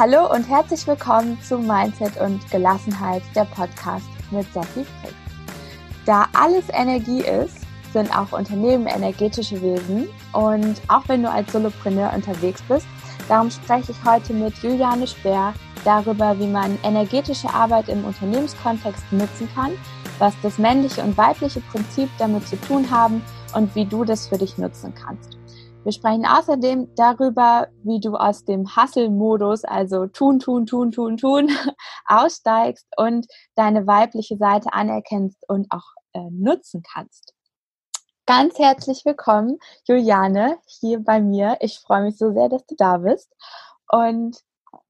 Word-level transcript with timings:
Hallo 0.00 0.32
und 0.34 0.48
herzlich 0.48 0.86
willkommen 0.86 1.38
zu 1.42 1.58
Mindset 1.58 2.18
und 2.22 2.50
Gelassenheit, 2.50 3.22
der 3.34 3.44
Podcast 3.44 4.06
mit 4.30 4.50
Sophie 4.50 4.86
Frick. 5.02 5.14
Da 6.06 6.24
alles 6.32 6.64
Energie 6.72 7.20
ist, 7.20 7.58
sind 7.92 8.10
auch 8.16 8.32
Unternehmen 8.32 8.86
energetische 8.86 9.60
Wesen 9.60 10.08
und 10.32 10.80
auch 10.88 11.06
wenn 11.08 11.22
du 11.22 11.30
als 11.30 11.52
Solopreneur 11.52 12.14
unterwegs 12.14 12.62
bist, 12.66 12.86
darum 13.28 13.50
spreche 13.50 13.92
ich 13.92 14.04
heute 14.10 14.32
mit 14.32 14.56
Juliane 14.62 15.06
Speer 15.06 15.52
darüber, 15.84 16.38
wie 16.38 16.46
man 16.46 16.78
energetische 16.82 17.52
Arbeit 17.52 17.90
im 17.90 18.02
Unternehmenskontext 18.06 19.04
nutzen 19.12 19.50
kann, 19.54 19.72
was 20.18 20.32
das 20.42 20.56
männliche 20.56 21.02
und 21.02 21.18
weibliche 21.18 21.60
Prinzip 21.60 22.08
damit 22.16 22.48
zu 22.48 22.58
tun 22.62 22.90
haben 22.90 23.22
und 23.54 23.74
wie 23.74 23.84
du 23.84 24.04
das 24.04 24.28
für 24.28 24.38
dich 24.38 24.56
nutzen 24.56 24.94
kannst. 24.94 25.39
Wir 25.82 25.92
sprechen 25.92 26.26
außerdem 26.26 26.94
darüber, 26.94 27.68
wie 27.84 28.00
du 28.00 28.14
aus 28.14 28.44
dem 28.44 28.76
Hustle-Modus, 28.76 29.64
also 29.64 30.06
tun, 30.08 30.38
tun, 30.38 30.66
tun, 30.66 30.90
tun, 30.90 31.16
tun, 31.16 31.48
aussteigst 32.06 32.86
und 32.98 33.26
deine 33.54 33.86
weibliche 33.86 34.36
Seite 34.36 34.74
anerkennst 34.74 35.42
und 35.48 35.66
auch 35.70 35.94
äh, 36.12 36.28
nutzen 36.30 36.82
kannst. 36.82 37.32
Ganz 38.26 38.58
herzlich 38.58 39.06
willkommen, 39.06 39.58
Juliane, 39.88 40.58
hier 40.66 41.00
bei 41.02 41.22
mir. 41.22 41.56
Ich 41.60 41.80
freue 41.80 42.02
mich 42.02 42.18
so 42.18 42.34
sehr, 42.34 42.50
dass 42.50 42.66
du 42.66 42.74
da 42.76 42.98
bist. 42.98 43.32
Und 43.90 44.38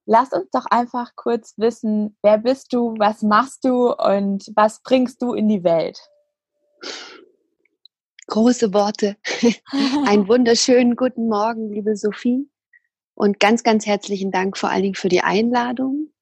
lass 0.07 0.33
uns 0.33 0.51
doch 0.51 0.66
einfach 0.66 1.15
kurz 1.15 1.55
wissen, 1.57 2.16
wer 2.21 2.38
bist 2.38 2.73
du, 2.73 2.97
was 2.99 3.23
machst 3.23 3.65
du 3.65 3.95
und 3.95 4.45
was 4.57 4.83
bringst 4.83 5.23
du 5.23 5.35
in 5.35 5.49
die 5.49 5.63
Welt? 5.63 6.01
Große 8.30 8.73
Worte. 8.73 9.16
Einen 10.07 10.29
wunderschönen 10.29 10.95
guten 10.95 11.29
Morgen, 11.29 11.69
liebe 11.73 11.97
Sophie. 11.97 12.48
Und 13.15 13.41
ganz, 13.41 13.65
ganz 13.65 13.87
herzlichen 13.87 14.30
Dank 14.30 14.57
vor 14.57 14.71
allen 14.71 14.84
Dingen 14.84 14.95
für 14.95 15.09
die 15.09 15.23
Einladung, 15.23 16.12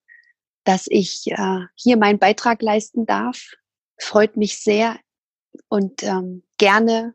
dass 0.64 0.86
ich 0.88 1.27
äh, 1.27 1.66
hier 1.74 1.98
meinen 1.98 2.18
Beitrag 2.18 2.62
leisten 2.62 3.05
darf. 3.05 3.52
Freut 3.98 4.38
mich 4.38 4.58
sehr 4.58 4.98
und 5.68 6.02
ähm, 6.02 6.44
gerne 6.56 7.14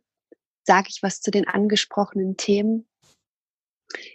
sage 0.64 0.90
ich 0.92 1.02
was 1.02 1.22
zu 1.22 1.32
den 1.32 1.48
angesprochenen 1.48 2.38
Themen. 2.38 2.88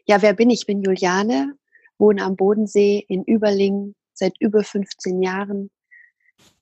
Ja, 0.07 0.23
wer 0.23 0.33
bin 0.33 0.49
ich? 0.49 0.61
Ich 0.61 0.67
bin 0.67 0.83
Juliane, 0.83 1.59
wohne 1.99 2.23
am 2.23 2.37
Bodensee 2.37 3.05
in 3.09 3.25
Überlingen 3.25 3.97
seit 4.13 4.41
über 4.41 4.63
15 4.63 5.25
Jahren, 5.25 5.73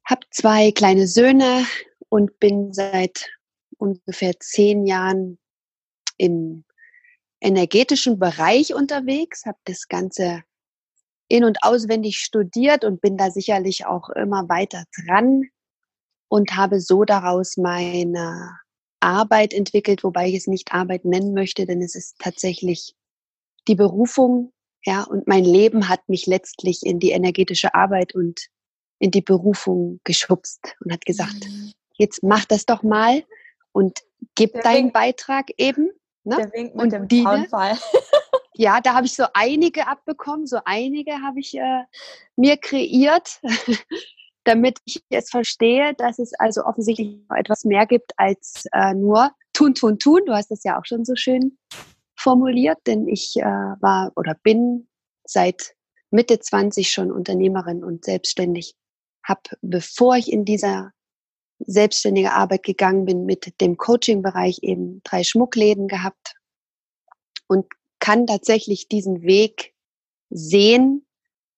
habe 0.06 0.22
zwei 0.30 0.72
kleine 0.72 1.06
Söhne 1.06 1.66
und 2.08 2.40
bin 2.40 2.72
seit 2.72 3.35
ungefähr 3.78 4.38
zehn 4.40 4.86
Jahren 4.86 5.38
im 6.16 6.64
energetischen 7.40 8.18
Bereich 8.18 8.74
unterwegs, 8.74 9.44
habe 9.44 9.58
das 9.64 9.88
Ganze 9.88 10.42
in 11.28 11.44
und 11.44 11.62
auswendig 11.62 12.18
studiert 12.18 12.84
und 12.84 13.00
bin 13.00 13.16
da 13.16 13.30
sicherlich 13.30 13.86
auch 13.86 14.08
immer 14.10 14.48
weiter 14.48 14.84
dran 15.04 15.44
und 16.28 16.56
habe 16.56 16.80
so 16.80 17.04
daraus 17.04 17.56
meine 17.56 18.58
Arbeit 19.00 19.52
entwickelt, 19.52 20.04
wobei 20.04 20.28
ich 20.28 20.36
es 20.36 20.46
nicht 20.46 20.72
Arbeit 20.72 21.04
nennen 21.04 21.34
möchte, 21.34 21.66
denn 21.66 21.82
es 21.82 21.94
ist 21.94 22.16
tatsächlich 22.18 22.94
die 23.68 23.74
Berufung, 23.74 24.52
ja, 24.84 25.02
und 25.02 25.26
mein 25.26 25.44
Leben 25.44 25.88
hat 25.88 26.08
mich 26.08 26.26
letztlich 26.26 26.84
in 26.84 26.98
die 26.98 27.10
energetische 27.10 27.74
Arbeit 27.74 28.14
und 28.14 28.48
in 28.98 29.10
die 29.10 29.22
Berufung 29.22 30.00
geschubst 30.04 30.76
und 30.80 30.92
hat 30.92 31.04
gesagt, 31.04 31.44
mhm. 31.46 31.72
jetzt 31.98 32.22
mach 32.22 32.44
das 32.44 32.66
doch 32.66 32.82
mal 32.82 33.24
und 33.76 34.00
gib 34.34 34.54
der 34.54 34.62
deinen 34.62 34.84
Wink, 34.84 34.94
Beitrag 34.94 35.50
eben. 35.58 35.90
Ne? 36.24 36.36
Der 36.36 36.52
Wink 36.54 36.74
mit 36.74 36.82
und 36.82 36.92
dem 36.94 37.08
die, 37.08 37.24
ja, 38.54 38.80
da 38.80 38.94
habe 38.94 39.04
ich 39.04 39.14
so 39.14 39.26
einige 39.34 39.86
abbekommen, 39.86 40.46
so 40.46 40.60
einige 40.64 41.12
habe 41.20 41.40
ich 41.40 41.54
äh, 41.58 41.84
mir 42.36 42.56
kreiert, 42.56 43.38
damit 44.44 44.78
ich 44.86 45.04
es 45.10 45.28
verstehe, 45.28 45.92
dass 45.92 46.18
es 46.18 46.32
also 46.38 46.64
offensichtlich 46.64 47.18
etwas 47.36 47.64
mehr 47.64 47.84
gibt 47.86 48.12
als 48.16 48.64
äh, 48.72 48.94
nur 48.94 49.30
tun, 49.52 49.74
tun, 49.74 49.98
tun. 49.98 50.22
Du 50.24 50.32
hast 50.32 50.50
es 50.50 50.64
ja 50.64 50.80
auch 50.80 50.86
schon 50.86 51.04
so 51.04 51.14
schön 51.14 51.58
formuliert, 52.18 52.78
denn 52.86 53.06
ich 53.06 53.36
äh, 53.36 53.44
war 53.44 54.10
oder 54.16 54.34
bin 54.42 54.88
seit 55.24 55.74
Mitte 56.10 56.40
20 56.40 56.90
schon 56.90 57.12
Unternehmerin 57.12 57.84
und 57.84 58.06
selbstständig. 58.06 58.74
Habe, 59.22 59.42
bevor 59.60 60.16
ich 60.16 60.32
in 60.32 60.46
dieser 60.46 60.92
selbstständige 61.58 62.32
Arbeit 62.32 62.62
gegangen 62.62 63.04
bin 63.04 63.24
mit 63.24 63.60
dem 63.60 63.76
Coaching-Bereich 63.76 64.60
eben 64.62 65.00
drei 65.04 65.24
Schmuckläden 65.24 65.88
gehabt 65.88 66.34
und 67.46 67.66
kann 67.98 68.26
tatsächlich 68.26 68.88
diesen 68.88 69.22
Weg 69.22 69.74
sehen 70.30 71.06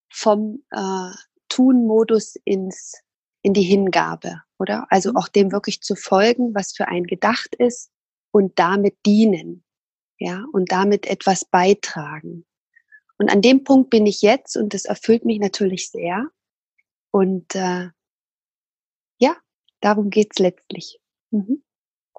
vom 0.08 0.62
äh, 0.70 1.10
Tun-Modus 1.48 2.36
ins 2.44 3.02
in 3.42 3.54
die 3.54 3.62
Hingabe, 3.62 4.42
oder? 4.58 4.86
Also 4.90 5.10
mhm. 5.10 5.16
auch 5.16 5.28
dem 5.28 5.52
wirklich 5.52 5.80
zu 5.80 5.96
folgen, 5.96 6.54
was 6.54 6.72
für 6.72 6.88
ein 6.88 7.04
gedacht 7.04 7.54
ist 7.56 7.90
und 8.30 8.58
damit 8.58 8.96
dienen, 9.06 9.64
ja, 10.18 10.44
und 10.52 10.72
damit 10.72 11.06
etwas 11.06 11.44
beitragen. 11.44 12.44
Und 13.18 13.30
an 13.30 13.42
dem 13.42 13.64
Punkt 13.64 13.90
bin 13.90 14.06
ich 14.06 14.22
jetzt 14.22 14.56
und 14.56 14.74
das 14.74 14.84
erfüllt 14.84 15.24
mich 15.24 15.40
natürlich 15.40 15.90
sehr. 15.90 16.28
Und 17.10 17.54
äh, 17.54 17.88
Darum 19.80 20.10
geht's 20.10 20.38
letztlich. 20.38 21.00
Mhm. 21.30 21.62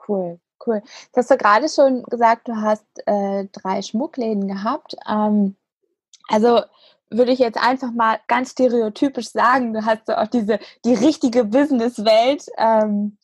Cool, 0.08 0.40
cool. 0.66 0.82
Jetzt 0.86 1.18
hast 1.18 1.32
du 1.32 1.38
gerade 1.38 1.70
schon 1.70 2.04
gesagt, 2.04 2.48
du 2.48 2.56
hast 2.56 2.86
äh, 3.06 3.46
drei 3.52 3.82
Schmuckläden 3.82 4.48
gehabt. 4.48 4.96
Ähm, 5.08 5.56
also 6.28 6.62
würde 7.10 7.32
ich 7.32 7.40
jetzt 7.40 7.58
einfach 7.58 7.92
mal 7.92 8.20
ganz 8.28 8.52
stereotypisch 8.52 9.30
sagen, 9.30 9.74
du 9.74 9.86
hast 9.86 10.06
so 10.08 10.14
auch 10.14 10.28
diese 10.28 10.60
die 10.86 10.94
richtige 10.94 11.44
Businesswelt 11.44 12.46
ähm, 12.58 13.18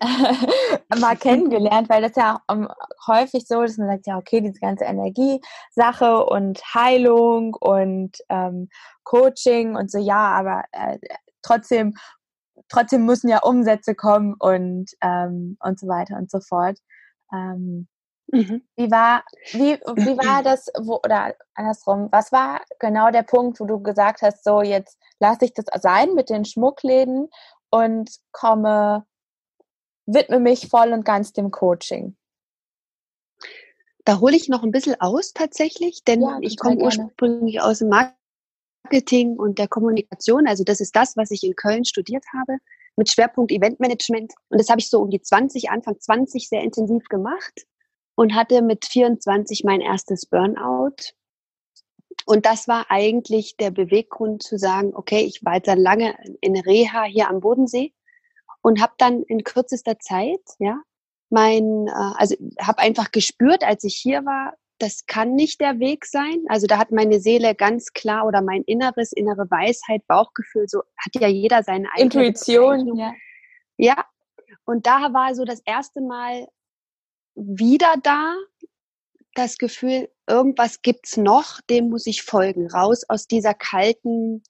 mal 0.98 1.16
kennengelernt, 1.16 1.88
weil 1.88 2.02
das 2.02 2.16
ja 2.16 2.40
um, 2.48 2.68
häufig 3.06 3.46
so, 3.46 3.62
dass 3.62 3.76
man 3.76 3.88
sagt, 3.88 4.06
ja, 4.06 4.16
okay, 4.18 4.40
diese 4.40 4.60
ganze 4.60 4.84
Energiesache 4.84 6.24
und 6.26 6.62
Heilung 6.74 7.54
und 7.54 8.18
ähm, 8.28 8.68
Coaching 9.04 9.76
und 9.76 9.90
so, 9.90 9.98
ja, 9.98 10.32
aber 10.32 10.64
äh, 10.72 10.98
trotzdem 11.42 11.94
trotzdem 12.68 13.04
müssen 13.04 13.28
ja 13.28 13.42
Umsätze 13.42 13.94
kommen 13.94 14.34
und, 14.38 14.90
ähm, 15.00 15.56
und 15.60 15.78
so 15.78 15.86
weiter 15.86 16.16
und 16.16 16.30
so 16.30 16.40
fort. 16.40 16.78
Ähm, 17.32 17.88
mhm. 18.28 18.62
Wie 18.76 18.90
war, 18.90 19.24
wie, 19.52 19.74
wie 19.74 20.16
war 20.18 20.42
das, 20.42 20.70
wo, 20.80 20.96
oder 21.04 21.34
andersrum, 21.54 22.08
was 22.10 22.32
war 22.32 22.60
genau 22.78 23.10
der 23.10 23.22
Punkt, 23.22 23.60
wo 23.60 23.64
du 23.64 23.80
gesagt 23.80 24.22
hast, 24.22 24.44
so 24.44 24.62
jetzt 24.62 24.98
lasse 25.18 25.44
ich 25.44 25.54
das 25.54 25.66
sein 25.80 26.14
mit 26.14 26.30
den 26.30 26.44
Schmuckläden 26.44 27.28
und 27.70 28.10
komme, 28.32 29.04
widme 30.06 30.40
mich 30.40 30.68
voll 30.68 30.92
und 30.92 31.04
ganz 31.04 31.32
dem 31.32 31.50
Coaching? 31.50 32.16
Da 34.04 34.20
hole 34.20 34.36
ich 34.36 34.50
noch 34.50 34.62
ein 34.62 34.70
bisschen 34.70 35.00
aus 35.00 35.32
tatsächlich, 35.32 36.04
denn 36.04 36.20
ja, 36.20 36.38
ich 36.42 36.58
komme 36.58 36.76
ursprünglich 36.76 37.62
aus 37.62 37.78
dem 37.78 37.88
Markt 37.88 38.14
Marketing 38.84 39.36
und 39.36 39.58
der 39.58 39.68
Kommunikation. 39.68 40.46
Also 40.46 40.62
das 40.64 40.80
ist 40.80 40.94
das, 40.94 41.16
was 41.16 41.30
ich 41.30 41.42
in 41.42 41.56
Köln 41.56 41.84
studiert 41.84 42.24
habe, 42.36 42.58
mit 42.96 43.10
Schwerpunkt 43.10 43.50
Eventmanagement. 43.50 44.32
Und 44.50 44.60
das 44.60 44.68
habe 44.68 44.80
ich 44.80 44.88
so 44.88 45.00
um 45.00 45.10
die 45.10 45.20
20, 45.20 45.70
Anfang 45.70 45.98
20 45.98 46.48
sehr 46.48 46.62
intensiv 46.62 47.04
gemacht 47.08 47.66
und 48.14 48.34
hatte 48.34 48.62
mit 48.62 48.84
24 48.84 49.64
mein 49.64 49.80
erstes 49.80 50.26
Burnout. 50.26 51.12
Und 52.26 52.46
das 52.46 52.68
war 52.68 52.86
eigentlich 52.90 53.56
der 53.56 53.70
Beweggrund 53.70 54.42
zu 54.42 54.58
sagen, 54.58 54.92
okay, 54.94 55.24
ich 55.24 55.44
war 55.44 55.56
jetzt 55.56 55.74
lange 55.74 56.14
in 56.40 56.56
Reha 56.56 57.04
hier 57.04 57.28
am 57.28 57.40
Bodensee 57.40 57.92
und 58.62 58.80
habe 58.80 58.94
dann 58.98 59.22
in 59.24 59.42
kürzester 59.44 59.98
Zeit, 59.98 60.40
ja, 60.58 60.80
mein, 61.30 61.88
äh, 61.88 62.12
also 62.16 62.36
habe 62.60 62.78
einfach 62.78 63.10
gespürt, 63.10 63.64
als 63.64 63.84
ich 63.84 63.96
hier 63.96 64.24
war, 64.24 64.54
das 64.78 65.06
kann 65.06 65.34
nicht 65.34 65.60
der 65.60 65.78
Weg 65.78 66.04
sein. 66.04 66.44
Also 66.48 66.66
da 66.66 66.78
hat 66.78 66.90
meine 66.90 67.20
Seele 67.20 67.54
ganz 67.54 67.92
klar 67.92 68.26
oder 68.26 68.42
mein 68.42 68.62
Inneres, 68.62 69.12
innere 69.12 69.50
Weisheit, 69.50 70.06
Bauchgefühl, 70.06 70.68
so 70.68 70.82
hat 70.96 71.14
ja 71.14 71.28
jeder 71.28 71.62
seine 71.62 71.88
eigene 71.92 72.26
Intuition. 72.26 72.96
Ja. 72.96 73.14
ja. 73.76 74.04
Und 74.64 74.86
da 74.86 75.12
war 75.12 75.34
so 75.34 75.44
das 75.44 75.60
erste 75.64 76.00
Mal 76.00 76.48
wieder 77.34 77.94
da 78.02 78.34
das 79.34 79.58
Gefühl, 79.58 80.08
irgendwas 80.28 80.80
gibt's 80.82 81.16
noch, 81.16 81.60
dem 81.68 81.90
muss 81.90 82.06
ich 82.06 82.22
folgen, 82.22 82.70
raus 82.70 83.02
aus 83.08 83.26
dieser 83.26 83.52
kalten 83.52 84.42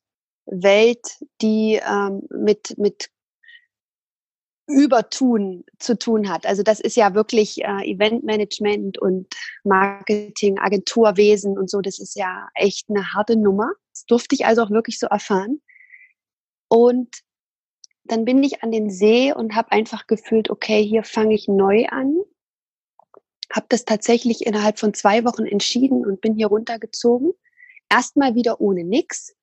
Welt, 0.47 1.25
die 1.41 1.81
ähm, 1.87 2.23
mit 2.31 2.77
mit 2.77 3.09
Übertun 4.67 5.65
zu 5.79 5.99
tun 5.99 6.31
hat. 6.31 6.47
Also 6.47 6.63
das 6.63 6.81
ist 6.81 6.97
ja 6.97 7.15
wirklich 7.15 7.63
äh, 7.63 7.85
Eventmanagement 7.85 8.99
und 8.99 9.27
Marketing, 9.63 10.59
Agenturwesen 10.59 11.59
und 11.59 11.69
so. 11.69 11.81
Das 11.81 11.99
ist 11.99 12.17
ja 12.17 12.49
echt 12.55 12.89
eine 12.89 13.13
harte 13.13 13.37
Nummer. 13.37 13.73
Das 13.93 14.07
durfte 14.07 14.35
ich 14.35 14.47
also 14.47 14.63
auch 14.63 14.71
wirklich 14.71 14.99
so 14.99 15.07
erfahren. 15.07 15.61
Und 16.69 17.15
dann 18.05 18.25
bin 18.25 18.43
ich 18.43 18.63
an 18.63 18.71
den 18.71 18.91
See 18.91 19.33
und 19.33 19.55
habe 19.55 19.73
einfach 19.73 20.07
gefühlt, 20.07 20.51
okay, 20.51 20.83
hier 20.83 21.05
fange 21.05 21.35
ich 21.35 21.49
neu 21.49 21.87
an. 21.87 22.17
Habe 23.53 23.67
das 23.69 23.85
tatsächlich 23.85 24.47
innerhalb 24.47 24.79
von 24.79 24.95
zwei 24.95 25.25
Wochen 25.25 25.45
entschieden 25.45 26.05
und 26.05 26.21
bin 26.21 26.35
hier 26.35 26.49
runtergezogen. 26.49 27.33
erstmal 27.91 28.35
wieder 28.35 28.61
ohne 28.61 28.83
nix 28.83 29.35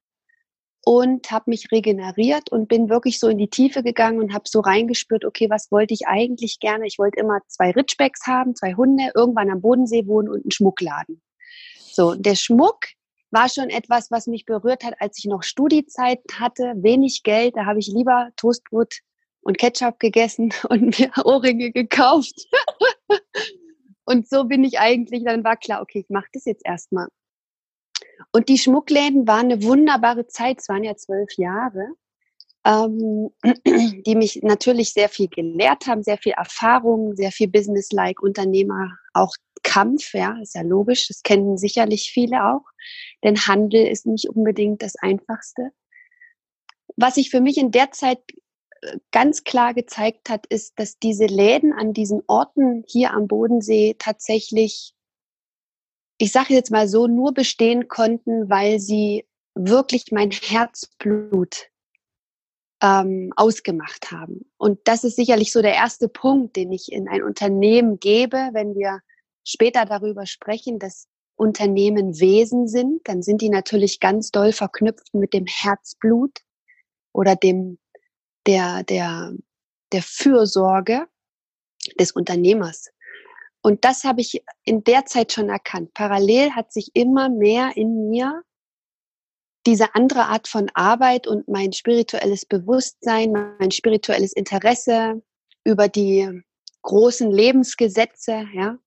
und 0.84 1.30
habe 1.32 1.50
mich 1.50 1.72
regeneriert 1.72 2.52
und 2.52 2.68
bin 2.68 2.90
wirklich 2.90 3.20
so 3.20 3.28
in 3.28 3.38
die 3.38 3.50
Tiefe 3.50 3.84
gegangen 3.84 4.20
und 4.20 4.34
habe 4.34 4.46
so 4.48 4.60
reingespürt, 4.62 5.26
okay, 5.26 5.50
was 5.50 5.72
wollte 5.72 5.94
ich 5.94 6.08
eigentlich 6.08 6.60
gerne? 6.60 6.88
Ich 6.88 6.98
wollte 6.98 7.20
immer 7.20 7.40
zwei 7.48 7.72
Ritschbecks 7.72 8.26
haben, 8.26 8.56
zwei 8.56 8.74
Hunde, 8.74 9.12
irgendwann 9.16 9.52
am 9.52 9.62
Bodensee 9.62 10.08
wohnen 10.08 10.30
und 10.30 10.44
einen 10.44 10.52
Schmuckladen. 10.52 11.22
So, 11.92 12.16
der 12.16 12.36
Schmuck 12.36 12.80
war 13.30 13.48
schon 13.48 13.70
etwas, 13.70 14.12
was 14.12 14.28
mich 14.28 14.46
berührt 14.46 14.84
hat, 14.84 14.96
als 15.00 15.20
ich 15.20 15.26
noch 15.26 15.44
Studiezeit 15.44 16.20
hatte, 16.34 16.74
wenig 16.78 17.24
Geld, 17.24 17.56
da 17.56 17.66
habe 17.66 17.80
ich 17.80 17.88
lieber 17.88 18.30
Toastbrot 18.36 19.00
und 19.42 19.58
Ketchup 19.58 20.00
gegessen 20.00 20.54
und 20.70 21.00
mir 21.00 21.12
Ohrringe 21.24 21.72
gekauft. 21.72 22.48
und 24.06 24.28
so 24.28 24.46
bin 24.46 24.64
ich 24.64 24.80
eigentlich, 24.80 25.24
dann 25.24 25.44
war 25.44 25.58
klar, 25.58 25.82
okay, 25.82 26.00
ich 26.00 26.10
mache 26.10 26.30
das 26.34 26.46
jetzt 26.46 26.66
erstmal. 26.66 27.08
Und 28.32 28.50
die 28.50 28.58
Schmuckläden 28.58 29.28
waren 29.28 29.52
eine 29.52 29.64
wunderbare 29.64 30.28
Zeit, 30.28 30.60
es 30.60 30.70
waren 30.70 30.84
ja 30.84 30.96
zwölf 30.96 31.32
Jahre, 31.38 31.88
ähm, 32.66 33.30
die 34.06 34.16
mich 34.16 34.42
natürlich 34.44 34.94
sehr 34.94 35.10
viel 35.10 35.28
gelehrt 35.28 35.88
haben, 35.88 36.04
sehr 36.04 36.18
viel 36.18 36.34
Erfahrung, 36.34 37.16
sehr 37.16 37.32
viel 37.32 37.48
Business-like, 37.48 38.22
Unternehmer, 38.22 38.98
auch 39.14 39.34
Kampf, 39.64 40.14
ja, 40.14 40.38
ist 40.42 40.56
ja 40.56 40.62
logisch, 40.62 41.08
das 41.08 41.24
kennen 41.24 41.58
sicherlich 41.58 42.12
viele 42.12 42.46
auch, 42.46 42.66
denn 43.24 43.38
Handel 43.48 43.86
ist 43.88 44.06
nicht 44.06 44.30
unbedingt 44.30 44.82
das 44.82 44.96
Einfachste. 44.96 45.72
Was 46.96 47.16
sich 47.16 47.30
für 47.30 47.42
mich 47.42 47.58
in 47.58 47.72
der 47.72 47.92
Zeit 47.92 48.20
äh, 48.82 48.98
ganz 49.12 49.44
klar 49.44 49.74
gezeigt 49.74 50.30
hat, 50.30 50.46
ist, 50.48 50.80
dass 50.80 50.98
diese 51.00 51.26
Läden 51.26 51.74
an 51.74 51.94
diesen 51.94 52.22
Orten 52.28 52.84
hier 52.88 53.12
am 53.12 53.28
Bodensee 53.28 53.96
tatsächlich 53.98 54.94
ich 56.22 56.32
sage 56.32 56.54
jetzt 56.54 56.70
mal 56.70 56.88
so, 56.88 57.08
nur 57.08 57.34
bestehen 57.34 57.88
konnten, 57.88 58.48
weil 58.48 58.80
sie 58.80 59.26
wirklich 59.56 60.12
mein 60.12 60.30
Herzblut 60.30 61.70
ähm, 62.80 63.34
ausgemacht 63.36 64.12
haben. 64.12 64.46
Und 64.58 64.80
das 64.84 65.04
ist 65.04 65.16
sicherlich 65.16 65.52
so 65.52 65.64
der 65.64 65.74
erste 65.74 66.08
Punkt, 66.08 66.56
den 66.56 66.72
ich 66.72 66.92
in 66.92 67.08
ein 67.08 67.24
Unternehmen 67.24 68.00
gebe, 68.00 68.50
wenn 68.54 68.76
wir 68.76 69.00
später 69.44 69.86
darüber 69.86 70.28
sprechen, 70.28 70.78
dass 70.78 71.08
Unternehmen 71.38 72.20
Wesen 72.20 72.68
sind, 72.68 73.02
dann 73.08 73.24
sind 73.24 73.42
die 73.42 73.50
natürlich 73.50 74.00
ganz 74.00 74.30
doll 74.30 74.52
verknüpft 74.52 75.16
mit 75.16 75.34
dem 75.34 75.48
Herzblut 75.48 76.38
oder 77.14 77.36
dem 77.36 77.80
der 78.46 78.84
der 78.84 79.34
der 79.92 80.04
Fürsorge 80.04 81.08
des 82.00 82.12
Unternehmers. 82.12 82.92
Und 83.62 83.86
das 83.86 84.04
habe 84.04 84.22
ich 84.22 84.44
in 84.64 84.84
der 84.84 85.06
Zeit 85.06 85.32
schon 85.32 85.50
erkannt. 85.50 85.94
Parallel 85.94 86.52
hat 86.52 86.74
sich 86.74 86.92
immer 86.94 87.30
mehr 87.30 87.72
in 87.76 88.10
mir 88.10 88.44
diese 89.68 89.94
andere 89.94 90.26
Art 90.26 90.48
von 90.48 90.72
Arbeit 90.74 91.28
und 91.28 91.48
mein 91.48 91.72
spirituelles 91.72 92.46
Bewusstsein, 92.46 93.32
mein 93.60 93.70
spirituelles 93.70 94.34
Interesse 94.34 95.22
über 95.64 95.88
die 95.88 96.42
großen 96.82 97.30
Lebensgesetze, 97.32 98.48
ja, 98.54 98.80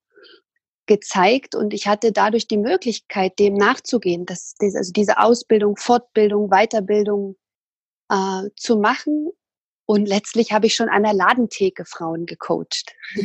gezeigt 0.87 1.55
und 1.55 1.73
ich 1.73 1.87
hatte 1.87 2.13
dadurch 2.13 2.47
die 2.47 2.59
Möglichkeit, 2.59 3.39
dem 3.39 3.55
nachzugehen, 3.55 4.27
dass 4.27 4.55
also 4.61 4.93
diese 4.93 5.19
Ausbildung, 5.19 5.77
Fortbildung, 5.77 6.51
Weiterbildung 6.51 7.37
äh, 8.11 8.51
zu 8.57 8.77
machen. 8.77 9.31
Und 9.87 10.07
letztlich 10.07 10.53
habe 10.53 10.67
ich 10.67 10.75
schon 10.75 10.89
an 10.89 11.03
der 11.03 11.15
Ladentheke 11.15 11.85
Frauen 11.85 12.27
gecoacht. 12.27 12.95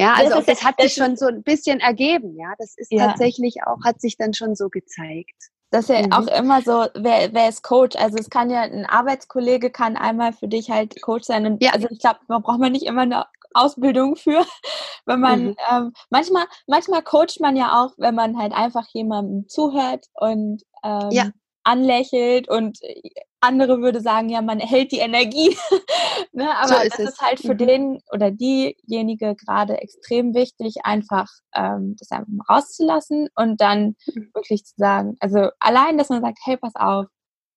Ja, 0.00 0.14
also 0.14 0.36
das, 0.36 0.46
das 0.46 0.64
hat 0.64 0.80
sich 0.80 0.94
schon 0.94 1.16
so 1.16 1.26
ein 1.26 1.42
bisschen 1.42 1.80
ergeben, 1.80 2.36
ja. 2.38 2.54
Das 2.58 2.74
ist 2.76 2.90
ja. 2.90 3.08
tatsächlich 3.08 3.56
auch, 3.66 3.84
hat 3.84 4.00
sich 4.00 4.16
dann 4.16 4.34
schon 4.34 4.54
so 4.54 4.68
gezeigt. 4.68 5.50
Das 5.70 5.88
ist 5.88 5.90
ja 5.90 6.06
mhm. 6.06 6.12
auch 6.12 6.26
immer 6.26 6.62
so, 6.62 6.86
wer, 6.94 7.32
wer 7.32 7.48
ist 7.48 7.62
Coach? 7.62 7.96
Also 7.96 8.16
es 8.18 8.30
kann 8.30 8.50
ja, 8.50 8.62
ein 8.62 8.86
Arbeitskollege 8.86 9.70
kann 9.70 9.96
einmal 9.96 10.32
für 10.32 10.48
dich 10.48 10.70
halt 10.70 11.00
Coach 11.02 11.24
sein. 11.24 11.46
Und 11.46 11.62
ja. 11.62 11.72
Also 11.72 11.86
ich 11.90 12.00
glaube, 12.00 12.18
man 12.28 12.42
braucht 12.42 12.58
man 12.58 12.72
nicht 12.72 12.86
immer 12.86 13.02
eine 13.02 13.26
Ausbildung 13.52 14.16
für, 14.16 14.44
wenn 15.06 15.20
man 15.20 15.44
mhm. 15.44 15.56
ähm, 15.70 15.92
manchmal, 16.08 16.46
manchmal 16.66 17.02
coacht 17.02 17.40
man 17.40 17.56
ja 17.56 17.82
auch, 17.82 17.92
wenn 17.98 18.14
man 18.14 18.38
halt 18.38 18.52
einfach 18.52 18.86
jemandem 18.92 19.48
zuhört 19.48 20.06
und 20.14 20.62
ähm, 20.82 21.10
ja 21.10 21.30
anlächelt 21.64 22.48
und 22.48 22.78
äh, 22.82 23.00
andere 23.40 23.80
würde 23.80 24.00
sagen, 24.00 24.28
ja, 24.28 24.42
man 24.42 24.58
hält 24.60 24.92
die 24.92 24.98
Energie. 24.98 25.56
ne? 26.32 26.48
Aber 26.58 26.68
so 26.68 26.74
ist 26.82 26.92
das 26.92 27.00
es. 27.00 27.08
ist 27.10 27.20
halt 27.20 27.40
für 27.40 27.54
mhm. 27.54 27.58
den 27.58 28.02
oder 28.12 28.30
diejenige 28.30 29.34
gerade 29.34 29.78
extrem 29.78 30.34
wichtig, 30.34 30.84
einfach 30.84 31.26
ähm, 31.54 31.96
das 31.98 32.10
einfach 32.10 32.28
mal 32.28 32.44
rauszulassen 32.48 33.28
und 33.34 33.60
dann 33.60 33.96
mhm. 34.06 34.30
wirklich 34.34 34.64
zu 34.64 34.74
sagen, 34.76 35.16
also 35.20 35.50
allein, 35.58 35.98
dass 35.98 36.10
man 36.10 36.22
sagt, 36.22 36.38
hey, 36.44 36.56
pass 36.56 36.74
auf, 36.76 37.06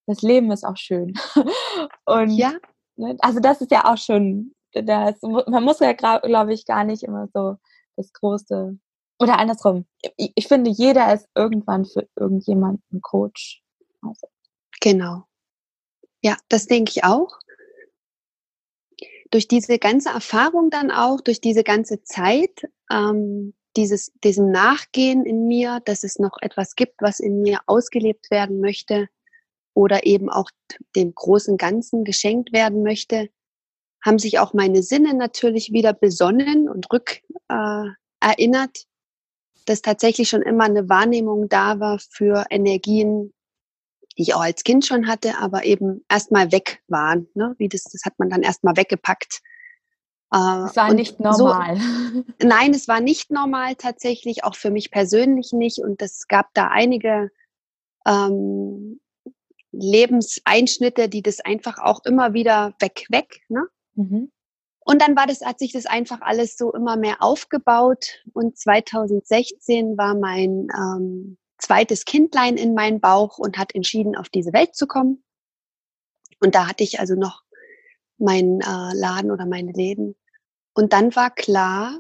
das 0.06 0.22
Leben 0.22 0.52
ist 0.52 0.64
auch 0.64 0.78
schön. 0.78 1.14
und 2.06 2.30
ja. 2.32 2.54
Ne, 2.96 3.18
also 3.22 3.40
das 3.40 3.62
ist 3.62 3.72
ja 3.72 3.92
auch 3.92 3.98
schon, 3.98 4.54
das, 4.74 5.16
man 5.22 5.64
muss 5.64 5.80
ja, 5.80 5.94
glaube 5.94 6.54
ich, 6.54 6.66
gar 6.66 6.84
nicht 6.84 7.04
immer 7.04 7.28
so 7.34 7.56
das 7.96 8.12
große 8.14 8.78
oder 9.20 9.40
andersrum. 9.40 9.86
Ich, 10.18 10.34
ich 10.36 10.48
finde, 10.48 10.70
jeder 10.70 11.14
ist 11.14 11.28
irgendwann 11.36 11.86
für 11.86 12.08
irgendjemanden 12.16 13.02
Coach. 13.02 13.63
Also. 14.04 14.28
Genau. 14.82 15.24
Ja, 16.22 16.38
das 16.50 16.68
denke 16.68 16.92
ich 16.96 17.04
auch. 17.04 17.38
Durch 19.32 19.48
diese 19.48 19.80
ganze 19.80 20.10
Erfahrung 20.10 20.70
dann 20.70 20.92
auch, 20.92 21.22
durch 21.22 21.42
diese 21.42 21.64
ganze 21.64 22.04
Zeit, 22.04 22.68
ähm, 22.92 23.54
dieses, 23.76 24.12
diesem 24.24 24.52
Nachgehen 24.52 25.26
in 25.26 25.48
mir, 25.48 25.82
dass 25.86 26.04
es 26.04 26.20
noch 26.20 26.38
etwas 26.42 26.76
gibt, 26.76 27.02
was 27.02 27.20
in 27.20 27.42
mir 27.42 27.60
ausgelebt 27.66 28.30
werden 28.30 28.60
möchte 28.62 29.08
oder 29.74 30.06
eben 30.06 30.30
auch 30.30 30.50
dem 30.96 31.16
großen 31.16 31.58
Ganzen 31.58 32.04
geschenkt 32.04 32.54
werden 32.54 32.84
möchte, 32.84 33.30
haben 34.04 34.20
sich 34.20 34.38
auch 34.40 34.54
meine 34.54 34.84
Sinne 34.84 35.14
natürlich 35.16 35.72
wieder 35.72 35.94
besonnen 35.94 36.70
und 36.70 36.92
rück 36.92 37.22
äh, 37.48 37.86
dass 39.66 39.82
tatsächlich 39.82 40.30
schon 40.30 40.42
immer 40.42 40.66
eine 40.66 40.90
Wahrnehmung 40.90 41.50
da 41.50 41.80
war 41.80 42.00
für 42.00 42.46
Energien, 42.50 43.34
die 44.18 44.24
ich 44.24 44.36
auch 44.36 44.42
als 44.42 44.64
Kind 44.64 44.86
schon 44.86 45.08
hatte, 45.08 45.38
aber 45.40 45.66
eben 45.66 46.06
erstmal 46.10 46.52
weg 46.52 46.82
waren. 46.88 47.28
Ne? 47.34 47.56
Wie 47.58 47.70
das, 47.70 47.84
das 47.84 48.04
hat 48.06 48.18
man 48.20 48.30
dann 48.30 48.44
erstmal 48.44 48.78
weggepackt. 48.78 49.42
Äh, 50.34 50.66
es 50.66 50.76
war 50.76 50.90
und 50.90 50.96
nicht 50.96 51.20
normal. 51.20 51.78
So, 51.78 52.24
nein, 52.44 52.74
es 52.74 52.88
war 52.88 53.00
nicht 53.00 53.32
normal 53.32 53.76
tatsächlich, 53.76 54.44
auch 54.44 54.56
für 54.56 54.72
mich 54.72 54.92
persönlich 54.92 55.52
nicht. 55.54 55.80
Und 55.80 56.02
es 56.02 56.28
gab 56.28 56.54
da 56.54 56.68
einige 56.68 57.32
ähm, 58.06 59.00
Lebenseinschnitte, 59.72 61.10
die 61.10 61.22
das 61.22 61.40
einfach 61.40 61.80
auch 61.80 62.02
immer 62.06 62.34
wieder 62.34 62.74
weg, 62.80 63.06
weg. 63.10 63.42
Ne? 63.50 63.68
Mhm. 63.96 64.32
Und 64.86 65.02
dann 65.02 65.16
war 65.16 65.28
das, 65.28 65.42
hat 65.42 65.60
sich 65.60 65.72
das 65.72 65.86
einfach 65.86 66.22
alles 66.22 66.58
so 66.58 66.74
immer 66.74 66.98
mehr 66.98 67.22
aufgebaut. 67.22 68.24
Und 68.34 68.58
2016 68.58 69.98
war 69.98 70.16
mein 70.16 70.68
ähm, 70.76 71.38
zweites 71.58 72.06
Kindlein 72.06 72.58
in 72.58 72.74
meinen 72.74 73.00
Bauch 73.00 73.38
und 73.38 73.58
hat 73.58 73.74
entschieden, 73.76 74.16
auf 74.16 74.30
diese 74.30 74.54
Welt 74.54 74.76
zu 74.76 74.88
kommen. 74.88 75.24
Und 76.40 76.56
da 76.56 76.68
hatte 76.68 76.84
ich 76.84 77.00
also 77.00 77.16
noch 77.16 77.44
meinen 78.18 78.62
äh, 78.62 78.94
Laden 78.94 79.32
oder 79.32 79.46
meine 79.46 79.72
Läden. 79.72 80.16
Und 80.74 80.94
dann 80.94 81.16
war 81.16 81.30
klar, 81.30 82.00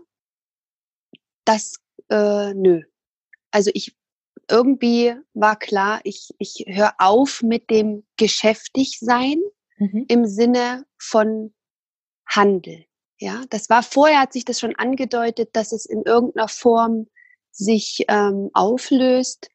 dass, 1.46 1.80
äh, 2.10 2.54
nö. 2.54 2.82
Also 3.52 3.72
ich, 3.74 3.96
irgendwie 4.50 5.16
war 5.34 5.58
klar, 5.58 6.02
ich, 6.04 6.34
ich 6.40 6.66
höre 6.68 6.94
auf 6.98 7.42
mit 7.42 7.70
dem 7.70 8.06
Geschäftigsein 8.18 9.40
mhm. 9.78 10.06
im 10.08 10.26
Sinne 10.26 10.86
von 10.98 11.54
Handel. 12.28 12.86
Ja, 13.20 13.44
das 13.50 13.70
war 13.70 13.84
vorher, 13.84 14.20
hat 14.20 14.34
sich 14.34 14.44
das 14.44 14.60
schon 14.60 14.76
angedeutet, 14.76 15.56
dass 15.56 15.72
es 15.72 15.86
in 15.86 16.04
irgendeiner 16.04 16.48
Form 16.48 17.08
sich 17.54 18.06
ähm, 18.10 18.50
auflöst. 18.54 19.50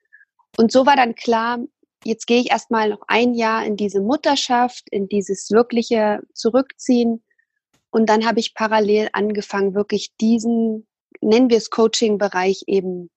Und 0.56 0.72
so 0.72 0.86
war 0.86 0.96
dann 0.96 1.14
klar, 1.14 1.58
jetzt 2.04 2.26
gehe 2.26 2.40
ich 2.40 2.50
erstmal 2.50 2.90
noch 2.90 3.02
ein 3.08 3.34
Jahr 3.34 3.64
in 3.64 3.76
diese 3.76 4.00
Mutterschaft, 4.00 4.84
in 4.90 5.08
dieses 5.08 5.50
wirkliche 5.50 6.20
Zurückziehen. 6.32 7.22
Und 7.90 8.08
dann 8.08 8.26
habe 8.26 8.40
ich 8.40 8.54
parallel 8.54 9.08
angefangen, 9.12 9.74
wirklich 9.74 10.14
diesen, 10.20 10.86
nennen 11.20 11.50
wir 11.50 11.56
es 11.56 11.70
Coaching-Bereich 11.70 12.64
eben 12.66 13.10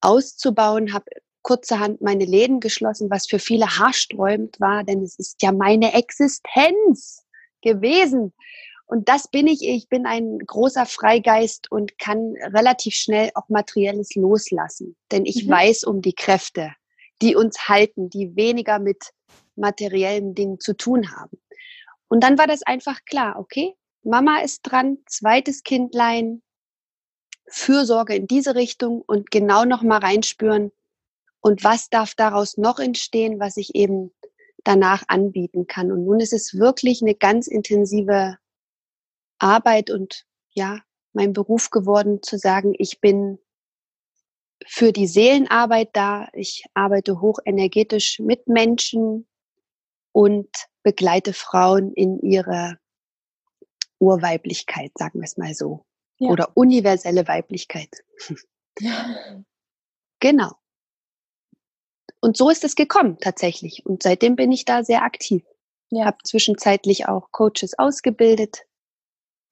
auszubauen, 0.00 0.92
habe 0.92 1.06
kurzerhand 1.42 2.00
meine 2.00 2.24
Läden 2.24 2.60
geschlossen, 2.60 3.10
was 3.10 3.26
für 3.26 3.38
viele 3.38 3.66
haarsträubend 3.66 4.60
war, 4.60 4.84
denn 4.84 5.02
es 5.02 5.18
ist 5.18 5.42
ja 5.42 5.52
meine 5.52 5.92
Existenz 5.92 7.22
gewesen. 7.62 8.32
Und 8.94 9.08
das 9.08 9.26
bin 9.26 9.48
ich. 9.48 9.64
Ich 9.64 9.88
bin 9.88 10.06
ein 10.06 10.38
großer 10.38 10.86
Freigeist 10.86 11.68
und 11.68 11.98
kann 11.98 12.36
relativ 12.52 12.94
schnell 12.94 13.32
auch 13.34 13.48
Materielles 13.48 14.14
loslassen. 14.14 14.94
Denn 15.10 15.26
ich 15.26 15.46
mhm. 15.46 15.50
weiß 15.50 15.82
um 15.82 16.00
die 16.00 16.12
Kräfte, 16.12 16.70
die 17.20 17.34
uns 17.34 17.68
halten, 17.68 18.08
die 18.08 18.36
weniger 18.36 18.78
mit 18.78 19.10
materiellen 19.56 20.36
Dingen 20.36 20.60
zu 20.60 20.76
tun 20.76 21.10
haben. 21.10 21.40
Und 22.06 22.22
dann 22.22 22.38
war 22.38 22.46
das 22.46 22.62
einfach 22.62 23.04
klar, 23.04 23.36
okay, 23.36 23.74
Mama 24.04 24.38
ist 24.44 24.60
dran, 24.62 24.98
zweites 25.08 25.64
Kindlein, 25.64 26.40
Fürsorge 27.48 28.14
in 28.14 28.28
diese 28.28 28.54
Richtung 28.54 29.02
und 29.04 29.32
genau 29.32 29.64
noch 29.64 29.82
mal 29.82 29.98
reinspüren, 29.98 30.70
und 31.40 31.64
was 31.64 31.90
darf 31.90 32.14
daraus 32.14 32.58
noch 32.58 32.78
entstehen, 32.78 33.40
was 33.40 33.56
ich 33.56 33.74
eben 33.74 34.14
danach 34.62 35.02
anbieten 35.08 35.66
kann. 35.66 35.90
Und 35.90 36.04
nun 36.04 36.20
ist 36.20 36.32
es 36.32 36.56
wirklich 36.56 37.02
eine 37.02 37.16
ganz 37.16 37.48
intensive 37.48 38.38
Arbeit 39.38 39.90
und 39.90 40.26
ja, 40.50 40.80
mein 41.12 41.32
Beruf 41.32 41.70
geworden 41.70 42.22
zu 42.22 42.38
sagen, 42.38 42.74
ich 42.78 43.00
bin 43.00 43.38
für 44.66 44.92
die 44.92 45.06
Seelenarbeit 45.06 45.90
da. 45.92 46.28
Ich 46.32 46.64
arbeite 46.74 47.20
hochenergetisch 47.20 48.18
mit 48.20 48.46
Menschen 48.48 49.26
und 50.12 50.48
begleite 50.82 51.32
Frauen 51.32 51.92
in 51.92 52.20
ihre 52.20 52.78
Urweiblichkeit, 53.98 54.92
sagen 54.96 55.20
wir 55.20 55.24
es 55.24 55.36
mal 55.36 55.54
so. 55.54 55.84
Ja. 56.18 56.30
Oder 56.30 56.56
universelle 56.56 57.26
Weiblichkeit. 57.26 57.90
genau. 60.20 60.52
Und 62.20 62.36
so 62.36 62.48
ist 62.50 62.64
es 62.64 62.74
gekommen 62.74 63.18
tatsächlich. 63.20 63.84
Und 63.84 64.02
seitdem 64.02 64.36
bin 64.36 64.52
ich 64.52 64.64
da 64.64 64.84
sehr 64.84 65.02
aktiv. 65.02 65.44
Ja. 65.90 66.06
Habe 66.06 66.18
zwischenzeitlich 66.24 67.06
auch 67.06 67.30
Coaches 67.32 67.78
ausgebildet 67.78 68.62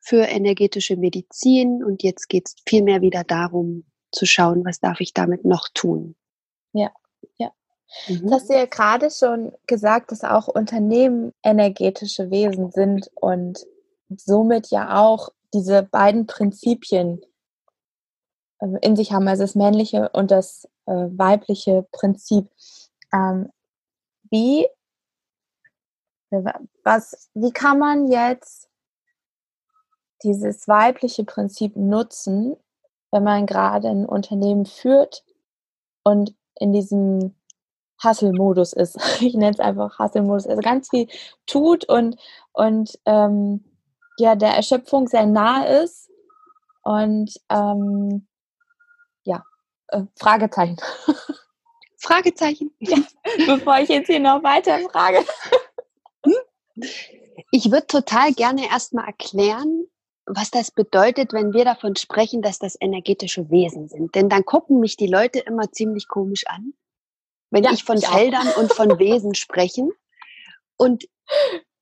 für 0.02 0.25
energetische 0.25 0.97
Medizin 0.97 1.85
und 1.85 2.02
jetzt 2.02 2.28
geht 2.28 2.49
es 2.49 2.56
vielmehr 2.66 3.00
wieder 3.00 3.23
darum 3.23 3.85
zu 4.11 4.26
schauen, 4.26 4.64
was 4.64 4.80
darf 4.80 5.00
ich 5.00 5.14
damit 5.14 5.44
noch 5.44 5.68
tun. 5.73 6.16
Ja, 6.73 6.90
ja. 7.38 7.52
Mhm. 8.09 8.23
Das 8.25 8.32
hast 8.32 8.50
du 8.50 8.54
ja 8.54 8.66
gerade 8.66 9.11
schon 9.11 9.52
gesagt, 9.68 10.11
dass 10.11 10.25
auch 10.25 10.49
Unternehmen 10.49 11.32
energetische 11.44 12.30
Wesen 12.30 12.73
sind 12.73 13.11
und 13.14 13.64
somit 14.09 14.71
ja 14.71 15.00
auch 15.00 15.30
diese 15.54 15.85
beiden 15.85 16.26
Prinzipien 16.26 17.25
äh, 18.59 18.78
in 18.80 18.97
sich 18.97 19.12
haben, 19.12 19.28
also 19.28 19.44
das 19.44 19.54
männliche 19.54 20.09
und 20.09 20.32
das 20.32 20.68
äh, 20.87 20.92
weibliche 20.92 21.87
Prinzip. 21.92 22.50
Ähm, 23.12 23.50
wie, 24.30 24.66
was, 26.82 27.30
wie 27.35 27.52
kann 27.52 27.78
man 27.78 28.09
jetzt 28.09 28.68
dieses 30.25 30.69
weibliche 30.69 31.25
Prinzip 31.25 31.76
nutzen, 31.76 32.57
wenn 33.11 33.25
man 33.25 33.47
gerade 33.47 33.88
ein 33.88 34.07
Unternehmen 34.07 34.67
führt 34.67 35.25
und 36.02 36.35
in 36.59 36.73
diesem 36.73 37.35
Hustle-Modus 38.02 38.73
ist. 38.73 38.99
Ich 39.21 39.35
nenne 39.35 39.52
es 39.52 39.61
einfach 39.61 39.99
Hustle-Modus. 39.99 40.47
Also 40.47 40.61
ganz 40.61 40.88
viel 40.88 41.09
tut 41.47 41.85
und, 41.88 42.17
und 42.52 42.99
ähm, 43.07 43.64
ja, 44.19 44.35
der 44.35 44.55
Erschöpfung 44.55 45.09
sehr 45.09 45.26
nahe 45.26 45.83
ist. 45.83 46.11
Und 46.83 47.35
ähm, 47.49 48.26
ja, 49.25 49.45
äh, 49.88 50.02
Fragezeichen. 50.19 50.76
Fragezeichen. 51.99 52.75
Ja, 52.81 52.99
bevor 53.47 53.79
ich 53.79 53.88
jetzt 53.88 54.09
hier 54.09 54.19
noch 54.19 54.43
weiter 54.43 54.79
frage. 54.91 55.25
Ich 57.52 57.71
würde 57.71 57.87
total 57.87 58.33
gerne 58.33 58.69
erstmal 58.69 59.07
erklären, 59.07 59.87
was 60.26 60.50
das 60.50 60.71
bedeutet, 60.71 61.33
wenn 61.33 61.52
wir 61.52 61.64
davon 61.64 61.97
sprechen, 61.97 62.43
dass 62.43 62.59
das 62.59 62.76
energetische 62.81 63.50
Wesen 63.50 63.88
sind. 63.88 64.14
Denn 64.14 64.29
dann 64.29 64.45
gucken 64.45 64.81
mich 64.81 64.97
die 64.97 65.07
Leute 65.07 65.41
immer 65.41 65.71
ziemlich 65.73 66.09
komisch 66.09 66.47
an, 66.47 66.75
wenn 67.50 67.64
ja, 67.64 67.73
ich 67.73 67.85
von 67.85 67.99
ich 67.99 68.07
Feldern 68.07 68.49
und 68.59 68.73
von 68.73 68.88
Wesen 68.99 69.35
sprechen. 69.35 69.91
Und, 70.76 71.09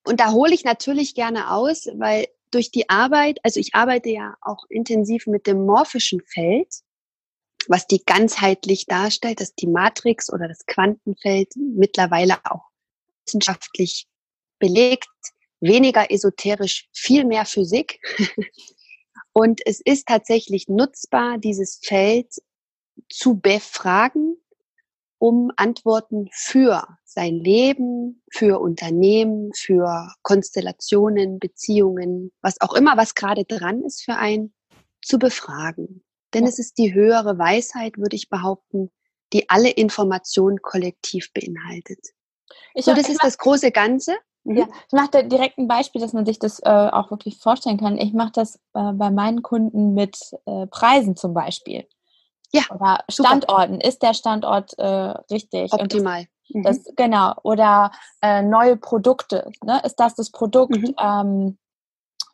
und 0.05 0.21
da 0.21 0.33
hole 0.33 0.55
ich 0.55 0.65
natürlich 0.65 1.15
gerne 1.15 1.53
aus, 1.53 1.87
weil 1.95 2.29
durch 2.51 2.71
die 2.71 2.89
Arbeit, 2.89 3.39
also 3.43 3.61
ich 3.61 3.75
arbeite 3.75 4.11
ja 4.11 4.37
auch 4.41 4.65
intensiv 4.69 5.27
mit 5.27 5.47
dem 5.47 5.67
morphischen 5.67 6.21
Feld, 6.21 6.69
was 7.69 7.87
die 7.87 8.03
ganzheitlich 8.05 8.87
darstellt, 8.87 9.41
dass 9.41 9.55
die 9.55 9.67
Matrix 9.67 10.33
oder 10.33 10.49
das 10.49 10.65
Quantenfeld 10.67 11.53
mittlerweile 11.57 12.39
auch 12.45 12.71
wissenschaftlich 13.25 14.09
belegt 14.59 15.09
weniger 15.61 16.11
esoterisch, 16.11 16.89
viel 16.93 17.25
mehr 17.25 17.45
Physik. 17.45 18.01
Und 19.33 19.61
es 19.65 19.81
ist 19.81 20.07
tatsächlich 20.09 20.69
nutzbar, 20.69 21.39
dieses 21.39 21.81
Feld 21.83 22.29
zu 23.09 23.39
befragen, 23.39 24.37
um 25.19 25.53
Antworten 25.57 26.29
für 26.33 26.85
sein 27.05 27.35
Leben, 27.35 28.23
für 28.33 28.61
Unternehmen, 28.61 29.53
für 29.55 30.13
Konstellationen, 30.23 31.39
Beziehungen, 31.39 32.33
was 32.41 32.61
auch 32.61 32.75
immer, 32.75 32.97
was 32.97 33.15
gerade 33.15 33.45
dran 33.45 33.83
ist 33.83 34.03
für 34.03 34.17
einen, 34.17 34.55
zu 35.03 35.19
befragen. 35.19 36.03
Denn 36.35 36.47
es 36.47 36.59
ist 36.59 36.79
die 36.79 36.95
höhere 36.95 37.39
Weisheit, 37.39 37.99
würde 37.99 38.17
ich 38.17 38.29
behaupten, 38.29 38.91
die 39.33 39.49
alle 39.49 39.71
Informationen 39.71 40.63
kollektiv 40.63 41.33
beinhaltet. 41.33 42.01
Ich 42.75 42.85
so, 42.85 42.95
das 42.95 43.09
ist 43.09 43.23
das 43.23 43.39
große 43.39 43.71
Ganze. 43.73 44.17
Mhm. 44.45 44.57
Ja, 44.57 44.67
ich 44.87 44.93
mache 44.93 45.11
da 45.11 45.23
direkt 45.23 45.59
ein 45.59 45.69
Beispiel, 45.69 46.01
dass 46.01 46.13
man 46.13 46.27
sich 46.27 46.39
das 46.39 46.61
äh, 46.61 46.69
auch 46.69 47.11
wirklich 47.11 47.39
vorstellen 47.39 47.79
kann. 47.79 47.99
Ich 47.99 48.13
mache 48.13 48.33
das 48.33 48.57
äh, 48.75 48.93
bei 48.93 49.11
meinen 49.11 49.43
Kunden 49.43 49.95
mit 49.95 50.19
äh, 50.47 50.67
Preisen 50.67 51.17
zum 51.17 51.35
Beispiel. 51.35 51.87
Ja. 52.53 52.63
Oder 52.75 53.05
Standorten. 53.09 53.75
Super. 53.75 53.89
Ist 53.89 54.03
der 54.03 54.15
Standort 54.15 54.79
äh, 54.79 55.15
richtig? 55.31 55.73
Optimal. 55.73 56.27
Das, 56.49 56.55
mhm. 56.55 56.63
das, 56.63 56.95
genau. 56.97 57.35
Oder 57.43 57.93
äh, 58.23 58.43
neue 58.43 58.77
Produkte. 58.77 59.51
Ne? 59.65 59.81
Ist 59.85 59.97
das 59.97 60.15
das 60.15 60.31
Produkt? 60.31 60.77
Mhm. 60.77 60.95
Ähm, 60.99 61.59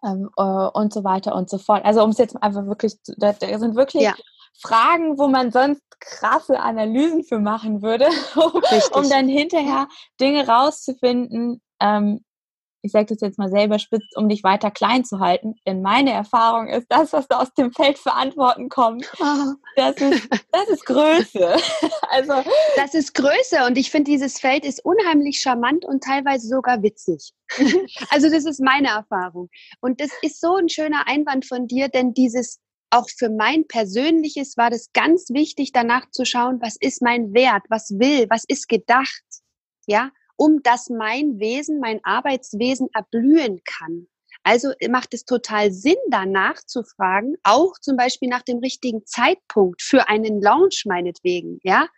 ähm, 0.04 0.30
äh, 0.36 0.42
und 0.42 0.92
so 0.92 1.04
weiter 1.04 1.34
und 1.34 1.50
so 1.50 1.58
fort. 1.58 1.84
Also 1.84 2.02
um 2.02 2.10
es 2.10 2.18
jetzt 2.18 2.40
einfach 2.42 2.66
wirklich, 2.66 2.96
da, 3.16 3.32
da 3.32 3.58
sind 3.58 3.76
wirklich 3.76 4.02
ja. 4.02 4.14
Fragen, 4.60 5.18
wo 5.18 5.28
man 5.28 5.52
sonst 5.52 5.82
krasse 6.00 6.60
Analysen 6.60 7.24
für 7.24 7.38
machen 7.38 7.82
würde, 7.82 8.06
um 8.92 9.08
dann 9.08 9.28
hinterher 9.28 9.88
Dinge 10.20 10.46
rauszufinden, 10.46 11.62
ähm, 11.80 12.20
ich 12.86 12.92
sage 12.92 13.06
das 13.06 13.20
jetzt 13.20 13.38
mal 13.38 13.50
selber 13.50 13.78
spitz, 13.78 14.04
um 14.14 14.28
dich 14.28 14.44
weiter 14.44 14.70
klein 14.70 15.04
zu 15.04 15.18
halten. 15.18 15.56
Denn 15.66 15.82
meine 15.82 16.12
Erfahrung 16.12 16.68
ist, 16.68 16.86
das, 16.88 17.12
was 17.12 17.26
da 17.26 17.40
aus 17.40 17.52
dem 17.54 17.72
Feld 17.72 17.98
für 17.98 18.12
Antworten 18.12 18.68
kommt, 18.68 19.10
das 19.76 19.96
ist, 19.96 20.28
das 20.52 20.68
ist 20.68 20.86
Größe. 20.86 21.56
also, 22.10 22.32
das 22.76 22.94
ist 22.94 23.14
Größe 23.14 23.66
und 23.66 23.76
ich 23.76 23.90
finde, 23.90 24.10
dieses 24.10 24.38
Feld 24.38 24.64
ist 24.64 24.84
unheimlich 24.84 25.40
charmant 25.40 25.84
und 25.84 26.02
teilweise 26.02 26.46
sogar 26.46 26.82
witzig. 26.82 27.32
also 28.10 28.30
das 28.30 28.44
ist 28.44 28.60
meine 28.60 28.88
Erfahrung. 28.88 29.48
Und 29.80 30.00
das 30.00 30.10
ist 30.22 30.40
so 30.40 30.56
ein 30.56 30.68
schöner 30.68 31.06
Einwand 31.06 31.44
von 31.44 31.66
dir, 31.66 31.88
denn 31.88 32.14
dieses 32.14 32.60
auch 32.90 33.08
für 33.08 33.30
mein 33.30 33.66
persönliches 33.66 34.56
war 34.56 34.70
das 34.70 34.92
ganz 34.92 35.30
wichtig, 35.30 35.72
danach 35.72 36.10
zu 36.10 36.24
schauen, 36.24 36.60
was 36.60 36.76
ist 36.76 37.02
mein 37.02 37.34
Wert, 37.34 37.64
was 37.68 37.90
will, 37.98 38.26
was 38.30 38.44
ist 38.46 38.68
gedacht, 38.68 39.24
ja, 39.86 40.10
um 40.36 40.62
dass 40.62 40.88
mein 40.88 41.38
Wesen, 41.38 41.80
mein 41.80 42.00
Arbeitswesen 42.04 42.88
erblühen 42.92 43.62
kann. 43.64 44.08
Also 44.46 44.70
macht 44.88 45.12
es 45.12 45.24
total 45.24 45.72
Sinn, 45.72 45.96
danach 46.08 46.62
zu 46.64 46.84
fragen, 46.84 47.34
auch 47.42 47.72
zum 47.80 47.96
Beispiel 47.96 48.28
nach 48.28 48.42
dem 48.42 48.58
richtigen 48.58 49.04
Zeitpunkt 49.04 49.82
für 49.82 50.08
einen 50.08 50.40
Launch 50.40 50.84
meinetwegen, 50.86 51.58
ja? 51.64 51.88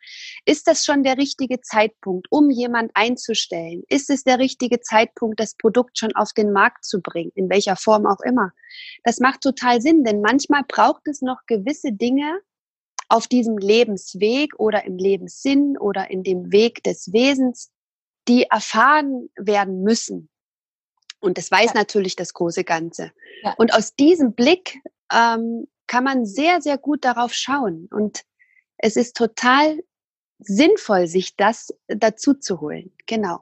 Ist 0.46 0.66
das 0.66 0.86
schon 0.86 1.02
der 1.02 1.18
richtige 1.18 1.60
Zeitpunkt, 1.60 2.26
um 2.30 2.48
jemand 2.48 2.90
einzustellen? 2.94 3.82
Ist 3.90 4.08
es 4.08 4.24
der 4.24 4.38
richtige 4.38 4.80
Zeitpunkt, 4.80 5.38
das 5.38 5.56
Produkt 5.58 5.98
schon 5.98 6.16
auf 6.16 6.32
den 6.32 6.50
Markt 6.50 6.86
zu 6.86 7.02
bringen, 7.02 7.32
in 7.34 7.50
welcher 7.50 7.76
Form 7.76 8.06
auch 8.06 8.20
immer? 8.20 8.52
Das 9.04 9.20
macht 9.20 9.42
total 9.42 9.82
Sinn, 9.82 10.02
denn 10.02 10.22
manchmal 10.22 10.62
braucht 10.66 11.06
es 11.06 11.20
noch 11.20 11.42
gewisse 11.46 11.92
Dinge, 11.92 12.40
auf 13.10 13.26
diesem 13.26 13.58
Lebensweg 13.58 14.58
oder 14.58 14.86
im 14.86 14.96
Lebenssinn 14.96 15.76
oder 15.76 16.10
in 16.10 16.22
dem 16.22 16.50
Weg 16.50 16.82
des 16.82 17.12
Wesens, 17.12 17.70
die 18.26 18.44
erfahren 18.44 19.28
werden 19.36 19.82
müssen. 19.82 20.30
Und 21.20 21.38
das 21.38 21.50
weiß 21.50 21.72
ja. 21.74 21.74
natürlich 21.74 22.16
das 22.16 22.32
große 22.32 22.64
Ganze. 22.64 23.12
Ja. 23.42 23.54
Und 23.58 23.74
aus 23.74 23.94
diesem 23.94 24.34
Blick 24.34 24.78
ähm, 25.12 25.66
kann 25.86 26.04
man 26.04 26.26
sehr, 26.26 26.60
sehr 26.60 26.78
gut 26.78 27.04
darauf 27.04 27.32
schauen. 27.32 27.88
Und 27.90 28.22
es 28.76 28.96
ist 28.96 29.16
total 29.16 29.80
sinnvoll, 30.38 31.06
sich 31.06 31.36
das 31.36 31.74
dazu 31.88 32.34
zu 32.34 32.60
holen. 32.60 32.92
Genau. 33.06 33.40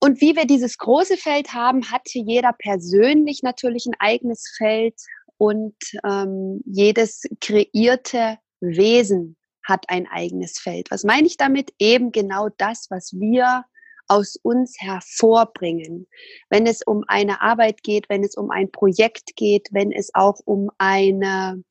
Und 0.00 0.20
wie 0.20 0.34
wir 0.34 0.46
dieses 0.46 0.78
große 0.78 1.16
Feld 1.16 1.52
haben, 1.52 1.90
hat 1.90 2.02
hier 2.06 2.24
jeder 2.24 2.52
persönlich 2.52 3.42
natürlich 3.42 3.86
ein 3.86 3.94
eigenes 4.00 4.52
Feld 4.56 4.94
und 5.36 5.76
ähm, 6.04 6.60
jedes 6.64 7.22
kreierte 7.40 8.38
Wesen 8.60 9.36
hat 9.64 9.84
ein 9.88 10.08
eigenes 10.08 10.58
Feld. 10.58 10.90
Was 10.90 11.04
meine 11.04 11.26
ich 11.26 11.36
damit? 11.36 11.72
Eben 11.78 12.10
genau 12.10 12.48
das, 12.56 12.86
was 12.90 13.12
wir 13.12 13.64
aus 14.12 14.36
uns 14.42 14.76
hervorbringen. 14.78 16.06
Wenn 16.50 16.66
es 16.66 16.82
um 16.82 17.02
eine 17.06 17.40
Arbeit 17.40 17.82
geht, 17.82 18.10
wenn 18.10 18.22
es 18.22 18.36
um 18.36 18.50
ein 18.50 18.70
Projekt 18.70 19.36
geht, 19.36 19.68
wenn 19.72 19.90
es 19.90 20.10
auch 20.14 20.38
um 20.44 20.70
eine 20.78 21.62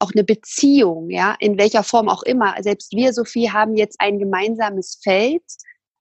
auch 0.00 0.12
eine 0.14 0.22
Beziehung, 0.22 1.10
ja, 1.10 1.34
in 1.40 1.58
welcher 1.58 1.82
Form 1.82 2.08
auch 2.08 2.22
immer. 2.22 2.54
Selbst 2.60 2.92
wir, 2.92 3.12
Sophie, 3.12 3.50
haben 3.50 3.74
jetzt 3.74 4.00
ein 4.00 4.20
gemeinsames 4.20 5.00
Feld. 5.02 5.42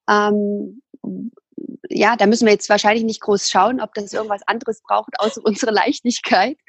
Ähm, 0.08 0.84
ja, 1.90 2.16
da 2.16 2.28
müssen 2.28 2.46
wir 2.46 2.54
jetzt 2.54 2.70
wahrscheinlich 2.70 3.04
nicht 3.04 3.22
groß 3.22 3.50
schauen, 3.50 3.82
ob 3.82 3.96
das 3.96 4.14
irgendwas 4.14 4.44
anderes 4.46 4.84
braucht, 4.84 5.20
außer 5.20 5.42
unsere 5.44 5.72
Leichtigkeit. 5.72 6.60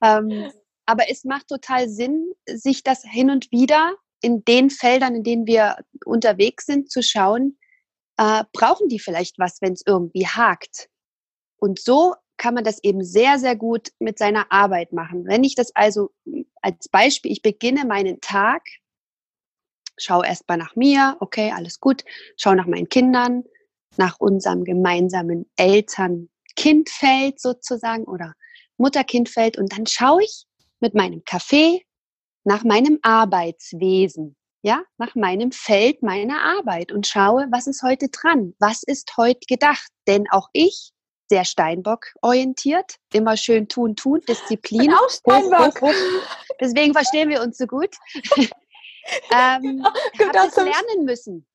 Ähm, 0.00 0.52
aber 0.86 1.10
es 1.10 1.24
macht 1.24 1.48
total 1.48 1.88
Sinn, 1.88 2.32
sich 2.48 2.84
das 2.84 3.02
hin 3.02 3.30
und 3.30 3.50
wieder 3.50 3.96
in 4.22 4.44
den 4.44 4.70
Feldern, 4.70 5.16
in 5.16 5.24
denen 5.24 5.46
wir 5.48 5.78
unterwegs 6.04 6.66
sind, 6.66 6.88
zu 6.88 7.02
schauen, 7.02 7.58
äh, 8.18 8.44
brauchen 8.52 8.88
die 8.88 8.98
vielleicht 8.98 9.38
was, 9.38 9.60
wenn 9.60 9.72
es 9.72 9.82
irgendwie 9.86 10.26
hakt. 10.26 10.88
Und 11.58 11.78
so 11.78 12.14
kann 12.36 12.54
man 12.54 12.64
das 12.64 12.82
eben 12.82 13.02
sehr, 13.02 13.38
sehr 13.38 13.56
gut 13.56 13.92
mit 13.98 14.18
seiner 14.18 14.50
Arbeit 14.52 14.92
machen. 14.92 15.26
Wenn 15.26 15.44
ich 15.44 15.54
das 15.54 15.74
also 15.74 16.10
als 16.60 16.88
Beispiel, 16.88 17.32
ich 17.32 17.42
beginne 17.42 17.84
meinen 17.86 18.20
Tag, 18.20 18.62
schaue 19.98 20.26
erstmal 20.26 20.58
nach 20.58 20.76
mir, 20.76 21.16
okay, 21.20 21.52
alles 21.54 21.80
gut, 21.80 22.04
schaue 22.36 22.56
nach 22.56 22.66
meinen 22.66 22.88
Kindern, 22.88 23.44
nach 23.96 24.20
unserem 24.20 24.64
gemeinsamen 24.64 25.50
Eltern-Kind-Feld 25.56 27.40
sozusagen 27.40 28.04
oder 28.04 28.34
Mutter-Kind-Feld 28.76 29.56
und 29.56 29.72
dann 29.72 29.86
schaue 29.86 30.22
ich 30.22 30.44
mit 30.80 30.94
meinem 30.94 31.24
Kaffee 31.24 31.82
nach 32.44 32.62
meinem 32.62 32.98
Arbeitswesen, 33.02 34.36
ja, 34.66 34.82
nach 34.98 35.14
meinem 35.14 35.52
Feld 35.52 36.02
meiner 36.02 36.42
Arbeit 36.42 36.90
und 36.90 37.06
schaue, 37.06 37.46
was 37.52 37.68
ist 37.68 37.84
heute 37.84 38.08
dran, 38.08 38.52
was 38.58 38.82
ist 38.82 39.16
heute 39.16 39.38
gedacht, 39.48 39.86
denn 40.08 40.24
auch 40.32 40.48
ich 40.52 40.90
sehr 41.30 41.44
Steinbock 41.44 42.06
orientiert, 42.20 42.96
immer 43.12 43.36
schön 43.36 43.68
tun, 43.68 43.94
tun, 43.94 44.22
Disziplin. 44.28 44.92
auch 44.92 45.08
Steinbock. 45.08 45.80
Hoch, 45.80 45.88
hoch, 45.88 45.94
hoch. 45.94 46.56
Deswegen 46.60 46.94
verstehen 46.94 47.28
wir 47.28 47.42
uns 47.42 47.58
so 47.58 47.66
gut. 47.66 47.94
ähm, 49.30 49.86
habe 50.18 50.32
das 50.32 50.56
lernen 50.56 51.04
müssen. 51.04 51.46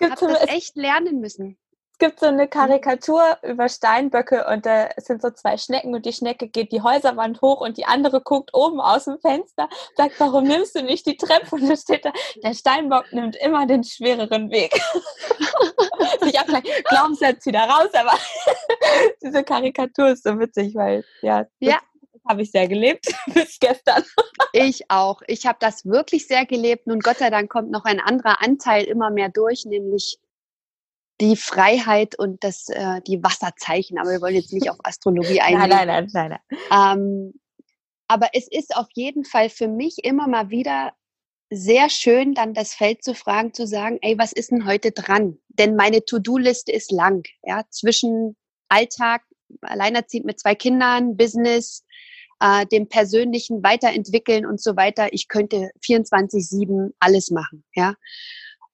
Ich 0.00 0.10
habe 0.10 0.32
das 0.32 0.48
echt 0.48 0.74
lernen 0.74 1.20
müssen 1.20 1.58
gibt 1.98 2.20
so 2.20 2.26
eine 2.26 2.44
mhm. 2.44 2.50
Karikatur 2.50 3.38
über 3.42 3.68
Steinböcke 3.68 4.46
und 4.46 4.66
da 4.66 4.88
sind 4.96 5.22
so 5.22 5.30
zwei 5.30 5.56
Schnecken 5.56 5.94
und 5.94 6.06
die 6.06 6.12
Schnecke 6.12 6.48
geht 6.48 6.72
die 6.72 6.82
Häuserwand 6.82 7.40
hoch 7.42 7.60
und 7.60 7.76
die 7.76 7.84
andere 7.84 8.20
guckt 8.20 8.50
oben 8.54 8.80
aus 8.80 9.04
dem 9.04 9.18
Fenster, 9.20 9.68
sagt, 9.96 10.18
warum 10.18 10.44
nimmst 10.44 10.74
du 10.74 10.82
nicht 10.82 11.06
die 11.06 11.16
Treppe? 11.16 11.56
Und 11.56 11.68
da 11.68 11.76
steht 11.76 12.04
da, 12.04 12.12
der 12.42 12.54
Steinbock 12.54 13.12
nimmt 13.12 13.36
immer 13.36 13.66
den 13.66 13.84
schwereren 13.84 14.50
Weg. 14.50 14.72
ich 16.26 16.38
habe 16.38 16.50
gleich 16.50 16.84
Glaubenssatz 16.84 17.44
wieder 17.46 17.62
raus, 17.62 17.90
aber 17.94 18.16
diese 19.22 19.42
Karikatur 19.44 20.08
ist 20.08 20.24
so 20.24 20.38
witzig, 20.38 20.74
weil 20.74 21.04
ja, 21.22 21.46
ja. 21.58 21.78
habe 22.28 22.42
ich 22.42 22.50
sehr 22.50 22.68
gelebt 22.68 23.06
bis 23.26 23.58
gestern. 23.58 24.04
ich 24.52 24.90
auch. 24.90 25.20
Ich 25.26 25.46
habe 25.46 25.58
das 25.60 25.84
wirklich 25.84 26.26
sehr 26.26 26.46
gelebt. 26.46 26.86
Nun 26.86 27.00
Gott 27.00 27.18
sei 27.18 27.30
Dank 27.30 27.50
kommt 27.50 27.70
noch 27.70 27.84
ein 27.84 28.00
anderer 28.00 28.42
Anteil 28.42 28.84
immer 28.84 29.10
mehr 29.10 29.28
durch, 29.28 29.64
nämlich 29.64 30.18
die 31.20 31.36
Freiheit 31.36 32.18
und 32.18 32.44
das, 32.44 32.68
äh, 32.68 33.00
die 33.06 33.22
Wasserzeichen. 33.22 33.98
Aber 33.98 34.10
wir 34.10 34.20
wollen 34.20 34.36
jetzt 34.36 34.52
nicht 34.52 34.70
auf 34.70 34.78
Astrologie 34.82 35.40
eingehen. 35.40 35.68
Nein, 35.68 35.86
nein, 35.86 36.08
nein, 36.12 36.38
nein. 36.48 36.98
Ähm, 36.98 37.40
aber 38.08 38.30
es 38.32 38.48
ist 38.48 38.74
auf 38.74 38.86
jeden 38.94 39.24
Fall 39.24 39.50
für 39.50 39.68
mich 39.68 40.04
immer 40.04 40.28
mal 40.28 40.50
wieder 40.50 40.92
sehr 41.50 41.88
schön, 41.88 42.34
dann 42.34 42.54
das 42.54 42.74
Feld 42.74 43.02
zu 43.02 43.14
fragen, 43.14 43.54
zu 43.54 43.66
sagen, 43.66 43.98
ey, 44.02 44.18
was 44.18 44.32
ist 44.32 44.50
denn 44.50 44.66
heute 44.66 44.92
dran? 44.92 45.38
Denn 45.48 45.76
meine 45.76 46.04
To-Do-Liste 46.04 46.72
ist 46.72 46.92
lang, 46.92 47.24
ja, 47.42 47.62
zwischen 47.70 48.36
Alltag, 48.68 49.22
alleinerziehend 49.62 50.26
mit 50.26 50.40
zwei 50.40 50.54
Kindern, 50.54 51.16
Business, 51.16 51.84
äh, 52.40 52.66
dem 52.66 52.88
persönlichen 52.88 53.62
Weiterentwickeln 53.62 54.46
und 54.46 54.60
so 54.60 54.76
weiter. 54.76 55.12
Ich 55.12 55.28
könnte 55.28 55.70
24-7 55.82 56.92
alles 56.98 57.30
machen, 57.30 57.64
ja. 57.74 57.94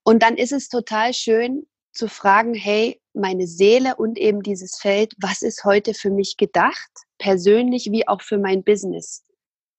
Und 0.02 0.22
dann 0.22 0.36
ist 0.36 0.52
es 0.52 0.68
total 0.68 1.14
schön, 1.14 1.66
zu 1.94 2.08
fragen, 2.08 2.54
hey, 2.54 3.00
meine 3.12 3.46
Seele 3.46 3.96
und 3.96 4.18
eben 4.18 4.42
dieses 4.42 4.78
Feld, 4.78 5.14
was 5.18 5.42
ist 5.42 5.64
heute 5.64 5.94
für 5.94 6.10
mich 6.10 6.36
gedacht, 6.36 6.90
persönlich 7.18 7.90
wie 7.90 8.06
auch 8.08 8.20
für 8.20 8.38
mein 8.38 8.64
Business? 8.64 9.24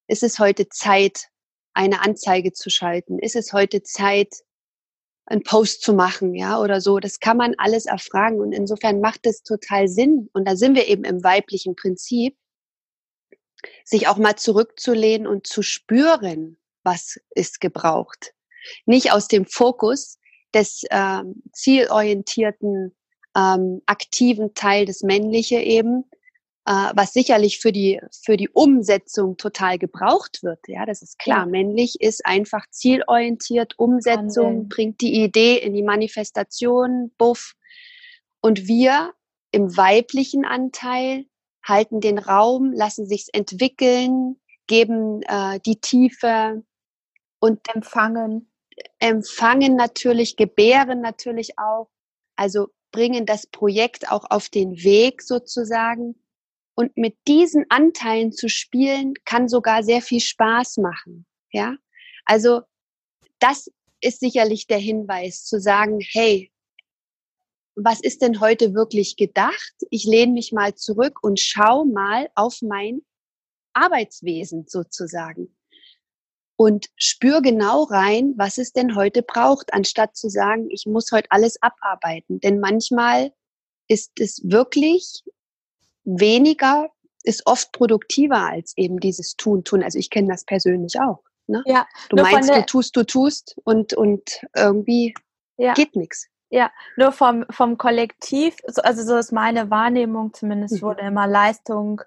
Ist 0.07 0.23
es 0.23 0.39
heute 0.39 0.69
Zeit, 0.69 1.27
eine 1.73 2.01
Anzeige 2.01 2.53
zu 2.53 2.69
schalten? 2.69 3.19
Ist 3.19 3.35
es 3.35 3.51
heute 3.51 3.83
Zeit, 3.83 4.33
einen 5.25 5.43
Post 5.43 5.81
zu 5.81 5.93
machen, 5.93 6.33
ja, 6.35 6.61
oder 6.61 6.79
so? 6.79 6.99
Das 6.99 7.19
kann 7.19 7.37
man 7.37 7.55
alles 7.57 7.85
erfragen 7.85 8.39
und 8.39 8.53
insofern 8.53 9.01
macht 9.01 9.25
es 9.25 9.43
total 9.43 9.87
Sinn. 9.87 10.29
Und 10.33 10.47
da 10.47 10.55
sind 10.55 10.75
wir 10.75 10.87
eben 10.87 11.03
im 11.03 11.23
weiblichen 11.23 11.75
Prinzip, 11.75 12.37
sich 13.83 14.07
auch 14.07 14.17
mal 14.17 14.35
zurückzulehnen 14.35 15.27
und 15.27 15.47
zu 15.47 15.63
spüren, 15.63 16.57
was 16.83 17.19
ist 17.31 17.59
gebraucht. 17.59 18.33
Nicht 18.85 19.11
aus 19.11 19.27
dem 19.27 19.45
Fokus, 19.45 20.19
des 20.53 20.83
ähm, 20.89 21.43
zielorientierten, 21.51 22.95
ähm, 23.35 23.81
aktiven 23.85 24.53
Teil, 24.53 24.85
des 24.85 25.03
Männliche 25.03 25.59
eben, 25.59 26.05
äh, 26.65 26.91
was 26.95 27.13
sicherlich 27.13 27.59
für 27.59 27.71
die, 27.71 28.01
für 28.23 28.37
die 28.37 28.49
Umsetzung 28.49 29.37
total 29.37 29.77
gebraucht 29.77 30.41
wird. 30.41 30.59
Ja, 30.67 30.85
das 30.85 31.01
ist 31.01 31.19
klar. 31.19 31.39
Ja. 31.39 31.45
Männlich 31.45 32.01
ist 32.01 32.25
einfach 32.25 32.65
zielorientiert, 32.71 33.77
Umsetzung, 33.77 34.45
Handeln. 34.45 34.69
bringt 34.69 35.01
die 35.01 35.23
Idee 35.23 35.57
in 35.57 35.73
die 35.73 35.83
Manifestation, 35.83 37.11
buff. 37.17 37.53
Und 38.41 38.67
wir 38.67 39.13
im 39.51 39.75
weiblichen 39.75 40.45
Anteil 40.45 41.25
halten 41.63 41.99
den 41.99 42.17
Raum, 42.19 42.73
lassen 42.73 43.07
sich's 43.07 43.29
entwickeln, 43.29 44.39
geben 44.67 45.21
äh, 45.23 45.59
die 45.59 45.79
Tiefe 45.79 46.63
und 47.39 47.59
empfangen 47.73 48.51
empfangen 48.99 49.75
natürlich, 49.75 50.35
gebären 50.35 51.01
natürlich 51.01 51.57
auch, 51.57 51.89
also 52.35 52.69
bringen 52.91 53.25
das 53.25 53.47
Projekt 53.47 54.11
auch 54.11 54.25
auf 54.29 54.49
den 54.49 54.83
Weg 54.83 55.21
sozusagen. 55.21 56.15
Und 56.75 56.97
mit 56.97 57.17
diesen 57.27 57.65
Anteilen 57.69 58.31
zu 58.31 58.49
spielen, 58.49 59.13
kann 59.23 59.47
sogar 59.47 59.83
sehr 59.83 60.01
viel 60.01 60.19
Spaß 60.19 60.77
machen. 60.77 61.25
Ja, 61.51 61.77
also 62.25 62.61
das 63.39 63.71
ist 64.01 64.19
sicherlich 64.19 64.67
der 64.67 64.77
Hinweis 64.77 65.45
zu 65.45 65.59
sagen, 65.59 65.99
hey, 66.01 66.51
was 67.75 68.01
ist 68.01 68.21
denn 68.21 68.39
heute 68.39 68.73
wirklich 68.73 69.15
gedacht? 69.15 69.73
Ich 69.89 70.05
lehne 70.05 70.33
mich 70.33 70.51
mal 70.51 70.75
zurück 70.75 71.19
und 71.21 71.39
schau 71.39 71.85
mal 71.85 72.29
auf 72.35 72.61
mein 72.61 73.01
Arbeitswesen 73.73 74.65
sozusagen 74.67 75.54
und 76.57 76.87
spür 76.95 77.41
genau 77.41 77.83
rein, 77.83 78.33
was 78.37 78.57
es 78.57 78.71
denn 78.71 78.95
heute 78.95 79.21
braucht, 79.21 79.73
anstatt 79.73 80.15
zu 80.15 80.29
sagen, 80.29 80.69
ich 80.69 80.85
muss 80.85 81.11
heute 81.11 81.29
alles 81.31 81.61
abarbeiten. 81.61 82.39
Denn 82.39 82.59
manchmal 82.59 83.33
ist 83.87 84.19
es 84.19 84.41
wirklich 84.43 85.23
weniger, 86.03 86.89
ist 87.23 87.45
oft 87.45 87.71
produktiver 87.71 88.49
als 88.49 88.73
eben 88.77 88.99
dieses 88.99 89.35
Tun, 89.35 89.63
tun. 89.63 89.83
Also 89.83 89.99
ich 89.99 90.09
kenne 90.09 90.29
das 90.29 90.45
persönlich 90.45 90.99
auch. 90.99 91.23
Ne? 91.47 91.63
Ja, 91.65 91.85
du 92.09 92.21
meinst, 92.21 92.49
du 92.49 92.65
tust, 92.65 92.95
du 92.95 93.03
tust 93.03 93.55
und, 93.63 93.93
und 93.93 94.45
irgendwie 94.55 95.13
ja. 95.57 95.73
geht 95.73 95.95
nichts. 95.95 96.27
Ja, 96.49 96.71
nur 96.95 97.11
vom, 97.11 97.45
vom 97.49 97.77
Kollektiv, 97.77 98.55
also 98.83 99.03
so 99.03 99.17
ist 99.17 99.31
meine 99.31 99.69
Wahrnehmung 99.69 100.33
zumindest, 100.33 100.75
mhm. 100.75 100.81
wurde 100.81 101.01
immer 101.01 101.27
Leistung 101.27 102.01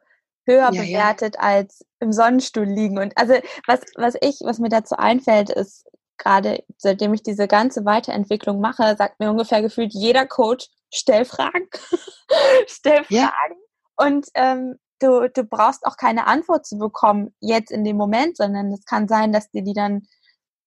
höher 0.49 0.71
ja, 0.73 0.83
bewertet 0.83 1.37
ja. 1.37 1.41
als 1.41 1.85
im 2.01 2.13
Sonnenstuhl 2.13 2.65
liegen. 2.65 2.99
Und 2.99 3.17
also 3.17 3.35
was, 3.67 3.81
was 3.97 4.15
ich, 4.21 4.41
was 4.43 4.59
mir 4.59 4.69
dazu 4.71 4.97
einfällt, 4.97 5.51
ist 5.51 5.87
gerade 6.17 6.65
seitdem 6.79 7.15
ich 7.15 7.23
diese 7.23 7.47
ganze 7.47 7.85
Weiterentwicklung 7.85 8.61
mache, 8.61 8.97
sagt 8.97 9.21
mir 9.21 9.31
ungefähr 9.31 9.63
gefühlt 9.63 9.93
jeder 9.95 10.27
Coach, 10.27 10.69
stell 10.93 11.25
Fragen. 11.25 11.69
stell 12.67 13.05
Fragen. 13.05 13.15
Ja. 13.15 13.33
Und 13.97 14.27
ähm, 14.35 14.77
du, 15.01 15.29
du 15.29 15.45
brauchst 15.45 15.87
auch 15.87 15.97
keine 15.97 16.27
Antwort 16.27 16.67
zu 16.67 16.79
bekommen 16.79 17.35
jetzt 17.41 17.71
in 17.71 17.85
dem 17.85 17.97
Moment, 17.97 18.37
sondern 18.37 18.73
es 18.73 18.85
kann 18.85 19.09
sein, 19.09 19.33
dass 19.33 19.51
dir 19.51 19.63
die 19.63 19.75
dann 19.75 20.07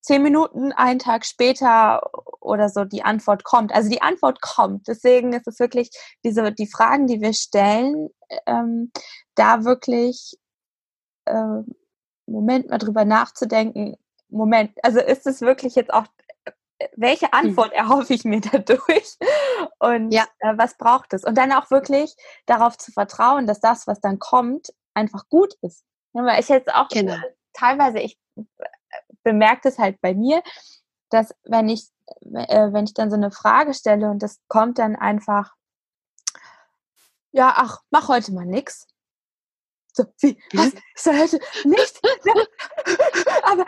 zehn 0.01 0.23
Minuten, 0.23 0.71
einen 0.71 0.99
Tag 0.99 1.25
später 1.25 2.01
oder 2.41 2.69
so 2.69 2.83
die 2.83 3.03
Antwort 3.03 3.43
kommt. 3.43 3.73
Also 3.73 3.89
die 3.89 4.01
Antwort 4.01 4.41
kommt. 4.41 4.87
Deswegen 4.87 5.33
ist 5.33 5.47
es 5.47 5.59
wirklich 5.59 5.91
diese, 6.23 6.51
die 6.51 6.67
Fragen, 6.67 7.07
die 7.07 7.21
wir 7.21 7.33
stellen, 7.33 8.09
ähm, 8.45 8.91
da 9.35 9.63
wirklich 9.63 10.37
äh, 11.25 11.61
Moment 12.25 12.69
mal 12.69 12.77
drüber 12.77 13.05
nachzudenken. 13.05 13.95
Moment, 14.29 14.71
also 14.83 14.99
ist 14.99 15.27
es 15.27 15.41
wirklich 15.41 15.75
jetzt 15.75 15.93
auch, 15.93 16.05
welche 16.95 17.27
hm. 17.27 17.33
Antwort 17.33 17.73
erhoffe 17.73 18.13
ich 18.13 18.23
mir 18.23 18.41
dadurch? 18.41 19.17
Und 19.79 20.11
ja. 20.11 20.25
äh, 20.39 20.53
was 20.57 20.77
braucht 20.77 21.13
es? 21.13 21.23
Und 21.23 21.37
dann 21.37 21.51
auch 21.51 21.69
wirklich 21.69 22.15
darauf 22.45 22.77
zu 22.77 22.91
vertrauen, 22.91 23.45
dass 23.45 23.59
das, 23.59 23.87
was 23.87 23.99
dann 23.99 24.19
kommt, 24.19 24.73
einfach 24.93 25.27
gut 25.29 25.53
ist. 25.61 25.83
Ja, 26.13 26.25
weil 26.25 26.39
ich 26.39 26.49
jetzt 26.49 26.73
auch 26.73 26.87
genau. 26.89 27.15
teilweise, 27.53 27.99
ich 27.99 28.17
bemerke 29.23 29.69
es 29.69 29.77
halt 29.77 29.99
bei 30.01 30.13
mir, 30.13 30.41
dass 31.09 31.35
wenn 31.43 31.69
ich, 31.69 31.89
äh, 32.33 32.71
wenn 32.71 32.85
ich 32.85 32.93
dann 32.93 33.09
so 33.09 33.15
eine 33.15 33.31
Frage 33.31 33.73
stelle 33.73 34.09
und 34.09 34.23
das 34.23 34.39
kommt 34.47 34.79
dann 34.79 34.95
einfach, 34.95 35.55
ja, 37.31 37.53
ach, 37.55 37.81
mach 37.91 38.07
heute 38.07 38.33
mal 38.33 38.45
nix. 38.45 38.87
So, 39.93 40.05
wie, 40.21 40.37
was? 40.53 40.73
Nichts? 41.65 41.99
Ja. 42.25 42.33
Aber 43.43 43.65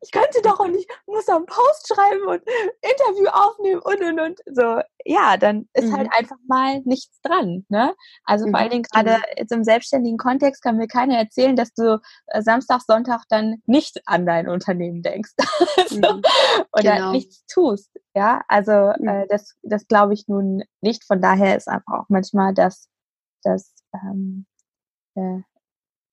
ich 0.00 0.10
könnte 0.12 0.42
doch 0.42 0.60
und 0.60 0.74
ich 0.74 0.86
muss 1.06 1.28
einen 1.28 1.46
Post 1.46 1.88
schreiben 1.88 2.26
und 2.26 2.42
Interview 2.82 3.26
aufnehmen 3.28 3.80
und 3.80 4.02
und 4.02 4.20
und. 4.20 4.40
So, 4.46 4.80
ja, 5.04 5.36
dann 5.36 5.68
ist 5.72 5.92
halt 5.92 6.06
mhm. 6.06 6.10
halt 6.10 6.10
einfach 6.18 6.36
mal 6.46 6.80
nichts 6.84 7.20
dran. 7.22 7.64
Ne? 7.68 7.94
Also 8.24 8.46
mhm. 8.46 8.50
vor 8.50 8.60
allen 8.60 8.70
Dingen 8.70 8.84
gerade 8.84 9.18
mhm. 9.18 9.22
jetzt 9.36 9.52
im 9.52 9.64
selbstständigen 9.64 10.18
Kontext 10.18 10.62
kann 10.62 10.76
mir 10.76 10.88
keiner 10.88 11.18
erzählen, 11.18 11.56
dass 11.56 11.72
du 11.72 12.00
äh, 12.28 12.42
Samstag, 12.42 12.82
Sonntag 12.82 13.22
dann 13.28 13.62
nicht 13.66 14.00
an 14.06 14.26
dein 14.26 14.48
Unternehmen 14.48 15.02
denkst. 15.02 15.32
so, 15.88 15.96
mhm. 15.96 16.22
Oder 16.72 16.96
genau. 16.96 17.12
nichts 17.12 17.44
tust. 17.46 17.90
Ja, 18.14 18.42
also 18.48 18.70
äh, 18.72 18.96
mhm. 18.98 19.24
das, 19.28 19.54
das 19.62 19.86
glaube 19.88 20.14
ich 20.14 20.28
nun 20.28 20.62
nicht. 20.80 21.04
Von 21.04 21.20
daher 21.20 21.56
ist 21.56 21.68
einfach 21.68 22.00
auch 22.00 22.06
manchmal 22.08 22.54
das, 22.54 22.88
das 23.46 23.72
ähm, 23.94 24.46
äh, 25.14 25.40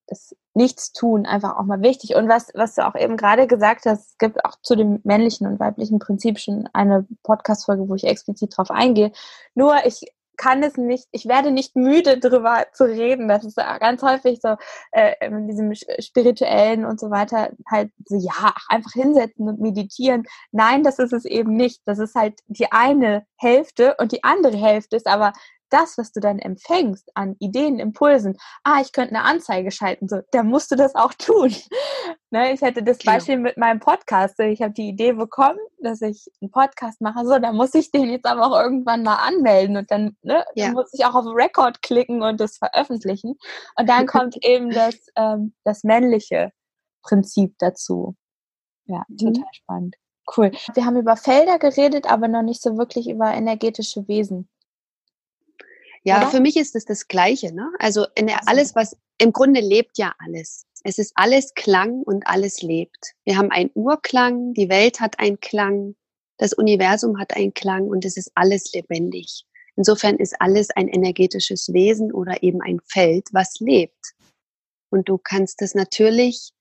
das 0.07 0.35
Nichtstun 0.53 1.25
einfach 1.25 1.57
auch 1.57 1.63
mal 1.63 1.81
wichtig. 1.81 2.15
Und 2.15 2.29
was, 2.29 2.51
was 2.53 2.75
du 2.75 2.85
auch 2.85 2.95
eben 2.95 3.17
gerade 3.17 3.47
gesagt 3.47 3.85
hast, 3.85 4.11
es 4.11 4.17
gibt 4.17 4.45
auch 4.45 4.55
zu 4.61 4.75
dem 4.75 4.99
männlichen 5.03 5.47
und 5.47 5.59
weiblichen 5.59 5.99
Prinzip 5.99 6.39
schon 6.39 6.69
eine 6.73 7.07
Podcast-Folge, 7.23 7.87
wo 7.87 7.95
ich 7.95 8.03
explizit 8.03 8.55
drauf 8.55 8.69
eingehe. 8.69 9.11
Nur 9.55 9.85
ich 9.85 10.05
kann 10.35 10.63
es 10.63 10.77
nicht, 10.77 11.07
ich 11.11 11.27
werde 11.27 11.51
nicht 11.51 11.75
müde 11.75 12.19
darüber 12.19 12.65
zu 12.73 12.85
reden. 12.85 13.27
Das 13.27 13.45
ist 13.45 13.55
ganz 13.55 14.01
häufig 14.01 14.39
so 14.41 14.55
äh, 14.91 15.13
in 15.21 15.47
diesem 15.47 15.73
spirituellen 15.99 16.85
und 16.85 16.99
so 16.99 17.11
weiter 17.11 17.51
halt 17.69 17.91
so, 18.05 18.17
ja, 18.17 18.53
einfach 18.67 18.91
hinsetzen 18.93 19.47
und 19.47 19.61
meditieren. 19.61 20.23
Nein, 20.51 20.83
das 20.83 20.99
ist 20.99 21.13
es 21.13 21.25
eben 21.25 21.55
nicht. 21.55 21.81
Das 21.85 21.99
ist 21.99 22.15
halt 22.15 22.39
die 22.47 22.71
eine 22.71 23.25
Hälfte 23.37 23.95
und 23.99 24.11
die 24.11 24.23
andere 24.23 24.57
Hälfte 24.57 24.95
ist 24.95 25.07
aber 25.07 25.33
das, 25.73 25.97
was 25.97 26.11
du 26.11 26.19
dann 26.19 26.39
empfängst 26.39 27.09
an 27.15 27.35
Ideen, 27.39 27.79
Impulsen, 27.79 28.37
ah, 28.63 28.79
ich 28.81 28.91
könnte 28.91 29.15
eine 29.15 29.23
Anzeige 29.23 29.71
schalten, 29.71 30.07
so, 30.07 30.21
da 30.31 30.43
musst 30.43 30.71
du 30.71 30.75
das 30.75 30.93
auch 30.93 31.13
tun. 31.13 31.53
ne, 32.31 32.53
ich 32.53 32.61
hätte 32.61 32.83
das 32.83 32.99
genau. 32.99 33.13
Beispiel 33.13 33.37
mit 33.37 33.57
meinem 33.57 33.79
Podcast. 33.79 34.39
Ich 34.39 34.61
habe 34.61 34.73
die 34.73 34.89
Idee 34.89 35.13
bekommen, 35.13 35.59
dass 35.81 36.01
ich 36.01 36.27
einen 36.41 36.51
Podcast 36.51 37.01
mache, 37.01 37.25
so, 37.25 37.39
da 37.39 37.51
muss 37.51 37.73
ich 37.73 37.91
den 37.91 38.09
jetzt 38.09 38.27
aber 38.27 38.45
auch 38.45 38.61
irgendwann 38.61 39.03
mal 39.03 39.15
anmelden 39.15 39.77
und 39.77 39.89
dann, 39.89 40.15
ne, 40.21 40.45
ja. 40.55 40.65
dann 40.65 40.73
muss 40.73 40.93
ich 40.93 41.05
auch 41.05 41.15
auf 41.15 41.25
Record 41.25 41.81
klicken 41.81 42.21
und 42.21 42.39
das 42.39 42.57
veröffentlichen. 42.57 43.35
Und 43.75 43.89
dann 43.89 44.05
kommt 44.07 44.37
eben 44.45 44.69
das, 44.69 44.95
ähm, 45.15 45.53
das 45.63 45.83
männliche 45.83 46.51
Prinzip 47.01 47.55
dazu. 47.57 48.15
Ja, 48.85 49.03
mhm. 49.07 49.17
total 49.17 49.49
spannend. 49.53 49.95
Cool. 50.37 50.51
Wir 50.73 50.85
haben 50.85 50.97
über 50.97 51.17
Felder 51.17 51.59
geredet, 51.59 52.09
aber 52.09 52.27
noch 52.27 52.43
nicht 52.43 52.61
so 52.61 52.77
wirklich 52.77 53.09
über 53.09 53.33
energetische 53.33 54.07
Wesen. 54.07 54.47
Ja, 56.03 56.21
Oder? 56.21 56.31
für 56.31 56.39
mich 56.39 56.57
ist 56.57 56.75
es 56.75 56.85
das 56.85 57.07
Gleiche. 57.07 57.53
Ne? 57.53 57.71
Also 57.79 58.05
in 58.15 58.27
der, 58.27 58.47
alles, 58.47 58.75
was 58.75 58.97
im 59.17 59.31
Grunde 59.31 59.61
lebt 59.61 59.97
ja 59.97 60.13
alles. 60.19 60.65
Es 60.83 60.97
ist 60.97 61.13
alles 61.15 61.53
Klang 61.53 62.01
und 62.01 62.27
alles 62.27 62.61
lebt. 62.61 63.13
Wir 63.23 63.37
haben 63.37 63.51
einen 63.51 63.71
Urklang, 63.73 64.53
die 64.53 64.69
Welt 64.69 64.99
hat 64.99 65.19
einen 65.19 65.39
Klang, 65.39 65.95
das 66.37 66.53
Universum 66.53 67.19
hat 67.19 67.35
einen 67.35 67.53
Klang 67.53 67.87
und 67.87 68.03
es 68.03 68.17
ist 68.17 68.31
alles 68.35 68.73
lebendig. 68.73 69.45
Insofern 69.75 70.17
ist 70.17 70.35
alles 70.39 70.69
ein 70.71 70.87
energetisches 70.87 71.71
Wesen 71.71 72.11
oder 72.11 72.43
eben 72.43 72.61
ein 72.61 72.79
Feld, 72.85 73.29
was 73.31 73.59
lebt. 73.59 74.13
Und 74.89 75.09
du 75.09 75.17
kannst 75.17 75.61
es 75.61 75.73
natürlich 75.73 76.51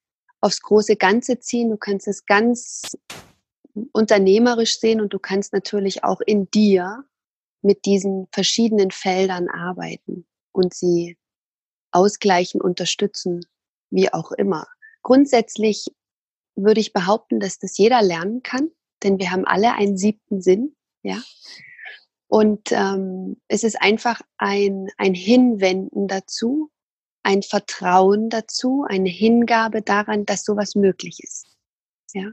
aufs 0.40 0.62
große 0.62 0.96
Ganze 0.96 1.40
ziehen, 1.40 1.70
du 1.70 1.76
kannst 1.76 2.08
es 2.08 2.24
ganz 2.24 2.96
unternehmerisch 3.92 4.78
sehen 4.78 5.00
und 5.00 5.12
du 5.12 5.18
kannst 5.18 5.52
natürlich 5.52 6.04
auch 6.04 6.20
in 6.20 6.50
dir 6.50 7.04
mit 7.62 7.84
diesen 7.84 8.28
verschiedenen 8.32 8.90
Feldern 8.90 9.48
arbeiten 9.48 10.26
und 10.52 10.74
sie 10.74 11.16
ausgleichen, 11.92 12.60
unterstützen, 12.60 13.44
wie 13.90 14.12
auch 14.12 14.32
immer. 14.32 14.66
Grundsätzlich 15.02 15.86
würde 16.54 16.80
ich 16.80 16.92
behaupten, 16.92 17.40
dass 17.40 17.58
das 17.58 17.78
jeder 17.78 18.02
lernen 18.02 18.42
kann, 18.42 18.70
denn 19.02 19.18
wir 19.18 19.30
haben 19.30 19.46
alle 19.46 19.74
einen 19.74 19.96
siebten 19.96 20.42
Sinn, 20.42 20.76
ja. 21.02 21.22
Und 22.28 22.72
ähm, 22.72 23.36
es 23.48 23.62
ist 23.62 23.80
einfach 23.82 24.22
ein, 24.38 24.88
ein 24.96 25.12
Hinwenden 25.12 26.08
dazu, 26.08 26.70
ein 27.22 27.42
Vertrauen 27.42 28.30
dazu, 28.30 28.86
eine 28.88 29.10
Hingabe 29.10 29.82
daran, 29.82 30.24
dass 30.24 30.44
sowas 30.44 30.74
möglich 30.74 31.20
ist. 31.22 31.46
Ja. 32.14 32.32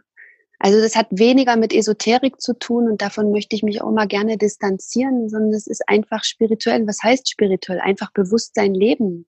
Also 0.59 0.81
das 0.81 0.95
hat 0.95 1.07
weniger 1.11 1.55
mit 1.55 1.73
Esoterik 1.73 2.41
zu 2.41 2.53
tun 2.53 2.89
und 2.89 3.01
davon 3.01 3.31
möchte 3.31 3.55
ich 3.55 3.63
mich 3.63 3.81
auch 3.81 3.91
mal 3.91 4.07
gerne 4.07 4.37
distanzieren, 4.37 5.29
sondern 5.29 5.53
es 5.53 5.67
ist 5.67 5.87
einfach 5.87 6.25
spirituell. 6.25 6.85
Was 6.85 7.01
heißt 7.01 7.29
spirituell? 7.29 7.79
Einfach 7.79 8.11
bewusst 8.11 8.55
sein 8.55 8.73
Leben, 8.73 9.25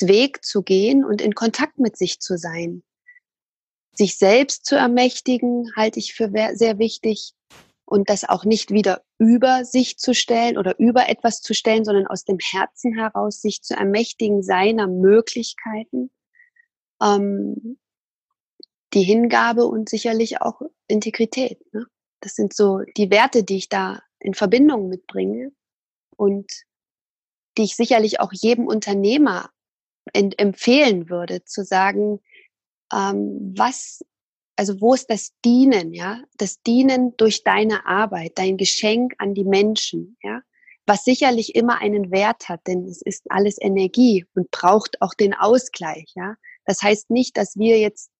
Weg 0.00 0.44
zu 0.44 0.62
gehen 0.62 1.04
und 1.04 1.20
in 1.20 1.34
Kontakt 1.34 1.78
mit 1.78 1.96
sich 1.96 2.20
zu 2.20 2.38
sein. 2.38 2.84
Sich 3.94 4.16
selbst 4.16 4.64
zu 4.64 4.76
ermächtigen, 4.76 5.70
halte 5.76 5.98
ich 5.98 6.14
für 6.14 6.30
sehr 6.54 6.78
wichtig 6.78 7.34
und 7.84 8.08
das 8.08 8.26
auch 8.26 8.44
nicht 8.44 8.70
wieder 8.70 9.02
über 9.18 9.64
sich 9.64 9.98
zu 9.98 10.14
stellen 10.14 10.56
oder 10.56 10.78
über 10.78 11.08
etwas 11.08 11.42
zu 11.42 11.54
stellen, 11.54 11.84
sondern 11.84 12.06
aus 12.06 12.24
dem 12.24 12.38
Herzen 12.38 12.94
heraus 12.94 13.42
sich 13.42 13.62
zu 13.62 13.74
ermächtigen 13.74 14.42
seiner 14.42 14.86
Möglichkeiten. 14.86 16.10
Ähm, 17.02 17.78
die 18.94 19.02
Hingabe 19.02 19.66
und 19.66 19.88
sicherlich 19.88 20.40
auch 20.40 20.60
Integrität. 20.86 21.60
Ne? 21.72 21.86
Das 22.20 22.34
sind 22.34 22.54
so 22.54 22.80
die 22.96 23.10
Werte, 23.10 23.44
die 23.44 23.56
ich 23.56 23.68
da 23.68 24.00
in 24.20 24.34
Verbindung 24.34 24.88
mitbringe 24.88 25.52
und 26.16 26.50
die 27.58 27.64
ich 27.64 27.76
sicherlich 27.76 28.20
auch 28.20 28.32
jedem 28.32 28.66
Unternehmer 28.66 29.50
empfehlen 30.12 31.10
würde, 31.10 31.44
zu 31.44 31.64
sagen, 31.64 32.20
ähm, 32.92 33.54
was, 33.56 34.04
also 34.56 34.80
wo 34.80 34.94
ist 34.94 35.10
das 35.10 35.32
Dienen, 35.44 35.92
ja? 35.92 36.22
Das 36.36 36.60
Dienen 36.62 37.16
durch 37.16 37.44
deine 37.44 37.86
Arbeit, 37.86 38.32
dein 38.36 38.56
Geschenk 38.56 39.14
an 39.18 39.34
die 39.34 39.44
Menschen, 39.44 40.16
ja? 40.22 40.42
Was 40.86 41.04
sicherlich 41.04 41.54
immer 41.54 41.80
einen 41.80 42.10
Wert 42.10 42.48
hat, 42.48 42.66
denn 42.66 42.84
es 42.84 43.02
ist 43.02 43.30
alles 43.30 43.56
Energie 43.60 44.26
und 44.34 44.50
braucht 44.50 45.00
auch 45.00 45.14
den 45.14 45.34
Ausgleich, 45.34 46.12
ja? 46.16 46.36
Das 46.64 46.82
heißt 46.82 47.10
nicht, 47.10 47.36
dass 47.36 47.56
wir 47.56 47.78
jetzt 47.78 48.10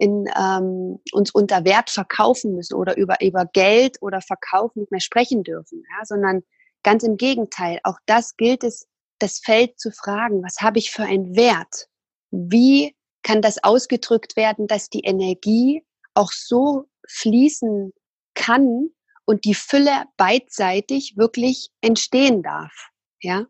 in, 0.00 0.24
ähm, 0.34 0.98
uns 1.12 1.30
unter 1.30 1.64
Wert 1.64 1.90
verkaufen 1.90 2.54
müssen 2.54 2.74
oder 2.74 2.96
über, 2.96 3.20
über 3.20 3.44
Geld 3.44 3.98
oder 4.00 4.22
Verkauf 4.22 4.74
nicht 4.74 4.90
mehr 4.90 5.00
sprechen 5.00 5.42
dürfen, 5.44 5.82
ja, 5.90 6.04
sondern 6.06 6.42
ganz 6.82 7.02
im 7.02 7.18
Gegenteil. 7.18 7.80
Auch 7.84 7.98
das 8.06 8.36
gilt 8.36 8.64
es, 8.64 8.88
das 9.18 9.40
Feld 9.40 9.78
zu 9.78 9.90
fragen, 9.90 10.42
was 10.42 10.62
habe 10.62 10.78
ich 10.78 10.90
für 10.90 11.02
einen 11.02 11.36
Wert? 11.36 11.88
Wie 12.30 12.96
kann 13.22 13.42
das 13.42 13.62
ausgedrückt 13.62 14.36
werden, 14.36 14.66
dass 14.66 14.88
die 14.88 15.04
Energie 15.04 15.84
auch 16.14 16.32
so 16.32 16.86
fließen 17.06 17.92
kann 18.34 18.88
und 19.26 19.44
die 19.44 19.54
Fülle 19.54 20.04
beidseitig 20.16 21.18
wirklich 21.18 21.68
entstehen 21.82 22.42
darf, 22.42 22.88
ja? 23.20 23.44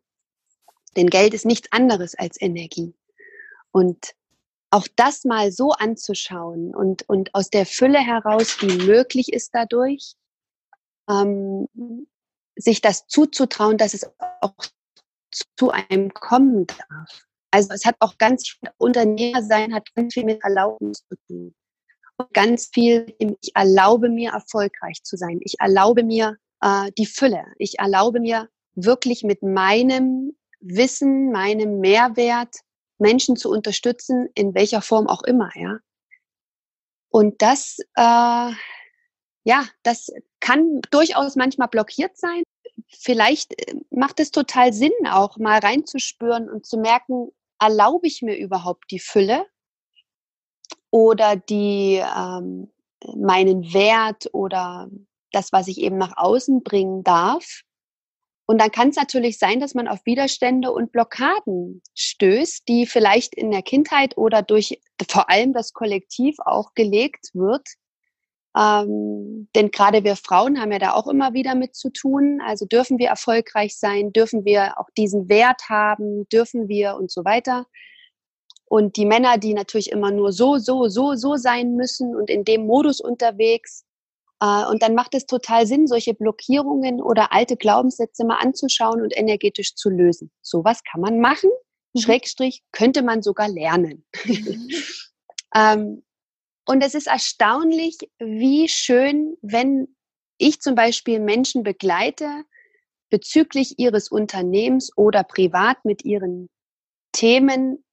Denn 0.96 1.06
Geld 1.06 1.32
ist 1.32 1.46
nichts 1.46 1.70
anderes 1.70 2.16
als 2.16 2.40
Energie. 2.40 2.96
Und 3.70 4.14
auch 4.70 4.86
das 4.96 5.24
mal 5.24 5.50
so 5.52 5.72
anzuschauen 5.72 6.74
und, 6.74 7.08
und 7.08 7.34
aus 7.34 7.50
der 7.50 7.66
Fülle 7.66 7.98
heraus, 7.98 8.56
die 8.60 8.86
möglich 8.86 9.32
ist 9.32 9.50
dadurch, 9.52 10.14
ähm, 11.08 11.66
sich 12.56 12.80
das 12.80 13.06
zuzutrauen, 13.06 13.78
dass 13.78 13.94
es 13.94 14.08
auch 14.40 14.54
zu 15.56 15.70
einem 15.70 16.12
kommen 16.14 16.66
darf. 16.66 17.26
Also 17.50 17.72
es 17.72 17.84
hat 17.84 17.96
auch 17.98 18.16
ganz 18.18 18.48
viel 18.48 18.70
Unternehmer 18.78 19.42
sein, 19.42 19.74
hat 19.74 19.92
ganz 19.94 20.14
viel 20.14 20.24
mit 20.24 20.42
Erlaubnis 20.44 21.04
zu 21.08 21.16
tun. 21.26 21.54
Und 22.16 22.32
ganz 22.32 22.70
viel, 22.72 23.14
ich 23.18 23.52
erlaube 23.54 24.08
mir 24.08 24.32
erfolgreich 24.32 25.02
zu 25.02 25.16
sein. 25.16 25.40
Ich 25.42 25.58
erlaube 25.58 26.04
mir 26.04 26.36
äh, 26.60 26.92
die 26.96 27.06
Fülle. 27.06 27.44
Ich 27.56 27.78
erlaube 27.78 28.20
mir 28.20 28.48
wirklich 28.74 29.24
mit 29.24 29.42
meinem 29.42 30.36
Wissen, 30.60 31.32
meinem 31.32 31.80
Mehrwert 31.80 32.56
Menschen 33.00 33.36
zu 33.36 33.50
unterstützen, 33.50 34.28
in 34.34 34.54
welcher 34.54 34.82
Form 34.82 35.08
auch 35.08 35.22
immer, 35.22 35.50
ja. 35.54 35.78
Und 37.10 37.42
das, 37.42 37.78
äh, 37.96 38.52
ja, 39.44 39.64
das 39.82 40.12
kann 40.38 40.80
durchaus 40.90 41.34
manchmal 41.36 41.68
blockiert 41.68 42.16
sein. 42.16 42.44
Vielleicht 42.88 43.52
äh, 43.68 43.74
macht 43.90 44.20
es 44.20 44.30
total 44.30 44.72
Sinn, 44.72 44.92
auch 45.08 45.36
mal 45.36 45.58
reinzuspüren 45.58 46.48
und 46.48 46.66
zu 46.66 46.78
merken, 46.78 47.30
erlaube 47.60 48.06
ich 48.06 48.22
mir 48.22 48.36
überhaupt 48.36 48.90
die 48.90 49.00
Fülle 49.00 49.46
oder 50.90 51.36
die 51.36 52.02
ähm, 52.16 52.70
meinen 53.16 53.72
Wert 53.72 54.28
oder 54.32 54.88
das, 55.32 55.52
was 55.52 55.68
ich 55.68 55.78
eben 55.78 55.98
nach 55.98 56.16
außen 56.16 56.62
bringen 56.62 57.04
darf, 57.04 57.62
und 58.50 58.58
dann 58.58 58.72
kann 58.72 58.88
es 58.88 58.96
natürlich 58.96 59.38
sein, 59.38 59.60
dass 59.60 59.76
man 59.76 59.86
auf 59.86 60.04
Widerstände 60.04 60.72
und 60.72 60.90
Blockaden 60.90 61.82
stößt, 61.94 62.66
die 62.66 62.84
vielleicht 62.84 63.32
in 63.32 63.52
der 63.52 63.62
Kindheit 63.62 64.18
oder 64.18 64.42
durch 64.42 64.80
vor 65.08 65.30
allem 65.30 65.52
das 65.52 65.72
Kollektiv 65.72 66.34
auch 66.40 66.74
gelegt 66.74 67.30
wird. 67.32 67.64
Ähm, 68.56 69.48
denn 69.54 69.70
gerade 69.70 70.02
wir 70.02 70.16
Frauen 70.16 70.60
haben 70.60 70.72
ja 70.72 70.80
da 70.80 70.94
auch 70.94 71.06
immer 71.06 71.32
wieder 71.32 71.54
mit 71.54 71.76
zu 71.76 71.90
tun. 71.90 72.40
Also 72.44 72.66
dürfen 72.66 72.98
wir 72.98 73.06
erfolgreich 73.06 73.78
sein, 73.78 74.12
dürfen 74.12 74.44
wir 74.44 74.80
auch 74.80 74.88
diesen 74.96 75.28
Wert 75.28 75.68
haben, 75.68 76.28
dürfen 76.30 76.66
wir 76.66 76.96
und 76.96 77.12
so 77.12 77.24
weiter. 77.24 77.66
Und 78.64 78.96
die 78.96 79.06
Männer, 79.06 79.38
die 79.38 79.54
natürlich 79.54 79.92
immer 79.92 80.10
nur 80.10 80.32
so, 80.32 80.58
so, 80.58 80.88
so, 80.88 81.14
so 81.14 81.36
sein 81.36 81.76
müssen 81.76 82.16
und 82.16 82.28
in 82.28 82.44
dem 82.44 82.66
Modus 82.66 83.00
unterwegs, 83.00 83.84
und 84.42 84.82
dann 84.82 84.94
macht 84.94 85.14
es 85.14 85.26
total 85.26 85.66
Sinn, 85.66 85.86
solche 85.86 86.14
Blockierungen 86.14 87.02
oder 87.02 87.32
alte 87.32 87.56
Glaubenssätze 87.56 88.24
mal 88.24 88.38
anzuschauen 88.38 89.02
und 89.02 89.14
energetisch 89.14 89.74
zu 89.74 89.90
lösen. 89.90 90.30
Sowas 90.40 90.82
kann 90.90 91.02
man 91.02 91.20
machen. 91.20 91.50
Mhm. 91.92 92.00
Schrägstrich 92.00 92.62
könnte 92.72 93.02
man 93.02 93.22
sogar 93.22 93.48
lernen. 93.48 94.06
Mhm. 94.24 94.68
ähm, 95.54 96.02
und 96.66 96.82
es 96.82 96.94
ist 96.94 97.06
erstaunlich, 97.06 97.98
wie 98.18 98.68
schön, 98.68 99.36
wenn 99.42 99.94
ich 100.38 100.60
zum 100.60 100.74
Beispiel 100.74 101.20
Menschen 101.20 101.62
begleite 101.62 102.44
bezüglich 103.10 103.78
ihres 103.78 104.08
Unternehmens 104.08 104.96
oder 104.96 105.22
privat 105.22 105.84
mit 105.84 106.04
ihren 106.04 106.48
Themen, 107.12 107.84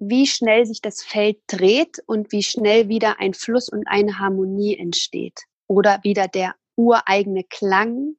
wie 0.00 0.26
schnell 0.26 0.66
sich 0.66 0.80
das 0.80 1.02
Feld 1.02 1.38
dreht 1.46 2.02
und 2.06 2.32
wie 2.32 2.42
schnell 2.42 2.88
wieder 2.88 3.20
ein 3.20 3.34
Fluss 3.34 3.68
und 3.68 3.86
eine 3.86 4.18
Harmonie 4.18 4.76
entsteht 4.76 5.44
oder 5.70 6.00
wieder 6.02 6.26
der 6.26 6.56
ureigene 6.74 7.44
Klang 7.44 8.16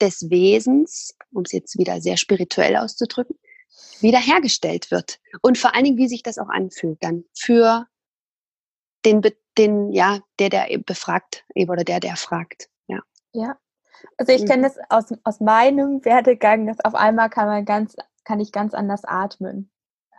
des 0.00 0.30
Wesens, 0.30 1.14
um 1.32 1.44
es 1.44 1.52
jetzt 1.52 1.78
wieder 1.78 2.00
sehr 2.00 2.16
spirituell 2.16 2.76
auszudrücken, 2.76 3.38
wiederhergestellt 4.00 4.90
wird. 4.90 5.20
Und 5.42 5.58
vor 5.58 5.76
allen 5.76 5.84
Dingen, 5.84 5.96
wie 5.96 6.08
sich 6.08 6.24
das 6.24 6.38
auch 6.38 6.48
anfühlt 6.48 6.98
dann 7.04 7.24
für 7.32 7.86
den, 9.04 9.22
den 9.56 9.92
ja, 9.92 10.18
der, 10.40 10.50
der 10.50 10.66
befragt, 10.78 11.44
oder 11.54 11.84
der, 11.84 12.00
der 12.00 12.16
fragt. 12.16 12.68
Ja. 12.88 12.98
Ja. 13.32 13.56
Also 14.18 14.32
ich 14.32 14.44
kenne 14.44 14.68
mhm. 14.68 14.72
das 14.74 14.78
aus, 14.88 15.18
aus 15.22 15.38
meinem 15.38 16.04
Werdegang, 16.04 16.66
dass 16.66 16.80
auf 16.80 16.96
einmal 16.96 17.30
kann 17.30 17.46
man 17.46 17.64
ganz, 17.64 17.94
kann 18.24 18.40
ich 18.40 18.50
ganz 18.50 18.74
anders 18.74 19.04
atmen. 19.04 19.70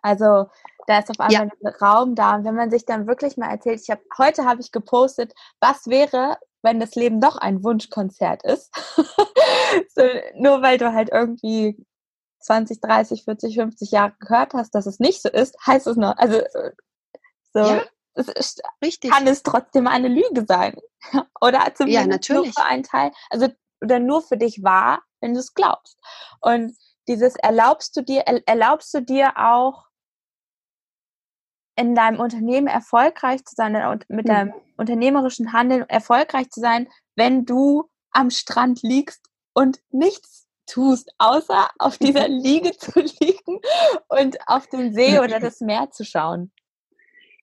Also 0.02 0.48
da 0.88 1.00
ist 1.00 1.10
auf 1.10 1.20
einmal 1.20 1.34
ja. 1.34 1.42
ein 1.42 1.74
Raum 1.82 2.16
da. 2.16 2.36
Und 2.36 2.46
wenn 2.46 2.56
man 2.56 2.72
sich 2.72 2.86
dann 2.86 3.08
wirklich 3.08 3.38
mal 3.38 3.50
erzählt, 3.50 3.82
ich 3.82 3.90
habe 3.90 4.02
heute 4.18 4.46
habe 4.46 4.62
ich 4.62 4.72
gepostet, 4.72 5.34
was 5.60 5.88
wäre, 5.88 6.38
wenn 6.62 6.80
das 6.80 6.96
Leben 6.96 7.22
doch 7.22 7.38
ein 7.38 7.64
Wunschkonzert 7.64 8.44
ist. 8.44 8.74
so, 9.96 10.04
nur 10.36 10.62
weil 10.62 10.78
du 10.78 10.94
halt 10.94 11.10
irgendwie 11.12 11.86
20, 12.40 12.82
30, 12.82 13.24
40, 13.26 13.56
50 13.56 13.92
Jahre 13.92 14.14
gehört 14.20 14.54
hast, 14.54 14.72
dass 14.76 14.86
es 14.86 15.00
nicht 15.00 15.22
so 15.22 15.30
ist, 15.30 15.56
heißt 15.66 15.88
es 15.88 15.98
noch, 15.98 16.16
also 16.18 16.42
so, 17.54 17.60
ja. 17.60 17.84
es 18.14 18.28
ist, 18.30 18.62
Richtig. 18.84 19.12
kann 19.12 19.28
es 19.28 19.44
trotzdem 19.44 19.88
eine 19.88 20.08
Lüge 20.08 20.46
sein. 20.48 20.78
oder 21.42 21.74
zumindest 21.76 22.30
ja, 22.30 22.36
nur 22.36 22.46
für 22.46 22.64
einen 22.64 22.84
Teil, 22.84 23.12
also 23.30 23.48
oder 23.82 24.00
nur 24.00 24.22
für 24.22 24.38
dich 24.38 24.64
wahr, 24.64 25.02
wenn 25.22 25.34
du 25.34 25.40
es 25.40 25.54
glaubst. 25.54 26.00
Und 26.42 26.76
dieses 27.08 27.36
erlaubst 27.36 27.96
du 27.96 28.02
dir, 28.02 28.22
erlaubst 28.22 28.94
du 28.94 29.02
dir 29.02 29.34
auch 29.38 29.87
in 31.78 31.96
deinem 31.96 32.20
Unternehmen 32.20 32.68
erfolgreich 32.68 33.46
zu 33.46 33.56
sein, 33.56 33.74
mit 34.10 34.26
mhm. 34.26 34.30
deinem 34.30 34.54
unternehmerischen 34.78 35.54
Handeln 35.54 35.84
erfolgreich 35.88 36.50
zu 36.50 36.60
sein, 36.60 36.90
wenn 37.16 37.46
du 37.46 37.90
am 38.12 38.30
Strand 38.32 38.82
liegst 38.82 39.30
und 39.54 39.80
nichts 39.92 40.48
tust, 40.66 41.12
außer 41.18 41.70
auf 41.80 41.98
dieser 42.00 42.28
Liege 42.28 42.76
zu 42.78 43.00
liegen 43.00 43.60
und 44.10 44.38
auf 44.48 44.68
den 44.68 44.94
See 44.94 45.20
oder 45.20 45.40
das 45.40 45.62
Meer 45.62 45.92
zu 45.92 46.04
schauen. 46.04 46.52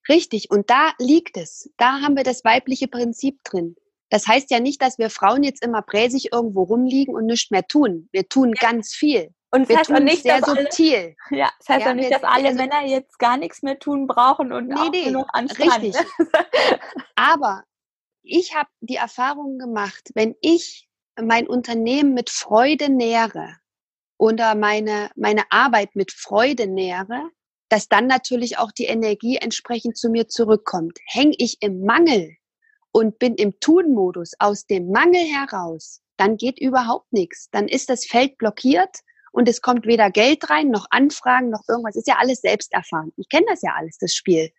Richtig, 0.09 0.51
und 0.51 0.69
da 0.69 0.93
liegt 0.99 1.37
es. 1.37 1.71
Da 1.79 2.01
haben 2.01 2.17
wir 2.17 2.25
das 2.25 2.45
weibliche 2.45 2.89
Prinzip 2.89 3.43
drin. 3.45 3.77
Das 4.11 4.29
heißt 4.29 4.51
ja 4.51 4.61
nicht, 4.61 4.81
dass 4.81 4.99
wir 4.99 5.11
Frauen 5.11 5.43
jetzt 5.43 5.65
immer 5.65 5.83
präsig 5.83 6.33
irgendwo 6.33 6.63
rumliegen 6.63 7.15
und 7.15 7.27
nichts 7.27 7.51
mehr 7.51 7.67
tun. 7.67 8.09
Wir 8.13 8.29
tun 8.29 8.53
ganz 8.53 8.95
viel. 8.95 9.34
Und 9.55 9.71
das 9.71 9.79
heißt 9.79 9.93
auch 9.93 10.01
nicht, 10.01 10.23
sehr 10.23 10.41
dass 10.41 10.51
subtil. 10.51 11.15
Alle, 11.31 11.39
ja, 11.39 11.53
das 11.61 11.69
heißt 11.69 11.85
ja, 11.87 11.91
auch 11.93 11.95
nicht, 11.95 12.13
dass 12.13 12.25
alle 12.25 12.49
also, 12.49 12.59
Männer 12.59 12.85
jetzt 12.87 13.21
gar 13.21 13.37
nichts 13.37 13.63
mehr 13.63 13.79
tun 13.79 14.09
brauchen 14.09 14.53
und 14.53 14.67
nee, 14.67 14.75
auch 14.75 14.91
nee, 14.91 15.05
genug 15.05 15.29
anstrengen. 15.33 15.95
Richtig. 15.95 15.95
Aber 17.15 17.63
ich 18.23 18.57
habe 18.57 18.69
die 18.81 18.97
Erfahrung 18.97 19.59
gemacht, 19.59 20.11
wenn 20.15 20.35
ich 20.41 20.89
mein 21.23 21.47
Unternehmen 21.47 22.15
mit 22.15 22.31
Freude 22.31 22.89
nähere 22.89 23.55
oder 24.19 24.57
meine, 24.57 25.11
meine 25.15 25.45
Arbeit 25.51 25.95
mit 25.95 26.11
Freude 26.11 26.67
nähere, 26.67 27.31
dass 27.69 27.89
dann 27.89 28.09
natürlich 28.09 28.59
auch 28.59 28.73
die 28.73 28.87
Energie 28.87 29.37
entsprechend 29.37 29.97
zu 29.97 30.09
mir 30.09 30.27
zurückkommt. 30.27 30.99
Hänge 31.07 31.35
ich 31.39 31.59
im 31.61 31.85
Mangel 31.85 32.37
und 32.91 33.21
bin 33.21 33.37
im 33.37 33.61
Tun-Modus 33.61 34.33
aus 34.41 34.67
dem 34.67 34.91
Mangel 34.91 35.23
heraus, 35.23 36.01
dann 36.17 36.39
geht 36.39 36.59
überhaupt 36.59 37.13
nichts. 37.13 37.51
Dann 37.53 37.69
ist 37.69 37.89
das 37.89 38.05
Feld 38.05 38.37
blockiert 38.37 38.99
und 39.35 39.49
es 39.49 39.61
kommt 39.61 39.85
weder 39.85 40.13
Geld 40.13 40.49
rein, 40.49 40.71
noch 40.71 40.87
Anfragen, 40.91 41.51
noch 41.51 41.65
irgendwas. 41.69 41.97
Ist 41.97 42.07
ja 42.07 42.19
alles 42.19 42.41
selbst 42.41 42.73
erfahren. 42.73 43.13
Ich 43.17 43.29
kenne 43.29 43.47
das 43.49 43.63
ja 43.63 43.73
alles, 43.77 43.99
das 43.99 44.15
Spiel. 44.15 44.53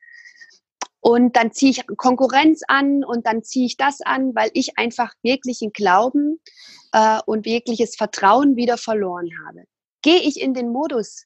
Und 0.99 1.37
dann 1.37 1.53
ziehe 1.53 1.71
ich 1.71 1.87
Konkurrenz 1.95 2.61
an 2.67 3.05
und 3.05 3.25
dann 3.25 3.41
ziehe 3.41 3.67
ich 3.67 3.77
das 3.77 4.01
an, 4.01 4.35
weil 4.35 4.49
ich 4.53 4.77
einfach 4.77 5.13
wirklichen 5.21 5.71
Glauben 5.71 6.41
äh, 6.91 7.19
und 7.25 7.45
wirkliches 7.45 7.95
Vertrauen 7.95 8.57
wieder 8.57 8.77
verloren 8.77 9.29
habe. 9.47 9.63
Gehe 10.01 10.19
ich 10.19 10.41
in 10.41 10.53
den 10.53 10.69
Modus, 10.69 11.25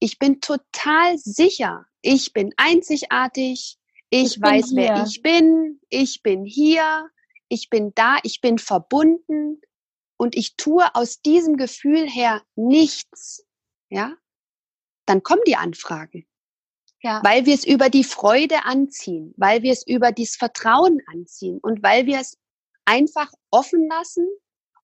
ich 0.00 0.18
bin 0.18 0.40
total 0.40 1.18
sicher, 1.18 1.86
ich 2.02 2.32
bin 2.32 2.52
einzigartig, 2.56 3.78
ich, 4.10 4.36
ich 4.36 4.42
weiß, 4.42 4.72
wer 4.74 5.04
ich 5.06 5.22
bin, 5.22 5.80
ich 5.88 6.20
bin 6.24 6.44
hier, 6.44 7.08
ich 7.48 7.70
bin 7.70 7.92
da, 7.94 8.16
ich 8.24 8.40
bin 8.40 8.58
verbunden, 8.58 9.60
und 10.18 10.36
ich 10.36 10.56
tue 10.56 10.84
aus 10.94 11.22
diesem 11.22 11.56
Gefühl 11.56 12.08
her 12.08 12.42
nichts, 12.56 13.46
ja, 13.88 14.14
dann 15.06 15.22
kommen 15.22 15.42
die 15.46 15.56
Anfragen. 15.56 16.26
Ja. 17.00 17.22
Weil 17.24 17.46
wir 17.46 17.54
es 17.54 17.64
über 17.64 17.88
die 17.88 18.04
Freude 18.04 18.64
anziehen, 18.64 19.32
weil 19.36 19.62
wir 19.62 19.72
es 19.72 19.86
über 19.86 20.10
das 20.12 20.34
Vertrauen 20.36 21.00
anziehen 21.06 21.60
und 21.62 21.82
weil 21.82 22.06
wir 22.06 22.18
es 22.20 22.36
einfach 22.84 23.32
offen 23.50 23.88
lassen 23.88 24.26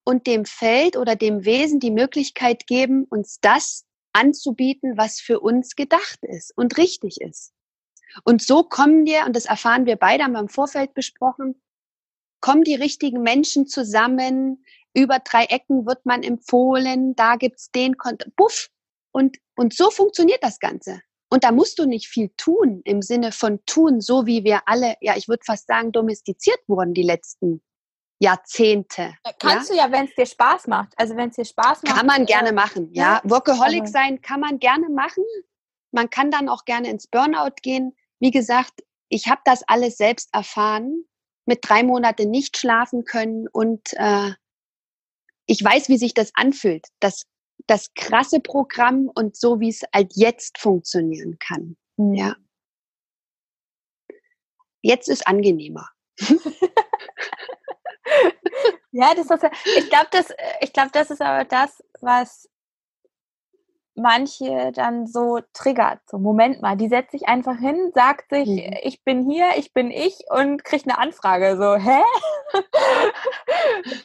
und 0.05 0.27
dem 0.29 0.44
Feld 0.44 0.97
oder 0.97 1.16
dem 1.16 1.44
Wesen 1.44 1.81
die 1.81 1.90
Möglichkeit 1.90 2.68
geben, 2.68 3.05
uns 3.05 3.40
das 3.40 3.85
anzubieten, 4.12 4.97
was 4.97 5.20
für 5.20 5.40
uns 5.40 5.75
gedacht 5.75 6.20
ist 6.23 6.57
und 6.57 6.79
richtig 6.79 7.20
ist. 7.20 7.53
Und 8.23 8.42
so 8.42 8.62
kommen 8.62 9.05
wir, 9.07 9.25
und 9.27 9.35
das 9.35 9.47
erfahren 9.47 9.87
wir 9.87 9.97
beide, 9.97 10.23
haben 10.23 10.33
wir 10.33 10.40
im 10.40 10.49
Vorfeld 10.49 10.94
besprochen, 10.94 11.61
kommen 12.40 12.62
die 12.62 12.77
richtigen 12.77 13.23
Menschen 13.23 13.66
zusammen, 13.66 14.64
über 14.94 15.18
drei 15.18 15.44
Ecken 15.44 15.87
wird 15.87 16.07
man 16.07 16.22
empfohlen, 16.22 17.14
da 17.16 17.37
gibt's 17.37 17.70
den 17.70 17.96
Kont 17.96 18.24
Buff. 18.37 18.68
Und, 19.12 19.37
und 19.57 19.74
so 19.74 19.90
funktioniert 19.90 20.42
das 20.42 20.59
Ganze. 20.59 21.00
Und 21.30 21.44
da 21.44 21.52
musst 21.52 21.78
du 21.78 21.87
nicht 21.87 22.09
viel 22.09 22.30
tun 22.37 22.80
im 22.85 23.02
Sinne 23.02 23.33
von 23.33 23.59
tun, 23.66 24.00
so 24.00 24.26
wie 24.26 24.44
wir 24.44 24.62
alle, 24.66 24.94
ja, 25.00 25.16
ich 25.16 25.28
würde 25.28 25.42
fast 25.44 25.66
sagen, 25.66 25.90
domestiziert 25.90 26.59
wurden 26.68 26.94
die 26.94 27.02
letzten 27.02 27.62
Jahrzehnte. 28.20 29.14
Kannst 29.40 29.70
ja? 29.70 29.74
du 29.74 29.83
ja, 29.83 29.92
wenn 29.92 30.07
es 30.07 30.14
dir 30.14 30.26
Spaß 30.26 30.68
macht. 30.68 30.92
Also 30.96 31.16
wenn 31.16 31.30
es 31.30 31.37
dir 31.37 31.44
Spaß 31.44 31.83
macht. 31.83 31.96
Kann 31.96 32.07
man 32.07 32.22
äh, 32.22 32.26
gerne 32.26 32.52
machen, 32.52 32.88
ja. 32.92 33.20
ja. 33.24 33.30
Workaholic 33.30 33.83
also. 33.83 33.92
sein 33.92 34.22
kann 34.22 34.40
man 34.40 34.59
gerne 34.59 34.88
machen. 34.88 35.24
Man 35.92 36.11
kann 36.11 36.30
dann 36.30 36.48
auch 36.48 36.64
gerne 36.64 36.88
ins 36.88 37.07
Burnout 37.07 37.57
gehen. 37.62 37.96
Wie 38.20 38.30
gesagt, 38.30 38.83
ich 39.09 39.28
habe 39.28 39.40
das 39.44 39.62
alles 39.66 39.96
selbst 39.96 40.28
erfahren, 40.33 41.04
mit 41.46 41.61
drei 41.62 41.83
Monaten 41.83 42.30
nicht 42.30 42.57
schlafen 42.57 43.04
können 43.04 43.48
und 43.48 43.92
äh, 43.94 44.33
ich 45.46 45.62
weiß, 45.62 45.88
wie 45.88 45.98
sich 45.98 46.14
das 46.14 46.33
anfühlt, 46.35 46.87
das, 47.00 47.26
das 47.66 47.92
krasse 47.94 48.40
Programm 48.40 49.11
und 49.14 49.37
so, 49.37 49.61
wie 49.61 49.68
es 49.68 49.83
halt 49.94 50.12
jetzt 50.14 50.59
funktionieren 50.59 51.38
kann. 51.38 51.76
Mhm. 51.96 52.14
Ja. 52.14 52.37
Jetzt 54.83 55.09
ist 55.09 55.26
angenehmer. 55.26 55.88
ja, 58.92 59.14
das 59.14 59.30
ist, 59.30 59.44
ich 59.76 59.88
glaube, 59.88 60.09
das, 60.11 60.28
ich 60.61 60.72
glaube, 60.72 60.90
das 60.92 61.11
ist 61.11 61.22
aber 61.22 61.44
das, 61.44 61.83
was 62.00 62.48
manche 63.96 64.72
dann 64.72 65.07
so 65.07 65.40
triggert. 65.52 66.00
So, 66.07 66.18
Moment 66.18 66.62
mal, 66.62 66.76
die 66.76 66.88
setzt 66.88 67.12
sich 67.12 67.28
einfach 67.28 67.59
hin, 67.59 67.92
sagt 67.94 68.30
sich, 68.30 68.48
mhm. 68.48 68.76
ich 68.83 69.04
bin 69.04 69.28
hier, 69.28 69.50
ich 69.57 69.72
bin 69.72 69.90
ich 69.90 70.18
und 70.30 70.64
kriegt 70.64 70.88
eine 70.88 70.98
Anfrage. 70.98 71.57
So, 71.57 71.76
hä? 71.76 72.02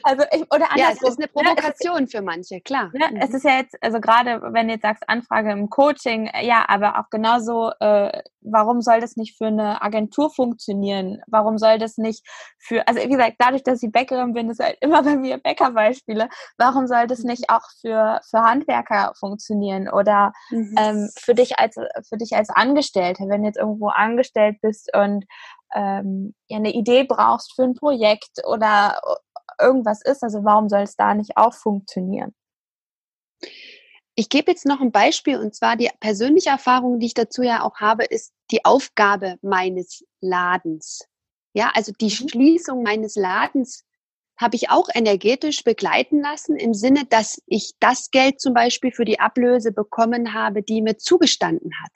also 0.04 0.24
ich, 0.32 0.42
oder 0.54 0.68
Ja, 0.76 0.90
es 0.92 1.02
ist 1.02 1.18
eine 1.18 1.26
ne, 1.26 1.28
Provokation 1.28 2.08
für 2.08 2.22
manche, 2.22 2.62
klar. 2.62 2.92
Ne, 2.94 3.08
mhm. 3.12 3.18
Es 3.18 3.34
ist 3.34 3.44
ja 3.44 3.58
jetzt, 3.58 3.76
also 3.82 4.00
gerade 4.00 4.42
wenn 4.54 4.68
du 4.68 4.74
jetzt 4.74 4.84
sagst, 4.84 5.04
Anfrage 5.08 5.52
im 5.52 5.70
Coaching, 5.70 6.30
ja, 6.42 6.66
aber 6.68 7.00
auch 7.00 7.10
genauso, 7.10 7.72
äh, 7.80 8.22
warum 8.42 8.82
soll 8.82 9.02
das 9.02 9.16
nicht 9.16 9.38
für 9.38 9.48
eine 9.48 9.82
Agentur 9.82 10.30
funktionieren? 10.30 11.22
Warum 11.28 11.58
soll 11.58 11.78
das 11.78 11.98
nicht 11.98 12.26
für, 12.58 12.88
also 12.88 13.02
wie 13.02 13.10
gesagt, 13.10 13.36
dadurch, 13.40 13.64
dass 13.64 13.84
ich 13.84 13.92
Bäckerin 13.92 14.34
bin, 14.34 14.50
ist 14.50 14.60
halt 14.60 14.78
immer 14.82 15.04
bei 15.04 15.16
mir 15.16 15.38
Bäckerbeispiele. 15.38 16.30
Warum 16.58 16.88
soll 16.88 17.08
das 17.08 17.24
nicht 17.24 17.50
auch 17.50 17.68
für, 17.82 18.22
für 18.30 18.42
Handwerker 18.42 19.14
funktionieren? 19.18 19.79
Sein 19.80 19.90
oder 19.92 20.34
mhm. 20.50 20.76
ähm, 20.78 21.10
für 21.18 21.34
dich 21.34 21.58
als 21.58 21.76
für 22.08 22.18
dich 22.18 22.36
als 22.36 22.50
Angestellte, 22.50 23.24
wenn 23.28 23.42
du 23.42 23.48
jetzt 23.48 23.58
irgendwo 23.58 23.88
angestellt 23.88 24.58
bist 24.62 24.90
und 24.96 25.26
ähm, 25.74 26.34
ja, 26.48 26.58
eine 26.58 26.74
Idee 26.74 27.04
brauchst 27.04 27.54
für 27.56 27.64
ein 27.64 27.76
Projekt 27.76 28.42
oder 28.46 29.00
irgendwas 29.60 30.02
ist, 30.04 30.24
also 30.24 30.44
warum 30.44 30.70
soll 30.70 30.82
es 30.82 30.96
da 30.96 31.14
nicht 31.14 31.38
auch 31.38 31.54
funktionieren? 31.54 32.34
Ich 34.16 34.30
gebe 34.30 34.52
jetzt 34.52 34.66
noch 34.66 34.82
ein 34.82 34.92
Beispiel 34.92 35.38
und 35.38 35.56
zwar 35.56 35.78
die 35.78 35.90
persönliche 36.00 36.50
Erfahrung, 36.50 37.00
die 37.00 37.08
ich 37.08 37.14
dazu 37.14 37.42
ja 37.42 37.64
auch 37.64 37.76
habe, 37.76 38.04
ist 38.04 38.34
die 38.52 38.66
Aufgabe 38.66 39.38
meines 39.42 40.04
Ladens. 40.20 41.08
Ja, 41.54 41.72
also 41.74 41.92
die 41.94 42.06
mhm. 42.06 42.30
Schließung 42.30 42.84
meines 42.84 43.16
Ladens 43.16 43.86
habe 44.40 44.56
ich 44.56 44.70
auch 44.70 44.88
energetisch 44.94 45.64
begleiten 45.64 46.22
lassen, 46.22 46.56
im 46.56 46.74
Sinne, 46.74 47.06
dass 47.06 47.42
ich 47.46 47.74
das 47.80 48.10
Geld 48.10 48.40
zum 48.40 48.54
Beispiel 48.54 48.92
für 48.92 49.06
die 49.06 49.20
Ablöse 49.20 49.72
bekommen 49.72 50.34
habe, 50.34 50.64
die 50.64 50.82
mir 50.82 50.98
zugestanden 50.98 51.72
hat. 51.84 51.92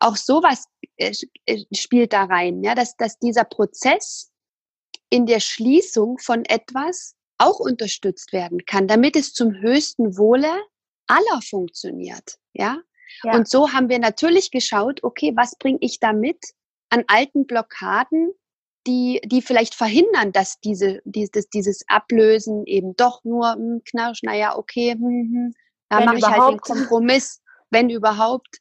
Auch 0.00 0.16
sowas 0.16 0.64
äh, 0.96 1.12
äh, 1.44 1.64
spielt 1.74 2.12
da 2.12 2.24
rein, 2.24 2.62
ja, 2.62 2.74
dass, 2.74 2.96
dass 2.96 3.18
dieser 3.18 3.44
Prozess 3.44 4.32
in 5.10 5.26
der 5.26 5.40
Schließung 5.40 6.18
von 6.18 6.44
etwas 6.46 7.14
auch 7.38 7.60
unterstützt 7.60 8.32
werden 8.32 8.64
kann, 8.64 8.88
damit 8.88 9.14
es 9.14 9.34
zum 9.34 9.54
höchsten 9.54 10.16
Wohle 10.16 10.50
aller 11.06 11.42
funktioniert, 11.42 12.38
ja. 12.54 12.78
ja. 13.22 13.34
Und 13.34 13.48
so 13.48 13.72
haben 13.72 13.90
wir 13.90 13.98
natürlich 13.98 14.50
geschaut, 14.50 15.04
okay, 15.04 15.32
was 15.36 15.56
bringe 15.56 15.78
ich 15.82 16.00
damit 16.00 16.38
an 16.88 17.04
alten 17.06 17.46
Blockaden, 17.46 18.32
die, 18.86 19.20
die 19.24 19.42
vielleicht 19.42 19.74
verhindern, 19.74 20.32
dass 20.32 20.60
diese, 20.60 21.00
dieses, 21.04 21.48
dieses 21.48 21.84
Ablösen 21.88 22.64
eben 22.66 22.96
doch 22.96 23.24
nur 23.24 23.52
hm, 23.52 23.82
knirsch, 23.84 24.22
naja, 24.22 24.56
okay, 24.56 24.92
hm, 24.92 25.00
hm, 25.00 25.54
da 25.88 26.00
mache 26.00 26.18
ich 26.18 26.26
halt 26.26 26.52
den 26.52 26.60
Kompromiss, 26.60 27.42
wenn 27.70 27.90
überhaupt. 27.90 28.60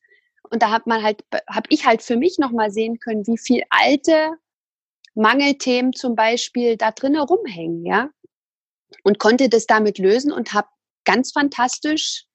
Und 0.50 0.62
da 0.62 0.70
hat 0.72 0.88
man 0.88 1.02
halt, 1.04 1.24
habe 1.50 1.68
ich 1.70 1.86
halt 1.86 2.02
für 2.02 2.18
mich 2.18 2.38
nochmal 2.38 2.72
sehen 2.72 3.00
können, 3.00 3.26
wie 3.26 3.38
viel 3.38 3.64
alte 3.70 4.32
Mangelthemen 5.16 5.94
zum 5.94 6.16
Beispiel 6.16 6.78
da 6.78 6.92
drinnen 6.92 7.22
rumhängen, 7.22 7.86
ja. 7.86 8.10
Und 9.04 9.20
konnte 9.20 9.50
das 9.50 9.66
damit 9.66 9.98
lösen 9.98 10.32
und 10.32 10.54
habe 10.54 10.68
ganz 11.06 11.32
fantastisch 11.32 12.26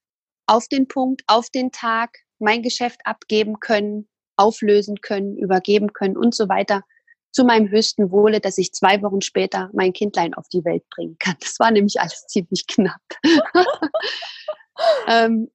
auf 0.46 0.66
den 0.68 0.88
Punkt, 0.88 1.22
auf 1.26 1.50
den 1.50 1.70
Tag 1.70 2.10
mein 2.38 2.62
Geschäft 2.62 3.00
abgeben 3.04 3.60
können, 3.60 4.08
auflösen 4.36 5.00
können, 5.00 5.36
übergeben 5.36 5.92
können 5.92 6.16
und 6.16 6.34
so 6.34 6.48
weiter 6.48 6.82
zu 7.32 7.44
meinem 7.44 7.68
höchsten 7.68 8.10
Wohle, 8.10 8.40
dass 8.40 8.58
ich 8.58 8.72
zwei 8.72 9.02
Wochen 9.02 9.20
später 9.20 9.70
mein 9.72 9.92
Kindlein 9.92 10.34
auf 10.34 10.48
die 10.48 10.64
Welt 10.64 10.88
bringen 10.90 11.16
kann. 11.18 11.36
Das 11.40 11.58
war 11.58 11.70
nämlich 11.70 12.00
alles 12.00 12.26
ziemlich 12.26 12.66
knapp. 12.66 13.00
ähm, 15.06 15.50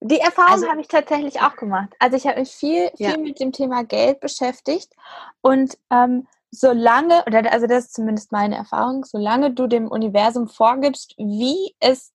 die 0.00 0.18
Erfahrung 0.18 0.54
also, 0.54 0.68
habe 0.68 0.80
ich 0.80 0.88
tatsächlich 0.88 1.40
auch 1.40 1.56
gemacht. 1.56 1.90
Also 1.98 2.16
ich 2.16 2.26
habe 2.26 2.40
mich 2.40 2.50
viel, 2.50 2.90
viel 2.96 3.10
ja. 3.10 3.16
mit 3.16 3.38
dem 3.38 3.52
Thema 3.52 3.84
Geld 3.84 4.20
beschäftigt 4.20 4.92
und 5.40 5.78
ähm, 5.90 6.26
solange, 6.50 7.24
oder 7.26 7.50
also 7.52 7.66
das 7.66 7.86
ist 7.86 7.94
zumindest 7.94 8.32
meine 8.32 8.56
Erfahrung, 8.56 9.04
solange 9.04 9.52
du 9.52 9.66
dem 9.66 9.88
Universum 9.88 10.48
vorgibst, 10.48 11.14
wie 11.18 11.74
es 11.80 12.12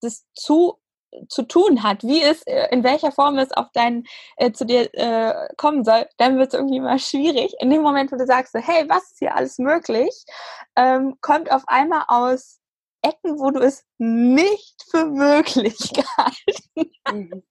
das 0.00 0.24
zu 0.34 0.79
zu 1.28 1.42
tun 1.42 1.82
hat, 1.82 2.02
wie 2.02 2.22
es, 2.22 2.42
äh, 2.42 2.68
in 2.70 2.84
welcher 2.84 3.12
Form 3.12 3.38
es 3.38 3.52
auf 3.52 3.66
dein, 3.72 4.04
äh, 4.36 4.52
zu 4.52 4.64
dir 4.64 4.92
äh, 4.94 5.48
kommen 5.56 5.84
soll, 5.84 6.06
dann 6.18 6.38
wird 6.38 6.48
es 6.48 6.58
irgendwie 6.58 6.80
mal 6.80 6.98
schwierig. 6.98 7.54
In 7.60 7.70
dem 7.70 7.82
Moment, 7.82 8.12
wo 8.12 8.16
du 8.16 8.26
sagst, 8.26 8.52
so, 8.52 8.58
hey, 8.58 8.88
was 8.88 9.10
ist 9.10 9.18
hier 9.18 9.34
alles 9.34 9.58
möglich, 9.58 10.24
ähm, 10.76 11.16
kommt 11.20 11.50
auf 11.50 11.62
einmal 11.66 12.04
aus 12.08 12.60
Ecken, 13.02 13.38
wo 13.38 13.50
du 13.50 13.60
es 13.60 13.84
nicht 13.98 14.84
für 14.90 15.06
möglich 15.06 15.78
gehalten 15.94 16.92
hast. 17.04 17.14
Mhm. 17.14 17.42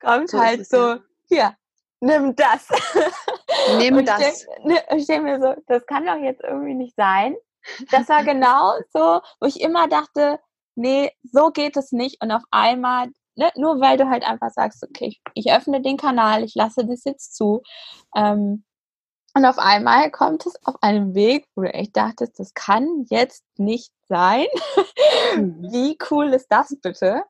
kommt 0.00 0.30
so 0.30 0.40
halt 0.40 0.66
so, 0.66 0.96
hier, 1.28 1.56
nimm 2.00 2.34
das. 2.34 2.68
Nimm 3.78 4.04
das. 4.04 4.46
Ich 4.96 5.06
denke 5.06 5.06
denk 5.06 5.22
mir 5.24 5.40
so, 5.40 5.62
das 5.66 5.86
kann 5.86 6.06
doch 6.06 6.16
jetzt 6.16 6.42
irgendwie 6.42 6.74
nicht 6.74 6.96
sein. 6.96 7.36
Das 7.90 8.08
war 8.08 8.24
genau 8.24 8.74
so, 8.92 9.20
wo 9.40 9.46
ich 9.46 9.60
immer 9.60 9.88
dachte, 9.88 10.40
nee, 10.74 11.10
so 11.22 11.50
geht 11.50 11.76
es 11.76 11.92
nicht. 11.92 12.22
Und 12.22 12.30
auf 12.30 12.42
einmal, 12.50 13.08
ne, 13.36 13.50
nur 13.56 13.80
weil 13.80 13.96
du 13.96 14.08
halt 14.08 14.24
einfach 14.24 14.50
sagst, 14.50 14.82
okay, 14.82 15.06
ich, 15.06 15.20
ich, 15.34 15.52
öffne 15.52 15.80
den 15.80 15.96
Kanal, 15.96 16.44
ich 16.44 16.54
lasse 16.54 16.86
das 16.86 17.04
jetzt 17.04 17.34
zu. 17.34 17.62
Ähm, 18.16 18.64
und 19.34 19.46
auf 19.46 19.58
einmal 19.58 20.10
kommt 20.10 20.44
es 20.44 20.54
auf 20.66 20.76
einem 20.82 21.14
Weg, 21.14 21.46
wo 21.54 21.62
du 21.62 21.72
echt 21.72 21.96
dachtest, 21.96 22.38
das 22.38 22.52
kann 22.54 23.06
jetzt 23.08 23.44
nicht 23.56 23.92
sein. 24.08 24.46
Mhm. 25.34 25.72
Wie 25.72 25.96
cool 26.10 26.34
ist 26.34 26.48
das 26.50 26.76
bitte? 26.82 27.24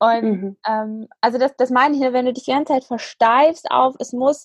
Und 0.00 0.22
mhm. 0.22 0.56
ähm, 0.66 1.08
also 1.20 1.38
das, 1.38 1.54
das 1.56 1.70
meine 1.70 1.94
ich, 1.94 2.02
wenn 2.02 2.26
du 2.26 2.32
dich 2.32 2.44
die 2.44 2.50
ganze 2.50 2.72
Zeit 2.72 2.84
versteifst 2.84 3.70
auf, 3.70 3.94
es 4.00 4.12
muss, 4.12 4.44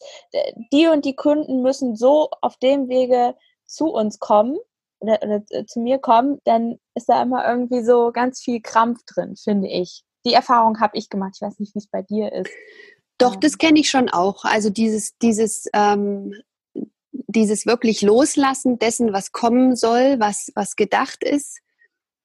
die 0.72 0.88
und 0.88 1.06
die 1.06 1.16
Kunden 1.16 1.64
müssen 1.64 1.96
so 1.96 2.30
auf 2.42 2.58
dem 2.58 2.88
Wege 2.88 3.36
zu 3.66 3.88
uns 3.88 4.20
kommen, 4.20 4.58
oder, 5.00 5.20
oder 5.24 5.44
äh, 5.50 5.66
zu 5.66 5.80
mir 5.80 6.00
kommen, 6.00 6.40
dann 6.46 6.80
ist 6.96 7.10
da 7.10 7.22
immer 7.22 7.48
irgendwie 7.48 7.84
so 7.84 8.12
ganz 8.12 8.42
viel 8.42 8.62
Krampf 8.62 9.00
drin, 9.06 9.36
finde 9.36 9.68
ich. 9.68 10.04
Die 10.26 10.34
Erfahrung 10.34 10.80
habe 10.80 10.98
ich 10.98 11.10
gemacht. 11.10 11.34
Ich 11.36 11.42
weiß 11.42 11.60
nicht, 11.60 11.74
wie 11.76 11.80
es 11.80 11.88
bei 11.88 12.02
dir 12.02 12.32
ist. 12.34 12.52
Doch, 13.18 13.36
das 13.36 13.58
kenne 13.58 13.80
ich 13.80 13.90
schon 13.90 14.10
auch. 14.10 14.46
Also 14.46 14.70
dieses, 14.70 15.18
dieses, 15.18 15.68
ähm, 15.74 16.34
dieses 17.12 17.66
wirklich 17.66 18.02
Loslassen 18.02 18.80
dessen, 18.80 19.14
was 19.14 19.32
kommen 19.32 19.76
soll, 19.76 20.20
was, 20.20 20.52
was 20.56 20.76
gedacht 20.76 21.24
ist, 21.24 21.60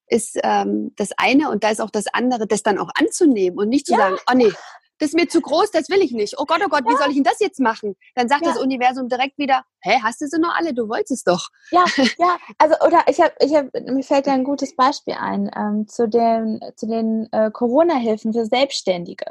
ist 0.06 0.38
ähm, 0.42 0.92
das 0.96 1.10
eine 1.16 1.50
und 1.50 1.64
da 1.64 1.70
ist 1.70 1.80
auch 1.80 1.90
das 1.90 2.06
andere, 2.12 2.46
das 2.46 2.62
dann 2.62 2.78
auch 2.78 2.90
anzunehmen 2.94 3.58
und 3.58 3.68
nicht 3.68 3.86
zu 3.86 3.92
ja. 3.92 3.98
sagen, 3.98 4.16
oh 4.30 4.36
nee, 4.36 4.52
das 4.98 5.10
ist 5.10 5.14
mir 5.14 5.28
zu 5.28 5.40
groß, 5.40 5.70
das 5.70 5.88
will 5.88 6.00
ich 6.00 6.12
nicht. 6.12 6.38
Oh 6.38 6.44
Gott, 6.44 6.60
oh 6.64 6.68
Gott, 6.68 6.84
ja. 6.84 6.90
wie 6.90 6.96
soll 6.96 7.08
ich 7.08 7.14
denn 7.14 7.24
das 7.24 7.40
jetzt 7.40 7.60
machen? 7.60 7.96
Dann 8.14 8.28
sagt 8.28 8.44
ja. 8.44 8.52
das 8.52 8.62
Universum 8.62 9.08
direkt 9.08 9.38
wieder, 9.38 9.64
hä, 9.80 9.98
hast 10.02 10.20
du 10.20 10.26
sie 10.26 10.38
noch 10.38 10.54
alle? 10.54 10.72
Du 10.72 10.88
wolltest 10.88 11.10
es 11.10 11.24
doch. 11.24 11.48
Ja, 11.70 11.84
ja, 12.18 12.38
also 12.58 12.76
oder 12.86 13.02
ich 13.08 13.20
habe, 13.20 13.34
ich 13.40 13.54
hab, 13.54 13.72
mir 13.74 14.02
fällt 14.02 14.26
da 14.26 14.32
ein 14.32 14.44
gutes 14.44 14.76
Beispiel 14.76 15.14
ein 15.14 15.50
ähm, 15.56 15.88
zu 15.88 16.08
den, 16.08 16.60
zu 16.76 16.86
den 16.86 17.28
äh, 17.32 17.50
Corona-Hilfen 17.50 18.32
für 18.32 18.46
Selbstständige. 18.46 19.26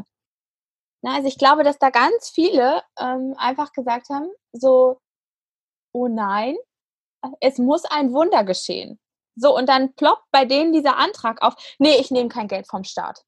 Na, 1.02 1.16
also 1.16 1.28
ich 1.28 1.38
glaube, 1.38 1.64
dass 1.64 1.78
da 1.80 1.90
ganz 1.90 2.30
viele 2.30 2.82
ähm, 3.00 3.34
einfach 3.38 3.74
gesagt 3.74 4.10
haben, 4.10 4.30
so, 4.54 5.00
oh 5.94 6.08
nein, 6.08 6.56
es 7.40 7.58
muss 7.58 7.86
ein 7.86 8.14
Wunder 8.14 8.44
geschehen. 8.44 9.00
So, 9.36 9.56
und 9.56 9.68
dann 9.68 9.94
ploppt 9.96 10.26
bei 10.32 10.46
denen 10.46 10.74
dieser 10.74 10.98
Antrag 10.98 11.42
auf, 11.42 11.56
nee, 11.80 11.96
ich 11.96 12.12
nehme 12.12 12.30
kein 12.30 12.48
Geld 12.48 12.68
vom 12.68 12.84
Staat. 12.84 13.24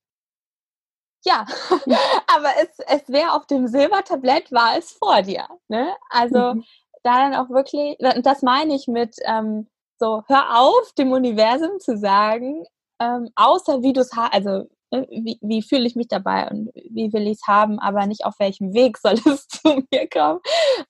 Ja, 1.26 1.46
aber 2.36 2.50
es, 2.62 2.70
es 2.88 3.10
wäre 3.10 3.34
auf 3.34 3.48
dem 3.48 3.68
Silbertablett, 3.68 4.52
war 4.52 4.78
es 4.78 4.92
vor 4.92 5.22
dir. 5.24 5.48
Ne? 5.68 5.94
Also 6.10 6.56
mhm. 6.56 6.64
da 7.04 7.30
dann 7.30 7.36
auch 7.36 7.50
wirklich, 7.50 7.98
und 8.00 8.26
das 8.26 8.44
meine 8.44 8.76
ich 8.76 8.88
mit 8.88 9.16
ähm, 9.26 9.68
so, 9.98 10.24
hör 10.28 10.60
auf, 10.60 10.94
dem 10.98 11.12
Universum 11.12 11.80
zu 11.80 11.98
sagen, 11.98 12.66
ähm, 13.00 13.30
außer 13.36 13.82
wie 13.82 13.94
du 13.94 14.02
es 14.02 14.16
hast, 14.16 14.34
also 14.34 14.70
ne, 14.92 15.08
wie, 15.10 15.40
wie 15.42 15.62
fühle 15.62 15.88
ich 15.88 15.96
mich 15.96 16.08
dabei 16.08 16.50
und 16.50 16.70
wie 16.90 17.12
will 17.12 17.28
ich 17.28 17.40
es 17.42 17.48
haben, 17.48 17.80
aber 17.80 18.06
nicht 18.06 18.26
auf 18.26 18.36
welchem 18.40 18.74
Weg 18.74 18.98
soll 19.02 19.16
es 19.26 19.48
zu 19.48 19.84
mir 19.92 20.08
kommen. 20.10 20.40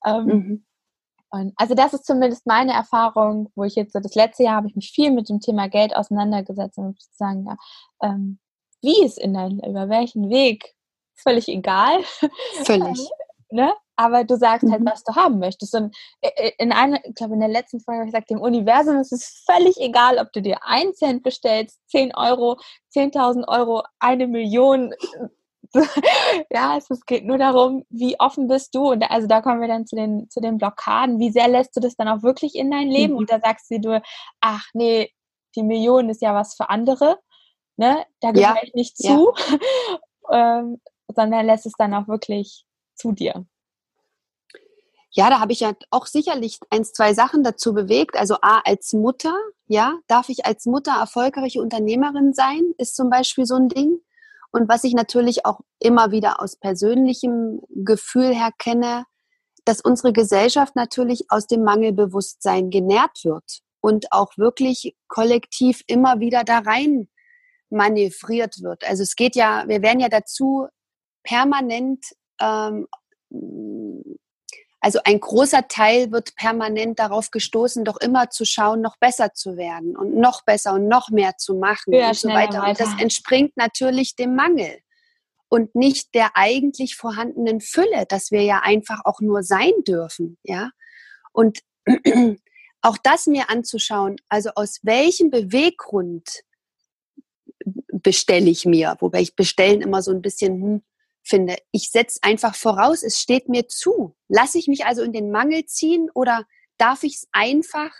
Ähm, 0.05 0.25
mhm. 0.25 0.65
Und 1.29 1.53
also 1.57 1.75
das 1.75 1.93
ist 1.93 2.05
zumindest 2.05 2.45
meine 2.45 2.73
Erfahrung, 2.73 3.51
wo 3.55 3.63
ich 3.63 3.75
jetzt 3.75 3.93
so 3.93 3.99
das 3.99 4.15
letzte 4.15 4.43
Jahr 4.43 4.55
habe 4.55 4.67
ich 4.67 4.75
mich 4.75 4.91
viel 4.91 5.11
mit 5.11 5.29
dem 5.29 5.39
Thema 5.39 5.67
Geld 5.67 5.95
auseinandergesetzt 5.95 6.77
und 6.77 6.97
sagen, 7.11 7.45
ja, 7.47 7.57
ähm, 8.01 8.39
wie 8.81 9.03
es 9.03 9.17
in 9.17 9.33
dein, 9.33 9.59
über 9.59 9.89
welchen 9.89 10.29
Weg, 10.29 10.75
ist 11.15 11.23
völlig 11.23 11.47
egal. 11.47 12.03
Völlig. 12.63 13.09
ne? 13.49 13.73
Aber 13.97 14.25
du 14.25 14.35
sagst 14.35 14.69
halt, 14.69 14.81
mhm. 14.81 14.88
was 14.88 15.03
du 15.03 15.15
haben 15.15 15.39
möchtest. 15.39 15.73
Und 15.73 15.95
äh, 16.21 16.29
äh, 16.35 16.51
in 16.57 16.71
einer, 16.71 17.03
ich 17.05 17.15
glaube, 17.15 17.33
in 17.33 17.39
der 17.39 17.49
letzten 17.49 17.79
Folge 17.79 17.99
habe 17.99 18.09
ich 18.09 18.13
gesagt, 18.13 18.29
dem 18.29 18.41
Universum 18.41 18.97
ist 18.97 19.13
es 19.13 19.43
völlig 19.49 19.77
egal, 19.79 20.17
ob 20.17 20.33
du 20.33 20.41
dir 20.41 20.57
ein 20.63 20.93
Cent 20.93 21.23
bestellst, 21.23 21.79
10 21.88 22.13
Euro, 22.15 22.59
10.000 22.93 23.47
Euro, 23.47 23.83
eine 23.99 24.27
Million. 24.27 24.93
ja, 26.51 26.77
es, 26.77 26.88
geht 27.05 27.25
nur 27.25 27.38
darum, 27.38 27.85
wie 27.89 28.19
offen 28.19 28.47
bist 28.47 28.75
du. 28.75 28.91
Und 28.91 29.03
also 29.09 29.27
da 29.27 29.41
kommen 29.41 29.61
wir 29.61 29.67
dann 29.67 29.88
zu 29.88 29.95
den, 29.95 30.29
zu 30.29 30.41
den 30.41 30.57
Blockaden. 30.57 31.19
Wie 31.19 31.31
sehr 31.31 31.47
lässt 31.47 31.75
du 31.75 31.79
das 31.79 31.95
dann 31.95 32.09
auch 32.09 32.21
wirklich 32.21 32.55
in 32.55 32.71
dein 32.71 32.89
Leben? 32.89 33.13
Mhm. 33.13 33.19
Und 33.19 33.31
da 33.31 33.39
sagst 33.39 33.67
du, 33.71 34.01
ach 34.41 34.65
nee, 34.73 35.09
die 35.55 35.63
Million 35.63 36.09
ist 36.09 36.21
ja 36.21 36.33
was 36.33 36.55
für 36.55 36.69
andere 36.69 37.17
ne, 37.77 38.05
da 38.21 38.31
gehöre 38.31 38.55
ja. 38.55 38.63
ich 38.63 38.73
nicht 38.73 38.97
zu, 38.97 39.33
ja. 39.49 39.59
ähm, 40.59 40.81
sondern 41.13 41.45
lässt 41.45 41.65
es 41.65 41.73
dann 41.77 41.93
auch 41.93 42.07
wirklich 42.07 42.65
zu 42.95 43.11
dir. 43.11 43.45
Ja, 45.11 45.29
da 45.29 45.39
habe 45.39 45.53
ich 45.53 45.61
ja 45.61 45.73
auch 45.91 46.07
sicherlich 46.07 46.59
eins, 46.69 46.91
zwei 46.91 47.13
Sachen 47.13 47.41
dazu 47.41 47.73
bewegt. 47.73 48.17
Also 48.17 48.35
A, 48.41 48.59
als 48.65 48.91
Mutter, 48.91 49.33
ja, 49.67 49.97
darf 50.07 50.27
ich 50.27 50.45
als 50.45 50.65
Mutter 50.65 50.91
erfolgreiche 50.91 51.61
Unternehmerin 51.61 52.33
sein, 52.33 52.73
ist 52.77 52.97
zum 52.97 53.09
Beispiel 53.09 53.45
so 53.45 53.55
ein 53.55 53.69
Ding. 53.69 53.99
Und 54.51 54.67
was 54.67 54.84
ich 54.84 54.93
natürlich 54.93 55.45
auch 55.45 55.61
immer 55.80 56.11
wieder 56.11 56.41
aus 56.41 56.57
persönlichem 56.57 57.61
Gefühl 57.69 58.36
her 58.36 58.51
kenne, 58.57 59.05
dass 59.63 59.82
unsere 59.82 60.11
Gesellschaft 60.11 60.76
natürlich 60.76 61.26
aus 61.30 61.47
dem 61.47 61.63
Mangelbewusstsein 61.63 62.69
genährt 62.69 63.23
wird 63.23 63.61
und 63.80 64.11
auch 64.11 64.38
wirklich 64.38 64.95
kollektiv 65.07 65.82
immer 65.88 66.19
wieder 66.19 66.43
da 66.43 66.59
rein 66.59 67.07
manövriert 67.76 68.63
wird. 68.63 68.84
Also 68.88 69.03
es 69.03 69.15
geht 69.15 69.36
ja, 69.36 69.65
wir 69.67 69.84
werden 69.84 69.99
ja 69.99 70.09
dazu 70.09 70.67
permanent, 71.23 72.03
ähm, 72.41 72.88
also 74.80 74.99
ein 75.03 75.19
großer 75.19 75.67
Teil 75.67 76.11
wird 76.11 76.36
permanent 76.36 76.99
darauf 76.99 77.32
gestoßen, 77.32 77.86
doch 77.86 77.97
immer 77.97 78.30
zu 78.30 78.45
schauen, 78.45 78.82
noch 78.82 78.97
besser 78.97 79.34
zu 79.34 79.57
werden 79.57 79.95
und 79.95 80.15
noch 80.15 80.43
besser 80.43 80.73
und 80.73 80.88
noch 80.88 81.09
mehr 81.09 81.38
zu 81.38 81.55
machen 81.55 81.93
ja, 81.93 82.09
und 82.09 82.15
so 82.15 82.30
weiter. 82.30 82.61
weiter. 82.61 82.69
Und 82.69 82.80
das 82.80 83.01
entspringt 83.01 83.57
natürlich 83.57 84.15
dem 84.15 84.36
Mangel 84.36 84.80
und 85.49 85.76
nicht 85.76 86.13
der 86.13 86.32
eigentlich 86.36 86.95
vorhandenen 86.95 87.61
Fülle, 87.61 88.05
dass 88.07 88.32
wir 88.32 88.43
ja 88.43 88.59
einfach 88.63 89.01
auch 89.05 89.21
nur 89.21 89.43
sein 89.43 89.73
dürfen, 89.88 90.38
ja. 90.43 90.69
Und 91.32 91.59
auch 92.82 92.97
das 93.01 93.28
mir 93.28 93.49
anzuschauen, 93.49 94.17
also 94.30 94.51
aus 94.55 94.80
welchem 94.84 95.32
Beweggrund 95.32 96.43
bestelle 97.91 98.49
ich 98.49 98.66
mir, 98.66 98.95
wobei 98.99 99.22
ich 99.22 99.36
bestellen 99.36 99.82
immer 99.82 100.01
so 100.01 100.11
ein 100.11 100.22
bisschen 100.22 100.61
hm, 100.61 100.84
finde. 101.24 101.57
Ich 101.72 101.89
setze 101.89 102.20
einfach 102.22 102.55
voraus, 102.55 103.03
es 103.03 103.20
steht 103.20 103.49
mir 103.49 103.68
zu. 103.68 104.16
Lasse 104.28 104.57
ich 104.57 104.68
mich 104.68 104.86
also 104.86 105.01
in 105.01 105.13
den 105.13 105.32
Mangel 105.32 105.66
ziehen 105.66 106.09
oder 106.13 106.45
darf 106.78 107.03
ich 107.03 107.16
es 107.16 107.28
einfach, 107.32 107.91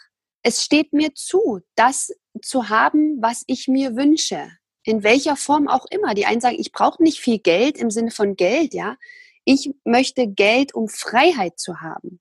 es 0.44 0.64
steht 0.64 0.94
mir 0.94 1.14
zu, 1.16 1.62
das 1.76 2.12
zu 2.42 2.70
haben, 2.70 3.22
was 3.22 3.44
ich 3.48 3.68
mir 3.68 3.96
wünsche. 3.96 4.52
In 4.84 5.04
welcher 5.04 5.36
Form 5.36 5.68
auch 5.68 5.86
immer. 5.90 6.14
Die 6.14 6.28
einen 6.28 6.42
sagen, 6.42 6.58
ich 6.60 6.72
brauche 6.72 7.02
nicht 7.02 7.20
viel 7.20 7.40
Geld 7.40 7.78
im 7.78 7.90
Sinne 7.90 8.12
von 8.12 8.36
Geld, 8.36 8.74
ja. 8.74 8.98
Ich 9.44 9.72
möchte 9.84 10.28
Geld, 10.28 10.76
um 10.76 10.88
Freiheit 10.88 11.60
zu 11.60 11.82
haben. 11.82 12.20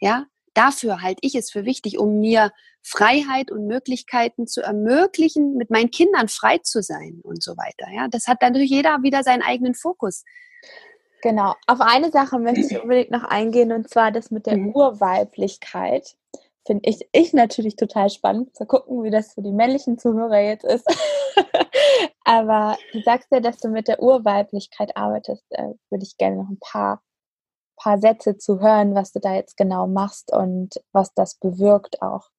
Ja, 0.00 0.26
dafür 0.56 1.02
halte 1.02 1.20
ich 1.22 1.34
es 1.34 1.50
für 1.50 1.64
wichtig, 1.64 1.98
um 1.98 2.18
mir 2.18 2.52
Freiheit 2.82 3.50
und 3.50 3.66
Möglichkeiten 3.66 4.46
zu 4.46 4.62
ermöglichen, 4.62 5.56
mit 5.56 5.70
meinen 5.70 5.90
Kindern 5.90 6.28
frei 6.28 6.58
zu 6.58 6.82
sein 6.82 7.20
und 7.22 7.42
so 7.42 7.56
weiter. 7.56 7.92
Ja, 7.92 8.08
das 8.08 8.28
hat 8.28 8.42
dann 8.42 8.52
natürlich 8.52 8.70
jeder 8.70 9.02
wieder 9.02 9.22
seinen 9.22 9.42
eigenen 9.42 9.74
Fokus. 9.74 10.24
Genau. 11.22 11.54
Auf 11.66 11.80
eine 11.80 12.10
Sache 12.10 12.38
möchte 12.38 12.60
ich 12.60 12.80
unbedingt 12.82 13.10
noch 13.10 13.24
eingehen 13.24 13.72
und 13.72 13.90
zwar 13.90 14.12
das 14.12 14.30
mit 14.30 14.46
der 14.46 14.56
mhm. 14.56 14.74
Urweiblichkeit. 14.74 16.16
Finde 16.64 16.88
ich, 16.88 17.08
ich 17.12 17.32
natürlich 17.32 17.76
total 17.76 18.10
spannend. 18.10 18.56
Zu 18.56 18.66
gucken, 18.66 19.02
wie 19.04 19.10
das 19.10 19.34
für 19.34 19.42
die 19.42 19.52
männlichen 19.52 19.98
Zuhörer 19.98 20.40
jetzt 20.40 20.64
ist. 20.64 20.86
Aber 22.24 22.76
du 22.92 23.00
sagst 23.02 23.28
ja, 23.30 23.40
dass 23.40 23.58
du 23.58 23.68
mit 23.68 23.88
der 23.88 24.02
Urweiblichkeit 24.02 24.96
arbeitest. 24.96 25.44
Äh, 25.50 25.74
würde 25.90 26.04
ich 26.04 26.16
gerne 26.16 26.36
noch 26.36 26.48
ein 26.48 26.58
paar 26.60 27.02
paar 27.76 27.98
Sätze 27.98 28.38
zu 28.38 28.60
hören, 28.60 28.94
was 28.94 29.12
du 29.12 29.20
da 29.20 29.34
jetzt 29.34 29.56
genau 29.56 29.86
machst 29.86 30.32
und 30.32 30.80
was 30.92 31.12
das 31.14 31.36
bewirkt 31.36 32.02
auch. 32.02 32.30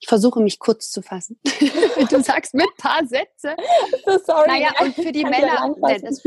Ich 0.00 0.08
versuche 0.08 0.40
mich 0.40 0.58
kurz 0.58 0.90
zu 0.90 1.00
fassen. 1.00 1.38
du 2.10 2.22
sagst 2.22 2.54
mit 2.54 2.68
paar 2.76 3.06
Sätze. 3.06 3.56
So 4.04 4.18
sorry. 4.26 4.48
Naja, 4.48 4.70
und 4.80 4.94
für 4.94 5.12
die 5.12 5.24
Männer, 5.24 5.74
das, 6.02 6.22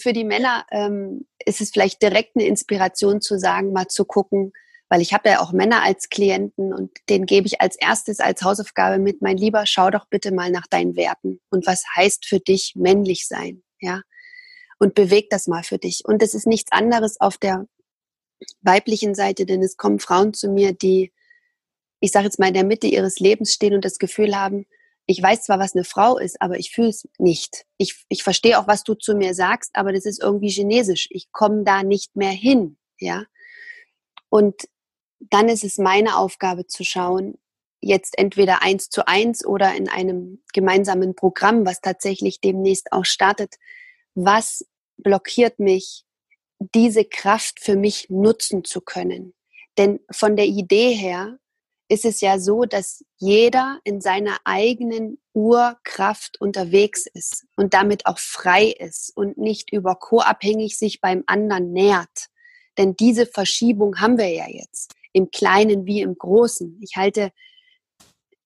für 0.00 0.12
die 0.12 0.24
Männer 0.24 0.66
ähm, 0.72 1.26
ist 1.44 1.60
es 1.60 1.70
vielleicht 1.70 2.02
direkt 2.02 2.34
eine 2.34 2.46
Inspiration 2.46 3.20
zu 3.20 3.38
sagen, 3.38 3.72
mal 3.72 3.86
zu 3.86 4.04
gucken, 4.04 4.52
weil 4.88 5.00
ich 5.00 5.14
habe 5.14 5.28
ja 5.28 5.40
auch 5.40 5.52
Männer 5.52 5.82
als 5.82 6.08
Klienten 6.08 6.74
und 6.74 6.90
denen 7.08 7.26
gebe 7.26 7.46
ich 7.46 7.60
als 7.60 7.76
erstes 7.76 8.18
als 8.18 8.42
Hausaufgabe 8.42 8.98
mit, 8.98 9.22
mein 9.22 9.36
Lieber, 9.36 9.66
schau 9.66 9.90
doch 9.90 10.06
bitte 10.08 10.32
mal 10.32 10.50
nach 10.50 10.66
deinen 10.66 10.96
Werten 10.96 11.40
und 11.50 11.66
was 11.66 11.84
heißt 11.94 12.26
für 12.26 12.40
dich 12.40 12.72
männlich 12.74 13.28
sein, 13.28 13.62
ja? 13.80 14.02
Und 14.80 14.94
beweg 14.94 15.30
das 15.30 15.46
mal 15.46 15.62
für 15.62 15.78
dich. 15.78 16.02
Und 16.04 16.22
es 16.22 16.34
ist 16.34 16.46
nichts 16.46 16.72
anderes 16.72 17.20
auf 17.20 17.36
der 17.38 17.66
weiblichen 18.62 19.14
Seite, 19.14 19.46
denn 19.46 19.62
es 19.62 19.76
kommen 19.76 20.00
Frauen 20.00 20.32
zu 20.32 20.48
mir, 20.48 20.72
die, 20.72 21.12
ich 22.00 22.10
sage 22.10 22.24
jetzt 22.24 22.38
mal, 22.38 22.48
in 22.48 22.54
der 22.54 22.64
Mitte 22.64 22.86
ihres 22.86 23.20
Lebens 23.20 23.52
stehen 23.52 23.74
und 23.74 23.84
das 23.84 23.98
Gefühl 23.98 24.34
haben, 24.34 24.66
ich 25.06 25.22
weiß 25.22 25.42
zwar, 25.42 25.58
was 25.58 25.74
eine 25.74 25.84
Frau 25.84 26.18
ist, 26.18 26.40
aber 26.40 26.58
ich 26.58 26.70
fühle 26.70 26.88
es 26.88 27.06
nicht. 27.18 27.66
Ich, 27.76 28.04
ich 28.08 28.22
verstehe 28.22 28.58
auch, 28.58 28.68
was 28.68 28.82
du 28.82 28.94
zu 28.94 29.14
mir 29.14 29.34
sagst, 29.34 29.70
aber 29.74 29.92
das 29.92 30.06
ist 30.06 30.22
irgendwie 30.22 30.50
chinesisch. 30.50 31.08
Ich 31.10 31.30
komme 31.30 31.64
da 31.64 31.82
nicht 31.82 32.16
mehr 32.16 32.30
hin, 32.30 32.78
ja. 32.98 33.24
Und 34.30 34.68
dann 35.18 35.48
ist 35.48 35.64
es 35.64 35.76
meine 35.76 36.16
Aufgabe 36.16 36.66
zu 36.66 36.84
schauen, 36.84 37.38
jetzt 37.80 38.16
entweder 38.18 38.62
eins 38.62 38.88
zu 38.88 39.06
eins 39.06 39.44
oder 39.44 39.74
in 39.74 39.88
einem 39.88 40.42
gemeinsamen 40.52 41.14
Programm, 41.14 41.66
was 41.66 41.80
tatsächlich 41.80 42.40
demnächst 42.40 42.92
auch 42.92 43.04
startet, 43.04 43.56
was 44.14 44.64
blockiert 45.02 45.58
mich, 45.58 46.04
diese 46.74 47.04
Kraft 47.04 47.60
für 47.60 47.76
mich 47.76 48.08
nutzen 48.10 48.64
zu 48.64 48.80
können. 48.80 49.34
Denn 49.78 50.00
von 50.10 50.36
der 50.36 50.46
Idee 50.46 50.92
her 50.92 51.38
ist 51.88 52.04
es 52.04 52.20
ja 52.20 52.38
so, 52.38 52.64
dass 52.64 53.04
jeder 53.16 53.80
in 53.82 54.00
seiner 54.00 54.36
eigenen 54.44 55.18
Urkraft 55.32 56.40
unterwegs 56.40 57.06
ist 57.06 57.46
und 57.56 57.74
damit 57.74 58.06
auch 58.06 58.18
frei 58.18 58.66
ist 58.66 59.16
und 59.16 59.38
nicht 59.38 59.72
über 59.72 59.96
co-abhängig 59.96 60.78
sich 60.78 61.00
beim 61.00 61.24
anderen 61.26 61.72
nährt. 61.72 62.28
Denn 62.78 62.94
diese 62.94 63.26
Verschiebung 63.26 64.00
haben 64.00 64.18
wir 64.18 64.28
ja 64.28 64.48
jetzt, 64.48 64.94
im 65.12 65.30
Kleinen 65.30 65.86
wie 65.86 66.00
im 66.00 66.16
Großen. 66.16 66.78
Ich 66.80 66.96
halte 66.96 67.32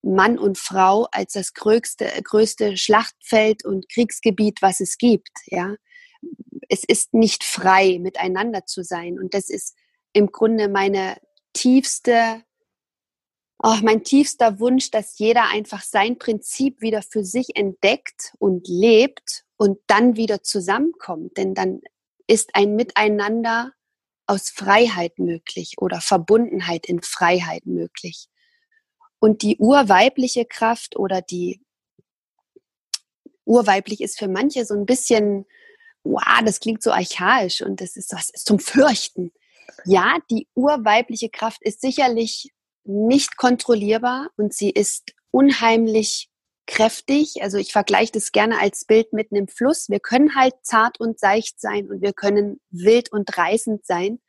Mann 0.02 0.38
und 0.38 0.56
Frau 0.56 1.06
als 1.12 1.34
das 1.34 1.52
größte, 1.52 2.10
größte 2.22 2.76
Schlachtfeld 2.76 3.64
und 3.64 3.88
Kriegsgebiet, 3.90 4.62
was 4.62 4.80
es 4.80 4.96
gibt. 4.96 5.30
Ja, 5.46 5.74
es 6.68 6.84
ist 6.84 7.14
nicht 7.14 7.44
frei, 7.44 7.98
miteinander 8.00 8.66
zu 8.66 8.82
sein. 8.82 9.18
Und 9.18 9.34
das 9.34 9.48
ist 9.48 9.76
im 10.12 10.32
Grunde 10.32 10.68
meine 10.68 11.16
tiefste, 11.52 12.42
oh, 13.62 13.76
mein 13.82 14.04
tiefster 14.04 14.58
Wunsch, 14.60 14.90
dass 14.90 15.18
jeder 15.18 15.48
einfach 15.50 15.82
sein 15.82 16.18
Prinzip 16.18 16.80
wieder 16.80 17.02
für 17.02 17.24
sich 17.24 17.56
entdeckt 17.56 18.34
und 18.38 18.68
lebt 18.68 19.44
und 19.56 19.78
dann 19.86 20.16
wieder 20.16 20.42
zusammenkommt. 20.42 21.36
Denn 21.36 21.54
dann 21.54 21.80
ist 22.26 22.54
ein 22.54 22.74
Miteinander 22.76 23.72
aus 24.26 24.50
Freiheit 24.50 25.18
möglich 25.18 25.74
oder 25.78 26.00
Verbundenheit 26.00 26.86
in 26.86 27.02
Freiheit 27.02 27.66
möglich. 27.66 28.28
Und 29.18 29.42
die 29.42 29.58
urweibliche 29.58 30.44
Kraft 30.44 30.96
oder 30.96 31.22
die 31.22 31.60
urweiblich 33.44 34.00
ist 34.00 34.18
für 34.18 34.28
manche 34.28 34.64
so 34.64 34.74
ein 34.74 34.86
bisschen 34.86 35.46
wow, 36.04 36.42
das 36.44 36.60
klingt 36.60 36.82
so 36.82 36.92
archaisch 36.92 37.62
und 37.62 37.80
das 37.80 37.96
ist 37.96 38.12
was 38.12 38.30
ist 38.30 38.46
zum 38.46 38.58
Fürchten. 38.58 39.32
Ja, 39.84 40.18
die 40.30 40.46
urweibliche 40.54 41.30
Kraft 41.30 41.62
ist 41.62 41.80
sicherlich 41.80 42.52
nicht 42.84 43.36
kontrollierbar 43.36 44.28
und 44.36 44.52
sie 44.54 44.70
ist 44.70 45.12
unheimlich 45.30 46.28
kräftig. 46.66 47.42
Also 47.42 47.58
ich 47.58 47.72
vergleiche 47.72 48.12
das 48.12 48.32
gerne 48.32 48.58
als 48.58 48.84
Bild 48.84 49.12
mit 49.12 49.32
einem 49.32 49.48
Fluss. 49.48 49.88
Wir 49.88 50.00
können 50.00 50.34
halt 50.34 50.54
zart 50.62 51.00
und 51.00 51.18
seicht 51.18 51.60
sein 51.60 51.90
und 51.90 52.02
wir 52.02 52.12
können 52.12 52.60
wild 52.70 53.12
und 53.12 53.36
reißend 53.36 53.84
sein. 53.84 54.20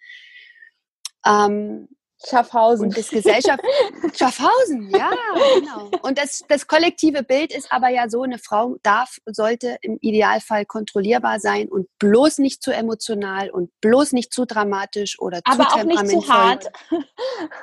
Ähm, 1.26 1.88
Schaffhausen. 2.24 2.88
Und 2.88 2.98
das 2.98 3.10
Gesellschaft, 3.10 3.62
Schaffhausen, 4.16 4.90
ja, 4.90 5.12
genau. 5.60 5.92
Und 6.02 6.18
das, 6.18 6.44
das 6.48 6.68
kollektive 6.68 7.24
Bild 7.24 7.54
ist 7.54 7.72
aber 7.72 7.90
ja 7.90 8.10
so, 8.10 8.24
eine 8.24 8.40
Frau 8.40 8.78
darf, 8.84 9.18
sollte 9.26 9.78
im 9.82 9.98
Idealfall 10.02 10.66
kontrollierbar 10.66 11.40
sein 11.40 11.68
und 11.68 11.90
bloß 12.00 12.38
nicht 12.40 12.64
zu 12.64 12.72
emotional 12.72 13.50
und 13.50 13.70
bloß 13.82 14.14
nicht 14.14 14.34
zu 14.34 14.46
dramatisch 14.46 15.20
oder 15.20 15.38
zu 15.40 15.52
aber 15.52 15.68
temperamentvoll. 15.68 16.16
Nicht 16.16 16.26
zu 16.26 16.34
hart. 16.34 16.66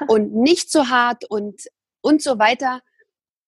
Und 0.08 0.34
nicht 0.34 0.70
zu 0.70 0.88
hart 0.90 1.24
und, 1.30 1.62
und 2.02 2.22
so 2.22 2.38
weiter. 2.38 2.80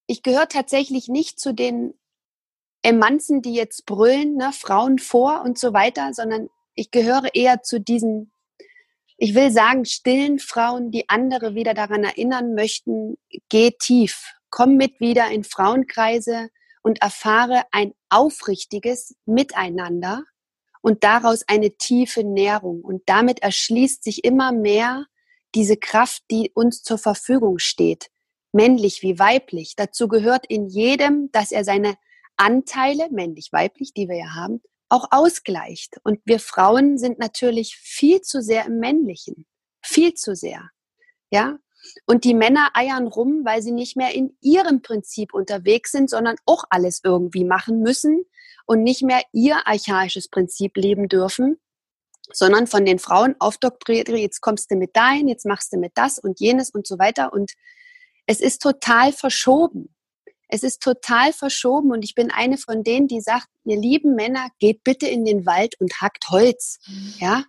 Ich 0.07 0.23
gehöre 0.23 0.49
tatsächlich 0.49 1.09
nicht 1.09 1.39
zu 1.39 1.53
den 1.53 1.95
Emanzen, 2.83 3.43
die 3.43 3.55
jetzt 3.55 3.87
brüllen, 3.87 4.37
ne, 4.37 4.53
Frauen 4.53 4.99
vor 4.99 5.43
und 5.43 5.59
so 5.59 5.73
weiter, 5.73 6.13
sondern 6.13 6.49
ich 6.75 6.91
gehöre 6.91 7.35
eher 7.35 7.63
zu 7.63 7.81
diesen 7.81 8.33
ich 9.17 9.35
will 9.35 9.51
sagen, 9.51 9.85
stillen 9.85 10.39
Frauen, 10.39 10.91
die 10.91 11.09
andere 11.09 11.55
wieder 11.55 11.75
daran 11.75 12.05
erinnern 12.05 12.55
möchten, 12.55 13.17
geh 13.49 13.71
tief, 13.79 14.33
komm 14.51 14.77
mit 14.77 15.01
wieder 15.01 15.31
in 15.31 15.45
Frauenkreise 15.45 16.49
und 16.83 17.01
erfahre 17.01 17.63
ein 17.71 17.95
aufrichtiges 18.09 19.15
Miteinander 19.25 20.25
und 20.83 21.03
daraus 21.03 21.43
eine 21.49 21.77
tiefe 21.77 22.25
Nährung. 22.25 22.83
Und 22.83 23.03
damit 23.07 23.41
erschließt 23.41 24.05
sich 24.05 24.25
immer 24.25 24.53
mehr 24.53 25.07
diese 25.55 25.77
Kraft, 25.77 26.25
die 26.31 26.51
uns 26.55 26.83
zur 26.83 26.99
Verfügung 26.99 27.59
steht, 27.59 28.11
männlich 28.53 29.03
wie 29.03 29.19
weiblich. 29.19 29.77
Dazu 29.77 30.09
gehört 30.09 30.45
in 30.47 30.67
jedem, 30.67 31.31
dass 31.33 31.53
er 31.53 31.65
seine 31.65 31.97
Anteile, 32.37 33.09
männlich, 33.11 33.49
weiblich, 33.53 33.95
die 33.95 34.09
wir 34.09 34.17
ja 34.17 34.35
haben, 34.35 34.61
auch 34.95 35.09
ausgleicht. 35.11 35.99
Und 36.05 36.21
wir 36.25 36.39
Frauen 36.39 36.99
sind 36.99 37.19
natürlich 37.19 37.77
viel 37.77 38.21
zu 38.21 38.41
sehr 38.41 38.67
im 38.67 38.79
Männlichen. 38.79 39.47
Viel 39.83 40.15
zu 40.15 40.37
sehr. 40.37 40.71
Ja? 41.31 41.59
Und 42.07 42.25
die 42.25 42.35
Männer 42.35 42.71
eiern 42.75 43.09
rum, 43.09 43.43
weil 43.45 43.61
sie 43.61 43.73
nicht 43.73 43.97
mehr 43.97 44.15
in 44.15 44.39
ihrem 44.41 44.83
Prinzip 44.83 45.35
unterwegs 45.35 45.91
sind, 45.91 46.09
sondern 46.09 46.37
auch 46.47 46.65
alles 46.71 47.01
irgendwie 47.03 47.45
machen 47.45 47.81
müssen 47.81 48.25
und 48.67 48.83
nicht 48.83 49.03
mehr 49.03 49.21
ihr 49.33 49.67
archaisches 49.67 50.29
Prinzip 50.29 50.77
leben 50.77 51.09
dürfen, 51.09 51.61
sondern 52.33 52.67
von 52.67 52.85
den 52.87 52.99
Frauen 52.99 53.35
aufdoktriert, 53.39 54.09
jetzt 54.09 54.41
kommst 54.41 54.71
du 54.71 54.77
mit 54.77 54.91
dein, 54.95 55.29
jetzt 55.29 55.45
machst 55.45 55.73
du 55.73 55.79
mit 55.79 55.93
das 55.97 56.19
und 56.19 56.41
jenes 56.41 56.71
und 56.71 56.87
so 56.87 56.99
weiter. 56.99 57.33
Und 57.33 57.53
es 58.27 58.41
ist 58.41 58.63
total 58.63 59.13
verschoben. 59.13 59.94
Es 60.55 60.63
ist 60.63 60.81
total 60.81 61.33
verschoben 61.33 61.91
und 61.91 62.05
ich 62.05 62.15
bin 62.15 62.31
eine 62.31 62.59
von 62.59 62.85
denen, 62.85 63.09
die 63.09 63.21
sagt, 63.21 63.49
ihr 63.65 63.77
lieben 63.77 64.15
Männer, 64.15 64.51
geht 64.61 64.85
bitte 64.85 65.09
in 65.09 65.25
den 65.25 65.47
Wald 65.47 65.75
und 65.81 66.01
hackt 66.01 66.29
Holz. 66.31 66.79
Ja? 67.19 67.43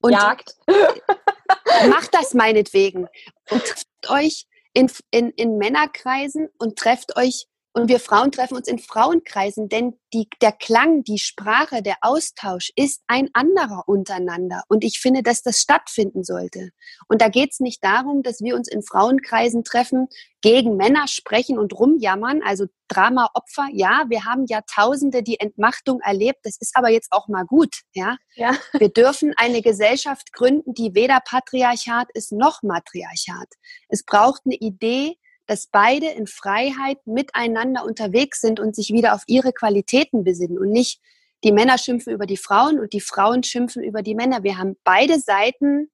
Und 0.00 0.12
Jagd. 0.12 0.56
macht 1.90 2.14
das 2.14 2.32
meinetwegen 2.32 3.06
und 3.50 3.64
trefft 3.66 4.08
euch 4.08 4.46
in, 4.72 4.90
in, 5.10 5.28
in 5.32 5.58
Männerkreisen 5.58 6.48
und 6.58 6.78
trefft 6.78 7.18
euch 7.18 7.48
Und 7.78 7.88
wir 7.88 8.00
Frauen 8.00 8.32
treffen 8.32 8.56
uns 8.56 8.66
in 8.66 8.80
Frauenkreisen, 8.80 9.68
denn 9.68 9.94
die, 10.12 10.28
der 10.42 10.50
Klang, 10.50 11.04
die 11.04 11.20
Sprache, 11.20 11.80
der 11.80 11.98
Austausch 12.00 12.72
ist 12.74 13.02
ein 13.06 13.28
anderer 13.34 13.84
untereinander. 13.86 14.64
Und 14.66 14.82
ich 14.82 14.98
finde, 14.98 15.22
dass 15.22 15.42
das 15.42 15.60
stattfinden 15.60 16.24
sollte. 16.24 16.70
Und 17.06 17.22
da 17.22 17.28
geht 17.28 17.52
es 17.52 17.60
nicht 17.60 17.84
darum, 17.84 18.24
dass 18.24 18.40
wir 18.40 18.56
uns 18.56 18.66
in 18.66 18.82
Frauenkreisen 18.82 19.62
treffen, 19.62 20.08
gegen 20.40 20.76
Männer 20.76 21.06
sprechen 21.06 21.56
und 21.56 21.72
rumjammern, 21.72 22.42
also 22.42 22.66
Drama-Opfer. 22.88 23.68
Ja, 23.72 24.06
wir 24.08 24.24
haben 24.24 24.46
Jahrtausende 24.46 25.22
die 25.22 25.38
Entmachtung 25.38 26.00
erlebt. 26.00 26.40
Das 26.42 26.56
ist 26.58 26.74
aber 26.74 26.90
jetzt 26.90 27.12
auch 27.12 27.28
mal 27.28 27.44
gut. 27.44 27.82
Ja? 27.92 28.16
ja. 28.34 28.56
Wir 28.76 28.88
dürfen 28.88 29.34
eine 29.36 29.62
Gesellschaft 29.62 30.32
gründen, 30.32 30.74
die 30.74 30.96
weder 30.96 31.20
Patriarchat 31.20 32.08
ist 32.14 32.32
noch 32.32 32.64
Matriarchat. 32.64 33.54
Es 33.88 34.02
braucht 34.02 34.42
eine 34.46 34.56
Idee, 34.56 35.16
dass 35.48 35.66
beide 35.66 36.06
in 36.06 36.26
Freiheit 36.26 36.98
miteinander 37.06 37.84
unterwegs 37.84 38.40
sind 38.40 38.60
und 38.60 38.76
sich 38.76 38.90
wieder 38.90 39.14
auf 39.14 39.22
ihre 39.26 39.52
Qualitäten 39.52 40.22
besinnen 40.22 40.58
und 40.58 40.70
nicht 40.70 41.00
die 41.42 41.52
Männer 41.52 41.78
schimpfen 41.78 42.12
über 42.12 42.26
die 42.26 42.36
Frauen 42.36 42.78
und 42.78 42.92
die 42.92 43.00
Frauen 43.00 43.42
schimpfen 43.42 43.82
über 43.82 44.02
die 44.02 44.14
Männer. 44.14 44.42
Wir 44.42 44.58
haben 44.58 44.76
beide 44.84 45.18
Seiten 45.18 45.90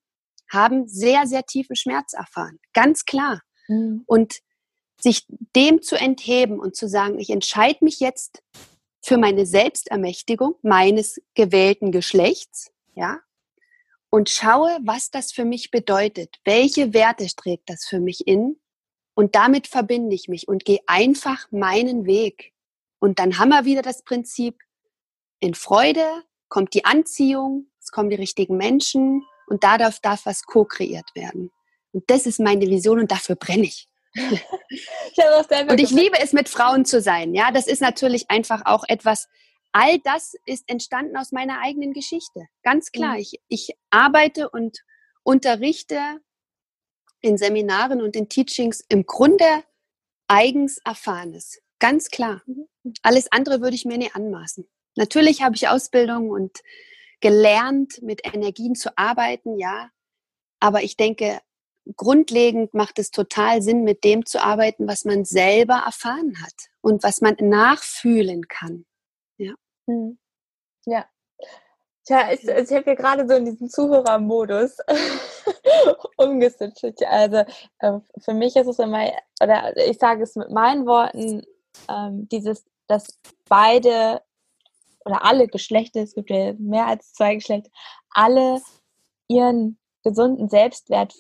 haben 0.51 0.87
sehr, 0.87 1.27
sehr 1.27 1.45
tiefen 1.45 1.77
Schmerz 1.77 2.13
erfahren. 2.13 2.59
Ganz 2.73 3.05
klar. 3.05 3.41
Mhm. 3.69 4.03
Und 4.07 4.41
sich 5.01 5.27
dem 5.55 5.83
zu 5.83 5.97
entheben 5.97 6.59
und 6.59 6.77
zu 6.77 6.89
sagen, 6.89 7.19
ich 7.19 7.31
entscheide 7.31 7.79
mich 7.83 8.01
jetzt 8.01 8.43
für 9.03 9.19
meine 9.19 9.47
Selbstermächtigung 9.47 10.57
meines 10.63 11.21
gewählten 11.35 11.93
Geschlechts, 11.93 12.73
ja, 12.95 13.21
und 14.09 14.31
schaue, 14.31 14.79
was 14.85 15.11
das 15.11 15.33
für 15.33 15.45
mich 15.45 15.71
bedeutet. 15.71 16.37
Welche 16.45 16.95
Werte 16.95 17.27
trägt 17.37 17.69
das 17.69 17.85
für 17.85 18.01
mich 18.01 18.27
in? 18.27 18.57
Und 19.15 19.35
damit 19.35 19.67
verbinde 19.67 20.15
ich 20.15 20.29
mich 20.29 20.49
und 20.49 20.65
gehe 20.65 20.81
einfach 20.87 21.51
meinen 21.51 22.05
Weg. 22.07 22.53
Und 22.99 23.19
dann 23.19 23.39
haben 23.39 23.51
wir 23.51 23.65
wieder 23.65 23.83
das 23.83 24.03
Prinzip, 24.03 24.59
in 25.41 25.55
Freude 25.55 26.05
kommt 26.49 26.75
die 26.75 26.85
Anziehung, 26.85 27.67
es 27.81 27.91
kommen 27.91 28.11
die 28.11 28.17
richtigen 28.17 28.57
Menschen 28.57 29.25
und 29.47 29.63
da 29.63 29.79
darf, 29.79 30.01
darf 30.01 30.27
was 30.27 30.45
co-kreiert 30.45 31.11
werden. 31.15 31.51
Und 31.93 32.05
das 32.09 32.27
ist 32.27 32.41
meine 32.41 32.67
Vision 32.67 32.99
und 32.99 33.11
dafür 33.11 33.37
brenne 33.37 33.65
ich. 33.65 33.89
ich 34.15 35.69
und 35.69 35.81
ich 35.81 35.91
liebe 35.91 36.19
es, 36.21 36.33
mit 36.33 36.49
Frauen 36.49 36.85
zu 36.85 37.01
sein. 37.01 37.35
Ja, 37.35 37.51
das 37.51 37.67
ist 37.67 37.81
natürlich 37.81 38.31
einfach 38.31 38.63
auch 38.65 38.85
etwas, 38.89 39.29
all 39.73 39.99
das 40.01 40.35
ist 40.47 40.65
entstanden 40.69 41.17
aus 41.17 41.33
meiner 41.33 41.61
eigenen 41.61 41.93
Geschichte. 41.93 42.47
Ganz 42.63 42.93
klar. 42.93 43.15
Mhm. 43.15 43.21
Ich, 43.21 43.41
ich 43.49 43.71
arbeite 43.91 44.49
und 44.49 44.79
unterrichte 45.25 45.99
in 47.25 47.39
Seminaren 47.39 48.03
und 48.03 48.15
in 48.17 48.29
Teachings 48.29 48.85
im 48.89 49.07
Grunde 49.07 49.65
eigens 50.29 50.79
Erfahrenes. 50.85 51.61
Ganz 51.79 52.11
klar. 52.11 52.43
Alles 53.03 53.33
andere 53.33 53.61
würde 53.61 53.75
ich 53.75 53.85
mir 53.85 53.99
nie 53.99 54.11
anmaßen. 54.13 54.69
Natürlich 54.97 55.43
habe 55.43 55.57
ich 55.57 55.69
Ausbildung 55.69 56.31
und 56.31 56.61
gelernt, 57.21 58.03
mit 58.03 58.21
Energien 58.25 58.75
zu 58.75 58.97
arbeiten, 58.97 59.59
ja. 59.59 59.91
Aber 60.61 60.83
ich 60.83 60.97
denke, 60.97 61.41
grundlegend 61.97 62.75
macht 62.75 62.99
es 62.99 63.11
total 63.11 63.63
Sinn, 63.63 63.83
mit 63.85 64.05
dem 64.05 64.27
zu 64.27 64.43
arbeiten, 64.43 64.87
was 64.87 65.05
man 65.05 65.25
selber 65.25 65.83
erfahren 65.87 66.43
hat 66.43 66.69
und 66.81 67.03
was 67.03 67.21
man 67.21 67.37
nachfühlen 67.41 68.49
kann. 68.49 68.85
Ja. 69.39 69.55
Mhm. 69.87 70.19
Ja. 70.87 71.07
Tja, 72.05 72.33
ich, 72.33 72.47
ich 72.47 72.71
habe 72.71 72.85
hier 72.85 72.97
gerade 72.97 73.27
so 73.27 73.35
in 73.35 73.47
diesem 73.47 73.71
Zuhörermodus 73.71 74.77
umgeswitcht. 76.19 77.03
Also 77.07 77.45
äh, 77.79 77.99
für 78.19 78.35
mich 78.35 78.57
ist 78.57 78.67
es 78.67 78.79
immer, 78.79 79.11
oder 79.43 79.75
ich 79.77 79.99
sage 79.99 80.23
es 80.23 80.37
mit 80.37 80.51
meinen 80.51 80.87
Worten, 80.87 81.43
ähm, 81.89 82.29
dieses, 82.29 82.65
dass 82.89 83.19
beide 83.49 84.21
oder 85.07 85.25
alle 85.25 85.49
Geschlechter, 85.49 86.03
es 86.03 86.15
gibt 86.15 86.31
ja 86.31 86.53
mehr 86.59 86.87
als 86.87 87.13
zwei 87.15 87.37
Geschlechter, 87.37 87.71
alle 88.11 88.61
ihren 89.29 89.79
gesunden 90.03 90.49
Selbstwert 90.49 91.15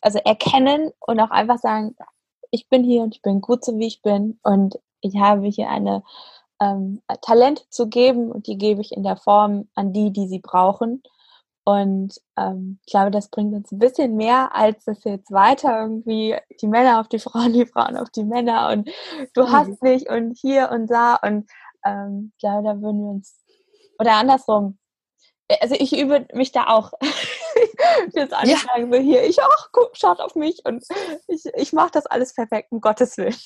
also 0.00 0.18
erkennen 0.20 0.92
und 1.00 1.20
auch 1.20 1.30
einfach 1.30 1.58
sagen, 1.58 1.96
ich 2.50 2.68
bin 2.68 2.84
hier 2.84 3.02
und 3.02 3.16
ich 3.16 3.22
bin 3.22 3.40
gut 3.40 3.64
so 3.64 3.76
wie 3.76 3.86
ich 3.86 4.02
bin 4.02 4.38
und 4.42 4.78
ich 5.00 5.16
habe 5.16 5.46
hier 5.46 5.68
eine 5.68 6.02
ähm, 6.60 7.02
Talente 7.22 7.62
zu 7.70 7.88
geben 7.88 8.30
und 8.30 8.46
die 8.46 8.58
gebe 8.58 8.80
ich 8.80 8.92
in 8.92 9.02
der 9.02 9.16
Form 9.16 9.68
an 9.74 9.92
die, 9.92 10.12
die 10.12 10.28
sie 10.28 10.40
brauchen. 10.40 11.02
Und 11.64 12.18
ähm, 12.38 12.78
ich 12.86 12.92
glaube, 12.92 13.10
das 13.10 13.28
bringt 13.28 13.54
uns 13.54 13.70
ein 13.70 13.78
bisschen 13.78 14.16
mehr, 14.16 14.54
als 14.54 14.84
das 14.86 15.04
jetzt 15.04 15.30
weiter 15.30 15.82
irgendwie 15.82 16.34
die 16.62 16.66
Männer 16.66 16.98
auf 16.98 17.08
die 17.08 17.18
Frauen, 17.18 17.52
die 17.52 17.66
Frauen 17.66 17.96
auf 17.96 18.08
die 18.08 18.24
Männer 18.24 18.70
und 18.70 18.88
du 19.34 19.42
mhm. 19.42 19.52
hast 19.52 19.82
nicht 19.82 20.08
und 20.08 20.38
hier 20.38 20.70
und 20.72 20.86
da. 20.86 21.16
Und 21.16 21.46
ähm, 21.84 22.32
ich 22.32 22.40
glaube, 22.40 22.66
da 22.66 22.80
würden 22.80 23.02
wir 23.02 23.10
uns, 23.10 23.36
oder 23.98 24.14
andersrum, 24.14 24.78
also 25.60 25.74
ich 25.78 25.98
übe 25.98 26.26
mich 26.32 26.52
da 26.52 26.68
auch. 26.68 26.92
jetzt 28.14 28.32
alle 28.32 28.50
ja. 28.50 28.56
sagen 28.56 28.92
so 28.92 28.98
hier, 28.98 29.24
ich 29.24 29.42
auch, 29.42 29.68
guck, 29.72 29.96
schaut 29.96 30.20
auf 30.20 30.34
mich 30.34 30.64
und 30.64 30.84
ich, 31.26 31.44
ich 31.54 31.72
mache 31.72 31.90
das 31.92 32.06
alles 32.06 32.34
perfekt, 32.34 32.72
um 32.72 32.80
Gottes 32.80 33.16
Willen. 33.16 33.36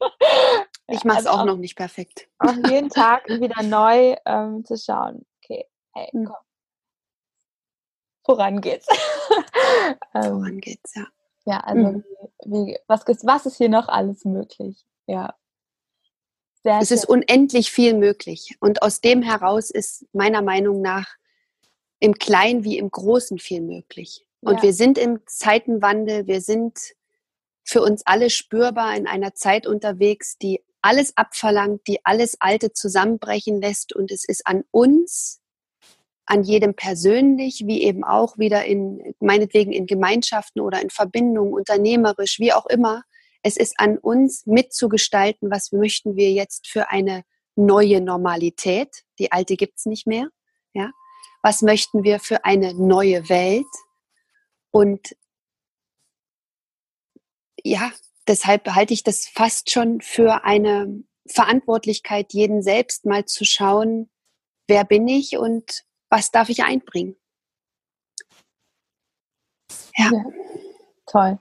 ich 0.92 1.04
mache 1.04 1.20
es 1.20 1.26
also 1.26 1.40
auch, 1.40 1.44
noch 1.44 1.56
nicht 1.56 1.76
perfekt. 1.76 2.28
Auch 2.38 2.54
jeden 2.68 2.88
Tag 2.90 3.28
wieder 3.28 3.62
neu 3.62 4.16
ähm, 4.26 4.64
zu 4.64 4.76
schauen, 4.76 5.24
okay, 5.42 5.66
hey, 5.94 6.08
hm. 6.12 6.26
komm. 6.26 6.36
Voran 8.24 8.60
geht's. 8.60 8.86
Ähm, 10.14 10.22
Voran 10.24 10.60
geht's, 10.60 10.94
ja. 10.94 11.06
Ja, 11.44 11.60
also 11.60 11.82
mhm. 11.82 12.04
wie, 12.44 12.66
wie, 12.66 12.78
was, 12.86 13.06
was 13.06 13.46
ist 13.46 13.56
hier 13.56 13.70
noch 13.70 13.88
alles 13.88 14.24
möglich? 14.24 14.84
Ja. 15.06 15.34
Sehr 16.62 16.78
es 16.78 16.88
schön. 16.88 16.96
ist 16.98 17.04
unendlich 17.06 17.72
viel 17.72 17.94
möglich. 17.94 18.56
Und 18.60 18.82
aus 18.82 19.00
dem 19.00 19.22
heraus 19.22 19.70
ist 19.70 20.06
meiner 20.12 20.42
Meinung 20.42 20.82
nach 20.82 21.16
im 21.98 22.14
Kleinen 22.14 22.64
wie 22.64 22.78
im 22.78 22.90
Großen 22.90 23.38
viel 23.38 23.60
möglich. 23.62 24.26
Und 24.40 24.56
ja. 24.56 24.62
wir 24.64 24.72
sind 24.72 24.98
im 24.98 25.20
Zeitenwandel, 25.26 26.26
wir 26.26 26.40
sind 26.40 26.78
für 27.64 27.80
uns 27.80 28.04
alle 28.06 28.28
spürbar 28.28 28.96
in 28.96 29.06
einer 29.06 29.34
Zeit 29.34 29.66
unterwegs, 29.66 30.36
die 30.36 30.62
alles 30.82 31.16
abverlangt, 31.16 31.86
die 31.86 32.04
alles 32.04 32.36
Alte 32.40 32.72
zusammenbrechen 32.72 33.60
lässt. 33.60 33.94
Und 33.94 34.10
es 34.10 34.24
ist 34.24 34.46
an 34.46 34.64
uns, 34.70 35.40
an 36.26 36.42
jedem 36.42 36.74
persönlich, 36.74 37.64
wie 37.66 37.82
eben 37.82 38.04
auch 38.04 38.38
wieder 38.38 38.64
in, 38.64 39.14
meinetwegen 39.20 39.72
in 39.72 39.86
Gemeinschaften 39.86 40.60
oder 40.60 40.80
in 40.82 40.90
Verbindungen, 40.90 41.52
unternehmerisch, 41.52 42.38
wie 42.38 42.52
auch 42.52 42.66
immer. 42.66 43.02
Es 43.42 43.56
ist 43.56 43.74
an 43.78 43.98
uns 43.98 44.46
mitzugestalten, 44.46 45.50
was 45.50 45.72
möchten 45.72 46.16
wir 46.16 46.30
jetzt 46.30 46.68
für 46.68 46.90
eine 46.90 47.24
neue 47.56 48.00
Normalität. 48.00 49.02
Die 49.18 49.32
alte 49.32 49.56
gibt's 49.56 49.86
nicht 49.86 50.06
mehr. 50.06 50.28
Ja, 50.74 50.90
was 51.42 51.62
möchten 51.62 52.04
wir 52.04 52.20
für 52.20 52.44
eine 52.44 52.72
neue 52.74 53.28
Welt. 53.28 53.66
Und 54.70 55.14
ja, 57.62 57.92
deshalb 58.28 58.68
halte 58.74 58.94
ich 58.94 59.02
das 59.02 59.28
fast 59.28 59.70
schon 59.70 60.00
für 60.00 60.44
eine 60.44 61.02
Verantwortlichkeit, 61.26 62.32
jeden 62.32 62.62
selbst 62.62 63.04
mal 63.04 63.24
zu 63.24 63.44
schauen, 63.44 64.10
wer 64.66 64.84
bin 64.84 65.06
ich 65.08 65.36
und 65.36 65.84
was 66.10 66.30
darf 66.30 66.48
ich 66.48 66.64
einbringen. 66.64 67.16
Ja. 69.96 70.10
ja. 70.12 70.24
Toll. 71.06 71.38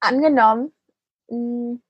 Angenommen, 0.00 0.72
hm, 1.28 1.82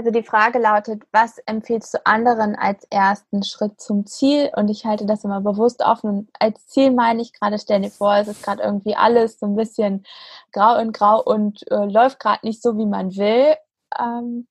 also 0.00 0.12
die 0.12 0.22
Frage 0.22 0.58
lautet, 0.58 1.02
was 1.12 1.36
empfiehlst 1.44 1.92
du 1.92 2.06
anderen 2.06 2.56
als 2.56 2.84
ersten 2.84 3.42
Schritt 3.42 3.78
zum 3.78 4.06
Ziel? 4.06 4.50
Und 4.56 4.70
ich 4.70 4.86
halte 4.86 5.04
das 5.04 5.24
immer 5.24 5.42
bewusst 5.42 5.82
offen. 5.82 6.08
Und 6.08 6.30
als 6.38 6.66
Ziel 6.68 6.90
meine 6.90 7.20
ich 7.20 7.34
gerade, 7.34 7.58
stell 7.58 7.82
dir 7.82 7.90
vor, 7.90 8.14
es 8.14 8.26
ist 8.26 8.42
gerade 8.42 8.62
irgendwie 8.62 8.96
alles 8.96 9.38
so 9.38 9.44
ein 9.44 9.56
bisschen 9.56 10.06
grau 10.52 10.78
in 10.78 10.92
grau 10.92 11.22
und 11.22 11.70
äh, 11.70 11.84
läuft 11.84 12.18
gerade 12.18 12.46
nicht 12.46 12.62
so, 12.62 12.78
wie 12.78 12.86
man 12.86 13.14
will. 13.14 13.54
Ähm, 14.00 14.48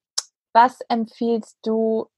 was 0.53 0.81
empfiehlst 0.81 1.57
du 1.63 2.09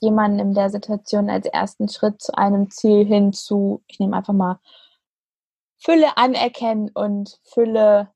jemandem 0.00 0.48
in 0.48 0.54
der 0.54 0.68
Situation 0.68 1.30
als 1.30 1.46
ersten 1.46 1.88
Schritt 1.88 2.20
zu 2.20 2.36
einem 2.36 2.68
Ziel 2.72 3.04
hin 3.04 3.32
zu, 3.32 3.84
ich 3.86 4.00
nehme 4.00 4.16
einfach 4.16 4.34
mal 4.34 4.58
Fülle 5.78 6.16
anerkennen 6.16 6.90
und 6.92 7.38
Fülle 7.44 8.08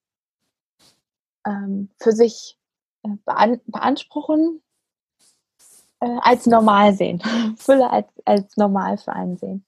ähm, 1.47 1.89
für 2.01 2.11
sich 2.11 2.59
äh, 3.07 3.57
beanspruchen, 3.67 4.63
äh, 6.01 6.17
als 6.21 6.47
normal 6.47 6.95
sehen. 6.95 7.23
Fülle 7.59 7.91
als, 7.91 8.09
als 8.25 8.57
normal 8.57 8.99
für 8.99 9.13
einen 9.13 9.37
sehen. 9.37 9.65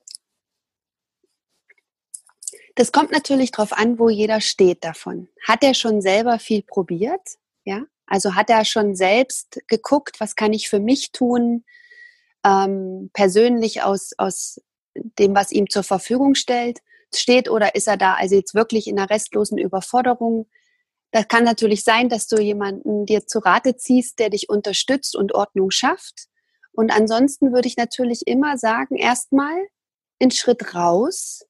Das 2.75 2.93
kommt 2.93 3.11
natürlich 3.11 3.51
darauf 3.51 3.73
an, 3.73 3.99
wo 3.99 4.09
jeder 4.09 4.41
steht 4.41 4.85
davon. 4.85 5.29
Hat 5.47 5.65
er 5.65 5.75
schon 5.75 6.01
selber 6.01 6.39
viel 6.39 6.63
probiert? 6.63 7.39
Ja, 7.65 7.83
also 8.07 8.35
hat 8.37 8.51
er 8.51 8.65
schon 8.65 8.95
selbst 8.95 9.61
geguckt, 9.67 10.21
was 10.21 10.37
kann 10.37 10.53
ich 10.53 10.69
für 10.69 10.79
mich 10.81 11.11
tun, 11.11 11.65
ähm, 12.45 13.11
persönlich 13.13 13.83
aus, 13.83 14.13
aus 14.17 14.61
dem, 14.95 15.35
was 15.35 15.53
ihm 15.53 15.69
zur 15.69 15.83
Verfügung 15.83 16.35
stellt, 16.35 16.79
steht, 17.15 17.51
oder 17.51 17.75
ist 17.75 17.89
er 17.89 17.97
da 17.97 18.15
also 18.15 18.37
jetzt 18.37 18.55
wirklich 18.55 18.87
in 18.87 18.99
einer 18.99 19.11
restlosen 19.11 19.59
Überforderung? 19.59 20.47
Das 21.11 21.27
kann 21.29 21.45
natürlich 21.45 21.85
sein, 21.85 22.09
dass 22.09 22.27
du 22.27 22.41
jemanden 22.41 23.07
dir 23.07 23.27
zu 23.27 23.39
Rate 23.39 23.77
ziehst, 23.77 24.19
der 24.19 24.31
dich 24.31 24.49
unterstützt 24.49 25.17
und 25.17 25.35
Ordnung 25.35 25.71
schafft. 25.71 26.27
Und 26.73 26.93
ansonsten 26.93 27.53
würde 27.53 27.69
ich 27.69 27.77
natürlich 27.77 28.27
immer 28.27 28.59
sagen, 28.59 28.97
erstmal 28.97 29.57
einen 30.21 30.31
Schritt 30.31 30.75
raus 30.75 31.47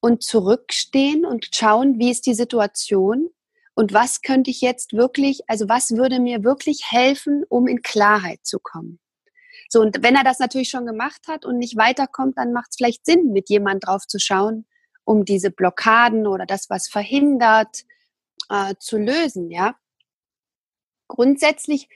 und 0.00 0.22
zurückstehen 0.22 1.24
und 1.24 1.48
schauen, 1.54 1.98
wie 1.98 2.10
ist 2.10 2.26
die 2.26 2.34
Situation 2.34 3.30
und 3.74 3.92
was 3.92 4.20
könnte 4.20 4.50
ich 4.50 4.60
jetzt 4.60 4.92
wirklich, 4.92 5.40
also 5.48 5.68
was 5.68 5.92
würde 5.92 6.20
mir 6.20 6.44
wirklich 6.44 6.90
helfen, 6.90 7.44
um 7.48 7.66
in 7.66 7.82
Klarheit 7.82 8.40
zu 8.42 8.58
kommen. 8.58 9.00
So, 9.68 9.80
und 9.80 10.02
wenn 10.02 10.14
er 10.14 10.24
das 10.24 10.38
natürlich 10.38 10.68
schon 10.68 10.86
gemacht 10.86 11.22
hat 11.26 11.44
und 11.44 11.58
nicht 11.58 11.76
weiterkommt, 11.76 12.36
dann 12.36 12.52
macht 12.52 12.68
es 12.70 12.76
vielleicht 12.76 13.06
Sinn, 13.06 13.32
mit 13.32 13.48
jemand 13.48 13.86
drauf 13.86 14.06
zu 14.06 14.18
schauen, 14.18 14.66
um 15.04 15.24
diese 15.24 15.50
Blockaden 15.50 16.26
oder 16.26 16.46
das, 16.46 16.70
was 16.70 16.86
verhindert, 16.88 17.84
äh, 18.48 18.74
zu 18.78 18.98
lösen, 18.98 19.50
ja. 19.50 19.76
Grundsätzlich 21.08 21.88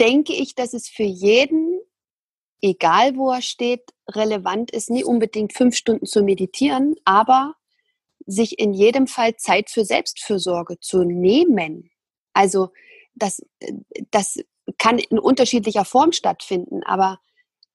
denke 0.00 0.32
ich, 0.34 0.54
dass 0.54 0.74
es 0.74 0.88
für 0.88 1.02
jeden, 1.02 1.80
egal 2.60 3.16
wo 3.16 3.30
er 3.30 3.42
steht, 3.42 3.92
relevant 4.08 4.70
ist, 4.70 4.90
nie 4.90 5.04
unbedingt 5.04 5.52
fünf 5.52 5.76
Stunden 5.76 6.06
zu 6.06 6.22
meditieren, 6.22 6.94
aber 7.04 7.54
sich 8.26 8.58
in 8.58 8.72
jedem 8.72 9.06
Fall 9.06 9.36
Zeit 9.36 9.70
für 9.70 9.84
Selbstfürsorge 9.84 10.78
zu 10.80 11.04
nehmen. 11.04 11.90
Also 12.32 12.70
das, 13.14 13.40
das 14.10 14.38
kann 14.78 14.98
in 14.98 15.18
unterschiedlicher 15.18 15.84
Form 15.84 16.12
stattfinden, 16.12 16.82
aber 16.84 17.18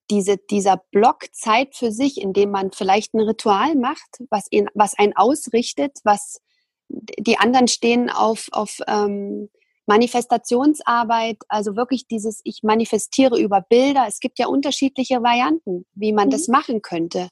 diese, 0.09 0.37
dieser 0.37 0.77
Block 0.91 1.33
Zeit 1.33 1.75
für 1.75 1.91
sich, 1.91 2.19
in 2.19 2.33
dem 2.33 2.51
man 2.51 2.71
vielleicht 2.71 3.13
ein 3.13 3.21
Ritual 3.21 3.75
macht, 3.75 4.17
was, 4.29 4.45
ihn, 4.51 4.67
was 4.73 4.97
einen 4.97 5.15
ausrichtet, 5.15 5.99
was 6.03 6.41
die 7.19 7.37
anderen 7.37 7.67
stehen 7.67 8.09
auf, 8.09 8.47
auf 8.51 8.79
ähm, 8.87 9.49
Manifestationsarbeit, 9.85 11.37
also 11.49 11.75
wirklich 11.75 12.07
dieses, 12.07 12.41
ich 12.43 12.63
manifestiere 12.63 13.39
über 13.39 13.61
Bilder. 13.61 14.05
Es 14.07 14.19
gibt 14.19 14.39
ja 14.39 14.47
unterschiedliche 14.47 15.21
Varianten, 15.23 15.85
wie 15.93 16.13
man 16.13 16.27
mhm. 16.27 16.31
das 16.31 16.47
machen 16.47 16.81
könnte. 16.81 17.29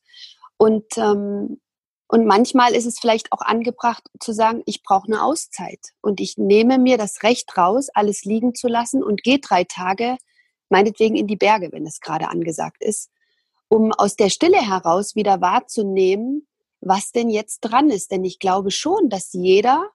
Und, 0.58 0.98
ähm, 0.98 1.62
und 2.08 2.26
manchmal 2.26 2.74
ist 2.74 2.86
es 2.86 3.00
vielleicht 3.00 3.32
auch 3.32 3.42
angebracht 3.42 4.04
zu 4.20 4.34
sagen, 4.34 4.64
ich 4.66 4.84
brauche 4.84 5.08
eine 5.08 5.24
Auszeit 5.24 5.80
und 6.02 6.20
ich 6.20 6.38
nehme 6.38 6.80
mir 6.80 6.98
das 6.98 7.24
Recht 7.24 7.56
raus, 7.56 7.88
alles 7.94 8.26
liegen 8.26 8.56
zu 8.56 8.68
lassen 8.68 9.04
und 9.04 9.24
gehe 9.24 9.40
drei 9.40 9.64
Tage, 9.64 10.18
meinetwegen 10.70 11.16
in 11.16 11.28
die 11.28 11.38
Berge, 11.38 11.72
wenn 11.72 11.86
es 11.86 12.02
gerade 12.02 12.28
angesagt 12.28 12.84
ist, 12.84 13.10
um 13.70 13.94
aus 13.94 14.16
der 14.16 14.30
Stille 14.30 14.58
heraus 14.58 15.16
wieder 15.16 15.40
wahrzunehmen, 15.40 16.48
was 16.82 17.12
denn 17.12 17.30
jetzt 17.30 17.62
dran 17.62 17.90
ist. 17.90 18.12
Denn 18.12 18.24
ich 18.24 18.40
glaube 18.40 18.72
schon, 18.72 19.10
dass 19.10 19.34
jeder 19.34 19.92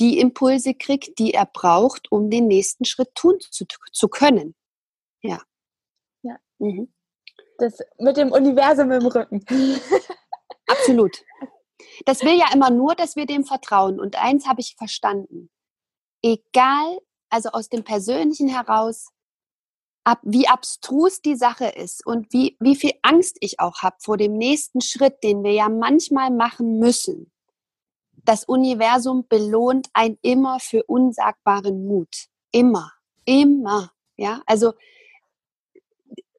die 0.00 0.18
Impulse 0.18 0.74
kriegt, 0.74 1.18
die 1.18 1.34
er 1.34 1.46
braucht, 1.46 2.12
um 2.12 2.30
den 2.30 2.46
nächsten 2.46 2.84
Schritt 2.84 3.14
tun 3.14 3.38
zu, 3.40 3.66
zu 3.92 4.08
können. 4.08 4.54
Ja. 5.22 5.42
Ja. 6.22 6.38
Mhm. 6.58 6.92
Das 7.58 7.78
mit 7.98 8.16
dem 8.16 8.30
Universum 8.30 8.92
im 8.92 9.06
Rücken. 9.06 9.44
Absolut. 10.66 11.24
Das 12.04 12.22
will 12.22 12.38
ja 12.38 12.52
immer 12.52 12.70
nur, 12.70 12.94
dass 12.94 13.16
wir 13.16 13.26
dem 13.26 13.44
vertrauen. 13.44 13.98
Und 13.98 14.16
eins 14.16 14.46
habe 14.46 14.60
ich 14.60 14.76
verstanden. 14.76 15.50
Egal, 16.22 16.98
also 17.30 17.50
aus 17.50 17.68
dem 17.68 17.84
Persönlichen 17.84 18.48
heraus, 18.48 19.08
ab, 20.08 20.20
wie 20.22 20.48
abstrus 20.48 21.20
die 21.20 21.36
Sache 21.36 21.66
ist 21.66 22.04
und 22.06 22.32
wie, 22.32 22.56
wie 22.60 22.76
viel 22.76 22.92
Angst 23.02 23.36
ich 23.40 23.60
auch 23.60 23.82
habe 23.82 23.96
vor 24.00 24.16
dem 24.16 24.38
nächsten 24.38 24.80
Schritt, 24.80 25.22
den 25.22 25.44
wir 25.44 25.52
ja 25.52 25.68
manchmal 25.68 26.30
machen 26.30 26.78
müssen. 26.78 27.30
Das 28.24 28.44
Universum 28.44 29.26
belohnt 29.28 29.88
ein 29.92 30.16
immer 30.22 30.60
für 30.60 30.82
unsagbaren 30.84 31.86
Mut. 31.86 32.28
Immer, 32.52 32.90
immer. 33.26 33.92
Ja, 34.16 34.40
also 34.46 34.72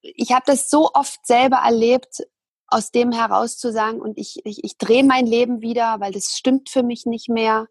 ich 0.02 0.32
habe 0.32 0.44
das 0.48 0.70
so 0.72 0.90
oft 0.94 1.26
selber 1.26 1.58
erlebt, 1.58 2.26
aus 2.66 2.92
dem 2.92 3.12
heraus 3.12 3.58
zu 3.58 3.72
sagen, 3.72 4.02
und 4.02 4.18
ich, 4.18 4.42
ich, 4.46 4.64
ich 4.64 4.78
drehe 4.78 5.04
mein 5.04 5.28
Leben 5.28 5.62
wieder, 5.62 6.00
weil 6.00 6.12
das 6.12 6.36
stimmt 6.36 6.70
für 6.70 6.84
mich 6.84 7.06
nicht 7.06 7.30
mehr 7.30 7.68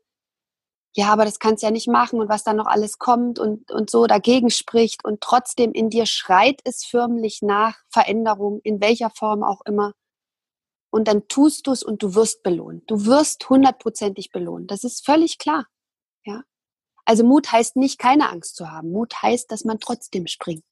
ja, 0.99 1.13
aber 1.13 1.25
das 1.25 1.39
kannst 1.39 1.63
du 1.63 1.69
ja 1.69 1.71
nicht 1.71 1.87
machen 1.87 2.19
und 2.19 2.29
was 2.29 2.43
dann 2.43 2.57
noch 2.57 2.67
alles 2.67 2.99
kommt 2.99 3.39
und, 3.39 3.71
und 3.71 3.89
so 3.89 4.09
dagegen 4.09 4.51
spricht 4.51 5.05
und 5.05 5.21
trotzdem 5.21 5.71
in 5.71 5.91
dir 5.91 6.07
schreit 6.07 6.61
es 6.65 6.85
förmlich 6.85 7.41
nach 7.41 7.77
Veränderung, 7.89 8.61
in 8.65 8.81
welcher 8.81 9.09
Form 9.09 9.45
auch 9.45 9.61
immer. 9.65 9.93
Und 10.91 11.07
dann 11.07 11.29
tust 11.29 11.69
du 11.69 11.71
es 11.71 11.85
und 11.85 12.03
du 12.03 12.17
wirst 12.17 12.43
belohnt. 12.43 12.91
Du 12.91 13.07
wirst 13.07 13.49
hundertprozentig 13.49 14.33
belohnt. 14.33 14.73
Das 14.73 14.83
ist 14.83 15.07
völlig 15.07 15.39
klar. 15.39 15.69
Ja. 16.25 16.43
Also 17.05 17.23
Mut 17.23 17.53
heißt 17.53 17.77
nicht, 17.77 18.01
keine 18.01 18.29
Angst 18.29 18.57
zu 18.57 18.69
haben. 18.69 18.91
Mut 18.91 19.23
heißt, 19.23 19.53
dass 19.53 19.65
man 19.65 19.79
trotzdem 19.79 20.27
springt. 20.27 20.67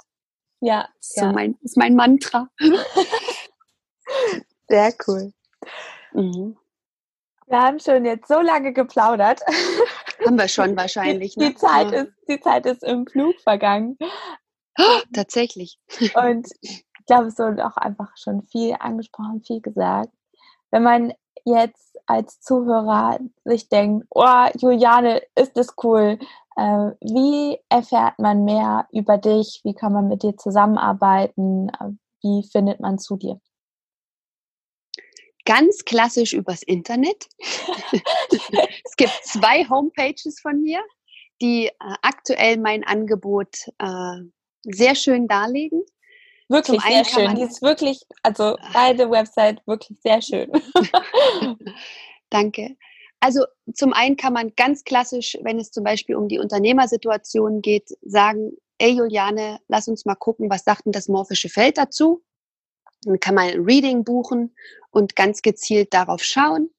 Ja. 0.60 0.88
So 0.98 1.20
ja. 1.20 1.32
Mein, 1.32 1.56
ist 1.62 1.76
mein 1.76 1.94
Mantra. 1.94 2.48
Sehr 4.68 4.92
cool. 5.06 5.32
Mhm. 6.12 6.58
Wir 7.46 7.60
haben 7.60 7.78
schon 7.78 8.04
jetzt 8.04 8.28
so 8.28 8.40
lange 8.40 8.72
geplaudert. 8.72 9.40
Haben 10.24 10.38
wir 10.38 10.48
schon 10.48 10.76
wahrscheinlich. 10.76 11.34
Die, 11.34 11.40
ne? 11.40 11.50
die 11.50 11.54
Zeit, 11.54 11.92
ja. 11.92 12.02
ist, 12.02 12.12
die 12.28 12.40
Zeit 12.40 12.66
ist 12.66 12.82
im 12.82 13.06
Flug 13.06 13.38
vergangen. 13.40 13.96
Oh, 14.78 15.00
tatsächlich. 15.14 15.78
Und 16.14 16.48
ich 16.60 16.84
glaube, 17.06 17.26
es 17.26 17.38
wurde 17.38 17.64
auch 17.66 17.76
einfach 17.76 18.10
schon 18.16 18.42
viel 18.42 18.76
angesprochen, 18.78 19.42
viel 19.46 19.60
gesagt. 19.60 20.10
Wenn 20.70 20.82
man 20.82 21.12
jetzt 21.44 21.96
als 22.06 22.40
Zuhörer 22.40 23.18
sich 23.44 23.68
denkt, 23.68 24.06
oh, 24.10 24.46
Juliane, 24.56 25.22
ist 25.36 25.56
das 25.56 25.74
cool. 25.82 26.18
Äh, 26.56 26.90
wie 27.00 27.58
erfährt 27.68 28.18
man 28.18 28.44
mehr 28.44 28.88
über 28.90 29.18
dich? 29.18 29.60
Wie 29.62 29.74
kann 29.74 29.92
man 29.92 30.08
mit 30.08 30.22
dir 30.22 30.36
zusammenarbeiten? 30.36 31.70
Wie 32.22 32.42
findet 32.50 32.80
man 32.80 32.98
zu 32.98 33.16
dir? 33.16 33.40
Ganz 35.46 35.84
klassisch 35.84 36.34
übers 36.34 36.62
Internet. 36.62 37.28
es 38.84 38.96
gibt 38.96 39.14
zwei 39.24 39.64
Homepages 39.68 40.40
von 40.40 40.60
mir, 40.60 40.82
die 41.40 41.68
äh, 41.68 41.72
aktuell 42.02 42.58
mein 42.58 42.84
Angebot 42.84 43.68
äh, 43.78 44.20
sehr 44.64 44.94
schön 44.94 45.28
darlegen. 45.28 45.82
Wirklich 46.48 46.80
sehr 46.82 47.04
schön. 47.04 47.34
Die 47.34 47.42
ist 47.42 47.62
wirklich, 47.62 48.02
also 48.22 48.56
beide 48.72 49.10
Website 49.10 49.62
wirklich 49.66 49.98
sehr 50.02 50.22
schön. 50.22 50.50
Danke. 52.30 52.76
Also 53.20 53.44
zum 53.74 53.92
einen 53.92 54.16
kann 54.16 54.32
man 54.32 54.52
ganz 54.54 54.84
klassisch, 54.84 55.36
wenn 55.42 55.58
es 55.58 55.70
zum 55.70 55.82
Beispiel 55.82 56.14
um 56.14 56.28
die 56.28 56.38
Unternehmersituation 56.38 57.62
geht, 57.62 57.88
sagen, 58.02 58.52
ey 58.78 58.92
Juliane, 58.92 59.58
lass 59.68 59.88
uns 59.88 60.04
mal 60.04 60.14
gucken, 60.14 60.50
was 60.50 60.64
sagt 60.64 60.86
denn 60.86 60.92
das 60.92 61.08
morphische 61.08 61.48
Feld 61.48 61.78
dazu? 61.78 62.22
Dann 63.06 63.20
kann 63.20 63.36
man 63.36 63.48
ein 63.48 63.64
Reading 63.64 64.04
buchen 64.04 64.54
und 64.90 65.14
ganz 65.14 65.40
gezielt 65.40 65.94
darauf 65.94 66.22
schauen. 66.22 66.70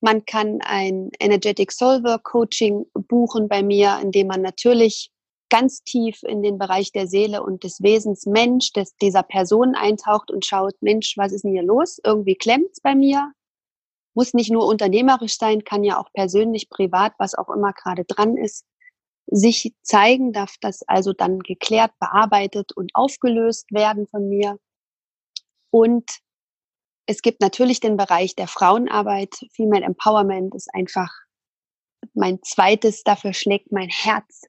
Man 0.00 0.24
kann 0.24 0.60
ein 0.62 1.10
Energetic 1.20 1.70
Solver 1.70 2.18
Coaching 2.18 2.86
buchen 2.94 3.48
bei 3.48 3.62
mir, 3.62 3.98
indem 4.02 4.28
man 4.28 4.40
natürlich 4.40 5.10
ganz 5.48 5.82
tief 5.84 6.22
in 6.22 6.42
den 6.42 6.58
Bereich 6.58 6.92
der 6.92 7.06
Seele 7.06 7.42
und 7.42 7.62
des 7.62 7.82
Wesens 7.82 8.26
Mensch, 8.26 8.72
des, 8.72 8.96
dieser 8.96 9.22
Person 9.22 9.74
eintaucht 9.74 10.30
und 10.30 10.44
schaut, 10.44 10.74
Mensch, 10.80 11.16
was 11.16 11.32
ist 11.32 11.44
denn 11.44 11.52
hier 11.52 11.62
los? 11.62 11.98
Irgendwie 12.04 12.34
klemmt's 12.34 12.80
bei 12.80 12.94
mir. 12.94 13.32
Muss 14.14 14.32
nicht 14.32 14.50
nur 14.50 14.66
unternehmerisch 14.66 15.36
sein, 15.36 15.62
kann 15.62 15.84
ja 15.84 16.00
auch 16.00 16.10
persönlich, 16.12 16.70
privat, 16.70 17.12
was 17.18 17.34
auch 17.34 17.50
immer 17.50 17.72
gerade 17.74 18.04
dran 18.04 18.36
ist, 18.36 18.64
sich 19.26 19.74
zeigen, 19.82 20.32
darf 20.32 20.54
das 20.60 20.82
also 20.86 21.12
dann 21.12 21.40
geklärt, 21.40 21.92
bearbeitet 22.00 22.72
und 22.72 22.92
aufgelöst 22.94 23.70
werden 23.72 24.06
von 24.06 24.28
mir. 24.28 24.58
Und 25.76 26.08
es 27.04 27.20
gibt 27.20 27.42
natürlich 27.42 27.80
den 27.80 27.98
Bereich 27.98 28.34
der 28.34 28.48
Frauenarbeit. 28.48 29.34
Female 29.54 29.84
Empowerment 29.84 30.54
ist 30.54 30.72
einfach 30.72 31.12
mein 32.14 32.42
zweites, 32.42 33.02
dafür 33.04 33.34
schlägt 33.34 33.72
mein 33.72 33.90
Herz. 33.90 34.44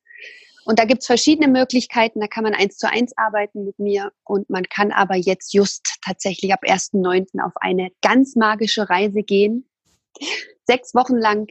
Und 0.63 0.79
da 0.79 0.85
gibt 0.85 1.01
es 1.01 1.05
verschiedene 1.05 1.49
Möglichkeiten. 1.49 2.21
Da 2.21 2.27
kann 2.27 2.45
man 2.45 2.53
eins 2.53 2.77
zu 2.77 2.89
eins 2.89 3.11
arbeiten 3.17 3.65
mit 3.65 3.77
mir 3.77 4.13
und 4.23 4.49
man 4.49 4.63
kann 4.69 4.93
aber 4.93 5.17
jetzt 5.17 5.53
just 5.53 5.97
tatsächlich 6.01 6.53
ab 6.53 6.61
1.9. 6.63 7.45
auf 7.45 7.57
eine 7.57 7.89
ganz 8.01 8.37
magische 8.37 8.89
Reise 8.89 9.21
gehen. 9.21 9.69
Sechs 10.65 10.95
Wochen 10.95 11.17
lang 11.17 11.47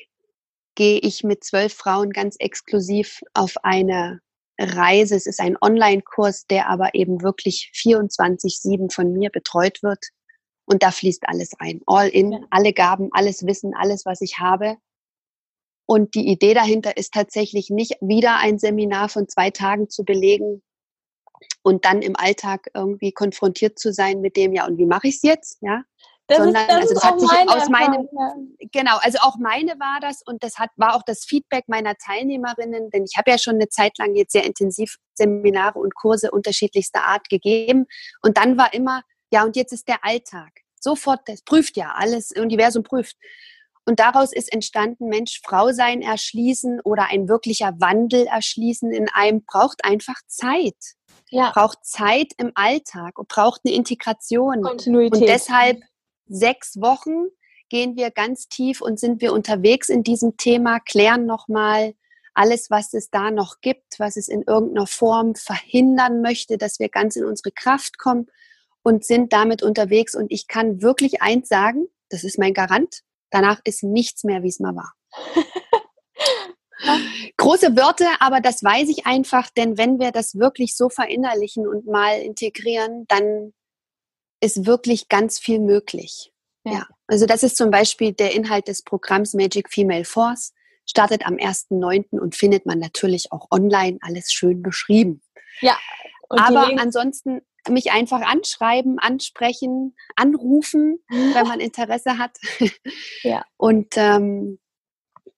gehe 0.75 1.01
ich 1.01 1.23
mit 1.23 1.45
zwölf 1.45 1.75
Frauen 1.75 2.13
ganz 2.13 2.37
exklusiv 2.39 3.21
auf 3.35 3.57
eine 3.63 4.23
Reise. 4.59 5.17
Es 5.17 5.27
ist 5.27 5.41
ein 5.41 5.57
Online-Kurs, 5.61 6.47
der 6.47 6.69
aber 6.69 6.95
eben 6.95 7.23
wirklich 7.23 7.73
24-7 7.75 8.93
von 8.93 9.13
mir 9.13 9.31
betreut 9.31 9.83
wird. 9.83 10.05
Und 10.65 10.83
da 10.83 10.91
fließt 10.91 11.29
alles 11.29 11.53
rein. 11.61 11.81
All 11.87 12.09
in, 12.09 12.33
ja. 12.33 12.41
alle 12.51 12.73
Gaben, 12.73 13.09
alles 13.13 13.47
Wissen, 13.47 13.75
alles, 13.75 14.05
was 14.05 14.21
ich 14.21 14.39
habe. 14.39 14.77
Und 15.87 16.15
die 16.15 16.27
Idee 16.27 16.55
dahinter 16.55 16.97
ist 16.97 17.15
tatsächlich 17.15 17.71
nicht 17.71 17.97
wieder 18.01 18.39
ein 18.39 18.59
Seminar 18.59 19.09
von 19.09 19.29
zwei 19.29 19.51
Tagen 19.51 19.89
zu 19.89 20.05
belegen 20.05 20.63
und 21.63 21.85
dann 21.85 22.03
im 22.03 22.17
Alltag 22.17 22.71
irgendwie 22.75 23.13
konfrontiert 23.13 23.79
zu 23.79 23.93
sein 23.93 24.21
mit 24.21 24.37
dem, 24.37 24.53
ja, 24.53 24.67
und 24.67 24.79
wie 24.79 24.87
mache 24.87 25.09
ich 25.09 25.17
es 25.17 25.23
jetzt? 25.23 25.59
Ja. 25.61 25.85
Das 26.29 26.39
sondern 26.39 26.63
ist, 26.63 26.69
das 26.69 26.81
also 26.81 26.95
das 26.95 27.05
hat 27.05 27.21
sich 27.21 27.31
aus 27.49 27.69
meinem 27.69 28.09
genau, 28.73 28.99
also 29.01 29.19
auch 29.21 29.37
meine 29.39 29.79
war 29.79 30.01
das 30.01 30.23
und 30.27 30.43
das 30.43 30.59
hat 30.59 30.71
war 30.77 30.97
auch 30.97 31.03
das 31.07 31.25
Feedback 31.25 31.65
meiner 31.69 31.95
Teilnehmerinnen, 31.97 32.91
denn 32.91 33.05
ich 33.05 33.17
habe 33.17 33.31
ja 33.31 33.39
schon 33.39 33.55
eine 33.55 33.69
Zeit 33.69 33.97
lang 33.99 34.15
jetzt 34.17 34.33
sehr 34.33 34.45
intensiv 34.45 34.97
Seminare 35.15 35.79
und 35.79 35.95
Kurse 35.95 36.33
unterschiedlichster 36.33 37.05
Art 37.05 37.29
gegeben 37.29 37.87
und 38.23 38.39
dann 38.39 38.59
war 38.59 38.75
immer 38.75 39.03
ja 39.33 39.45
und 39.45 39.55
jetzt 39.55 39.73
ist 39.73 39.87
der 39.87 40.05
Alltag. 40.05 40.51
Sofort, 40.81 41.21
das 41.27 41.43
prüft 41.43 41.77
ja 41.77 41.95
alles, 41.97 42.33
Universum 42.33 42.83
prüft. 42.83 43.17
Und 43.89 44.01
daraus 44.01 44.33
ist 44.33 44.53
entstanden, 44.53 45.09
Mensch, 45.09 45.41
Frau 45.45 45.71
sein 45.71 46.03
erschließen 46.03 46.81
oder 46.81 47.09
ein 47.09 47.29
wirklicher 47.29 47.73
Wandel 47.79 48.27
erschließen 48.27 48.91
in 48.91 49.09
einem 49.09 49.45
braucht 49.45 49.85
einfach 49.85 50.17
Zeit. 50.27 50.75
Ja. 51.31 51.51
Braucht 51.51 51.85
Zeit 51.85 52.33
im 52.39 52.51
Alltag 52.57 53.19
und 53.19 53.29
braucht 53.29 53.61
eine 53.65 53.75
Integration. 53.75 54.63
Kontinuität. 54.63 55.21
Und 55.21 55.29
deshalb 55.29 55.81
sechs 56.27 56.81
Wochen 56.81 57.29
gehen 57.69 57.97
wir 57.97 58.11
ganz 58.11 58.49
tief 58.49 58.81
und 58.81 59.01
sind 59.01 59.21
wir 59.21 59.33
unterwegs 59.33 59.89
in 59.89 60.03
diesem 60.03 60.37
Thema, 60.37 60.81
klären 60.81 61.27
nochmal 61.27 61.95
alles, 62.35 62.71
was 62.71 62.93
es 62.93 63.11
da 63.11 63.31
noch 63.31 63.61
gibt, 63.61 63.99
was 63.99 64.17
es 64.17 64.29
in 64.29 64.43
irgendeiner 64.43 64.87
Form 64.87 65.35
verhindern 65.35 66.21
möchte, 66.21 66.59
dass 66.59 66.79
wir 66.79 66.89
ganz 66.89 67.17
in 67.17 67.25
unsere 67.25 67.51
Kraft 67.51 67.99
kommen 67.99 68.27
und 68.83 69.05
sind 69.05 69.33
damit 69.33 69.63
unterwegs. 69.63 70.15
Und 70.15 70.31
ich 70.31 70.47
kann 70.47 70.83
wirklich 70.83 71.23
eins 71.23 71.49
sagen, 71.49 71.87
das 72.11 72.25
ist 72.25 72.39
mein 72.39 72.53
Garant, 72.53 73.01
danach 73.31 73.61
ist 73.65 73.83
nichts 73.83 74.23
mehr, 74.23 74.43
wie 74.43 74.49
es 74.49 74.61
mal 74.61 74.77
war. 74.77 74.93
Große 77.39 77.75
Wörter, 77.75 78.11
aber 78.21 78.41
das 78.41 78.63
weiß 78.63 78.89
ich 78.91 79.07
einfach, 79.07 79.51
denn 79.51 79.79
wenn 79.79 79.99
wir 79.99 80.13
das 80.13 80.39
wirklich 80.39 80.77
so 80.77 80.89
verinnerlichen 80.89 81.67
und 81.67 81.87
mal 81.87 82.21
integrieren, 82.21 83.07
dann 83.09 83.55
ist 84.47 84.67
wirklich 84.67 85.09
ganz 85.09 85.39
viel 85.39 85.61
möglich. 85.61 86.33
Ja. 86.65 86.73
ja. 86.73 86.87
Also 87.07 87.27
das 87.27 87.43
ist 87.43 87.57
zum 87.57 87.71
Beispiel 87.71 88.13
der 88.13 88.35
Inhalt 88.35 88.69
des 88.69 88.83
Programms 88.83 89.35
Magic 89.35 89.71
Female 89.71 90.05
Force. 90.05 90.55
Startet 90.89 91.27
am 91.27 91.35
1.9. 91.35 92.19
und 92.19 92.37
findet 92.37 92.65
man 92.65 92.79
natürlich 92.79 93.33
auch 93.33 93.49
online 93.51 93.99
alles 94.03 94.33
schön 94.33 94.63
beschrieben. 94.63 95.21
Ja. 95.61 95.77
Aber 96.29 96.71
ansonsten 96.79 97.41
mich 97.69 97.91
einfach 97.91 98.21
anschreiben, 98.21 99.01
ansprechen, 99.01 99.97
anrufen, 100.15 101.01
wenn 101.09 101.47
man 101.49 101.59
Interesse 101.59 102.19
hat. 102.19 102.39
ja. 103.23 103.45
Und 103.57 103.95
ähm, 103.97 104.61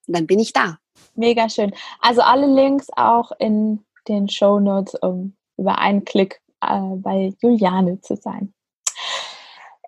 dann 0.06 0.26
bin 0.26 0.38
ich 0.38 0.52
da. 0.52 0.78
Mega 1.14 1.48
schön. 1.48 1.72
Also 2.00 2.20
alle 2.20 2.46
Links 2.46 2.88
auch 2.94 3.32
in 3.38 3.84
den 4.06 4.28
Show 4.28 4.61
Notes, 4.61 4.94
um 5.00 5.34
über 5.56 5.78
einen 5.78 6.04
Klick 6.04 6.40
äh, 6.61 6.96
bei 6.96 7.32
Juliane 7.40 8.00
zu 8.00 8.16
sein. 8.16 8.52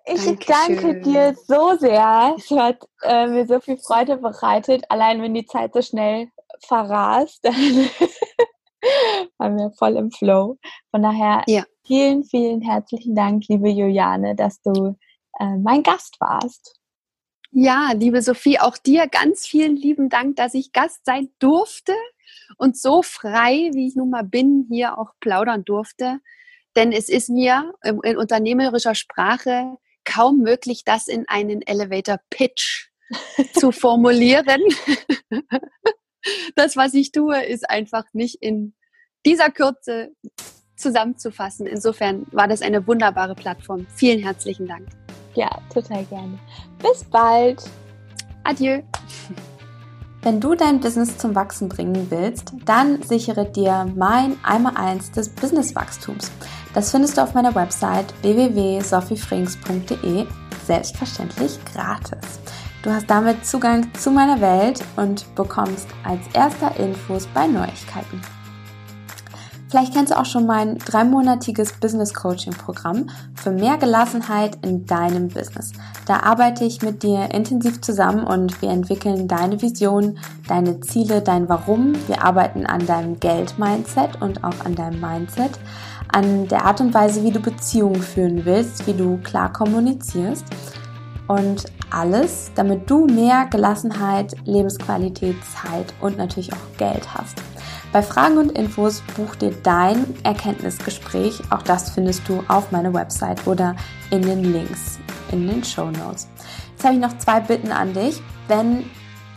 Ich 0.05 0.23
Dankeschön. 0.25 0.37
danke 0.47 1.01
dir 1.01 1.35
so 1.35 1.75
sehr. 1.77 2.35
Es 2.37 2.49
hat 2.51 2.87
äh, 3.03 3.27
mir 3.27 3.45
so 3.45 3.59
viel 3.59 3.77
Freude 3.77 4.17
bereitet. 4.17 4.83
Allein 4.89 5.21
wenn 5.21 5.33
die 5.33 5.45
Zeit 5.45 5.73
so 5.73 5.81
schnell 5.81 6.27
verrast, 6.59 7.39
dann 7.43 7.55
waren 9.37 9.57
wir 9.57 9.71
voll 9.77 9.95
im 9.97 10.11
Flow. 10.11 10.57
Von 10.89 11.03
daher 11.03 11.43
ja. 11.47 11.63
vielen, 11.85 12.23
vielen 12.23 12.61
herzlichen 12.61 13.15
Dank, 13.15 13.43
liebe 13.47 13.69
Juliane, 13.69 14.35
dass 14.35 14.61
du 14.61 14.95
äh, 15.39 15.57
mein 15.57 15.83
Gast 15.83 16.17
warst. 16.19 16.75
Ja, 17.51 17.91
liebe 17.93 18.21
Sophie, 18.21 18.59
auch 18.59 18.77
dir 18.77 19.07
ganz 19.07 19.45
vielen 19.45 19.75
lieben 19.75 20.09
Dank, 20.09 20.37
dass 20.37 20.53
ich 20.53 20.71
Gast 20.71 21.05
sein 21.05 21.29
durfte 21.39 21.93
und 22.57 22.77
so 22.77 23.01
frei, 23.01 23.69
wie 23.73 23.87
ich 23.87 23.95
nun 23.95 24.09
mal 24.09 24.23
bin, 24.23 24.67
hier 24.69 24.97
auch 24.97 25.11
plaudern 25.19 25.65
durfte. 25.65 26.19
Denn 26.77 26.93
es 26.93 27.09
ist 27.09 27.29
mir 27.29 27.73
in 27.83 28.17
unternehmerischer 28.17 28.95
Sprache 28.95 29.77
kaum 30.11 30.39
möglich, 30.39 30.83
das 30.85 31.07
in 31.07 31.25
einen 31.27 31.61
Elevator 31.61 32.19
Pitch 32.29 32.89
zu 33.53 33.71
formulieren. 33.71 34.61
das, 36.55 36.75
was 36.75 36.93
ich 36.93 37.11
tue, 37.11 37.43
ist 37.43 37.69
einfach 37.69 38.05
nicht 38.13 38.41
in 38.41 38.73
dieser 39.25 39.49
Kürze 39.49 40.11
zusammenzufassen. 40.75 41.67
Insofern 41.67 42.25
war 42.31 42.47
das 42.47 42.61
eine 42.61 42.85
wunderbare 42.87 43.35
Plattform. 43.35 43.85
Vielen 43.95 44.23
herzlichen 44.23 44.67
Dank. 44.67 44.87
Ja, 45.35 45.49
total 45.71 46.03
gerne. 46.05 46.39
Bis 46.79 47.03
bald. 47.03 47.63
Adieu. 48.43 48.81
Wenn 50.23 50.39
du 50.39 50.53
dein 50.53 50.79
Business 50.79 51.17
zum 51.17 51.33
Wachsen 51.33 51.67
bringen 51.67 52.11
willst, 52.11 52.53
dann 52.65 53.01
sichere 53.01 53.45
dir 53.45 53.87
mein 53.95 54.37
einmal 54.43 54.77
eins 54.77 55.09
des 55.09 55.29
Businesswachstums. 55.29 56.29
Das 56.75 56.91
findest 56.91 57.17
du 57.17 57.23
auf 57.23 57.33
meiner 57.33 57.55
Website 57.55 58.13
www.sophiefrings.de, 58.21 60.27
selbstverständlich 60.65 61.57
gratis. 61.73 62.39
Du 62.83 62.91
hast 62.91 63.09
damit 63.09 63.47
Zugang 63.47 63.91
zu 63.95 64.11
meiner 64.11 64.39
Welt 64.41 64.83
und 64.95 65.25
bekommst 65.33 65.87
als 66.03 66.21
erster 66.33 66.75
Infos 66.77 67.25
bei 67.33 67.47
Neuigkeiten. 67.47 68.21
Vielleicht 69.71 69.93
kennst 69.93 70.11
du 70.11 70.19
auch 70.19 70.25
schon 70.25 70.45
mein 70.45 70.79
dreimonatiges 70.79 71.71
Business 71.79 72.13
Coaching 72.13 72.51
Programm 72.51 73.07
für 73.35 73.51
mehr 73.51 73.77
Gelassenheit 73.77 74.57
in 74.65 74.85
deinem 74.85 75.29
Business. 75.29 75.71
Da 76.05 76.23
arbeite 76.23 76.65
ich 76.65 76.81
mit 76.81 77.03
dir 77.03 77.33
intensiv 77.33 77.79
zusammen 77.79 78.25
und 78.25 78.61
wir 78.61 78.69
entwickeln 78.69 79.29
deine 79.29 79.61
Vision, 79.61 80.17
deine 80.49 80.81
Ziele, 80.81 81.21
dein 81.21 81.47
Warum. 81.47 81.93
Wir 82.07 82.21
arbeiten 82.21 82.65
an 82.65 82.85
deinem 82.85 83.17
Geld-Mindset 83.21 84.21
und 84.21 84.43
auch 84.43 84.65
an 84.65 84.75
deinem 84.75 84.99
Mindset, 84.99 85.51
an 86.11 86.49
der 86.49 86.65
Art 86.65 86.81
und 86.81 86.93
Weise, 86.93 87.23
wie 87.23 87.31
du 87.31 87.39
Beziehungen 87.39 88.01
führen 88.01 88.43
willst, 88.43 88.85
wie 88.87 88.93
du 88.93 89.19
klar 89.23 89.53
kommunizierst 89.53 90.43
und 91.29 91.63
alles, 91.91 92.51
damit 92.55 92.89
du 92.89 93.05
mehr 93.05 93.47
Gelassenheit, 93.49 94.35
Lebensqualität, 94.43 95.37
Zeit 95.45 95.93
und 96.01 96.17
natürlich 96.17 96.51
auch 96.51 96.77
Geld 96.77 97.07
hast. 97.13 97.37
Bei 97.91 98.01
Fragen 98.01 98.37
und 98.37 98.51
Infos 98.53 99.01
buch 99.17 99.35
dir 99.35 99.51
dein 99.63 100.05
Erkenntnisgespräch. 100.23 101.41
Auch 101.49 101.61
das 101.61 101.89
findest 101.89 102.27
du 102.27 102.41
auf 102.47 102.71
meiner 102.71 102.93
Website 102.93 103.45
oder 103.45 103.75
in 104.11 104.21
den 104.21 104.53
Links 104.53 104.99
in 105.31 105.47
den 105.47 105.63
Show 105.63 105.91
Notes. 105.91 106.27
Jetzt 106.71 106.85
habe 106.85 106.95
ich 106.95 107.01
noch 107.01 107.17
zwei 107.17 107.39
Bitten 107.39 107.71
an 107.71 107.93
dich. 107.93 108.21
Wenn 108.47 108.85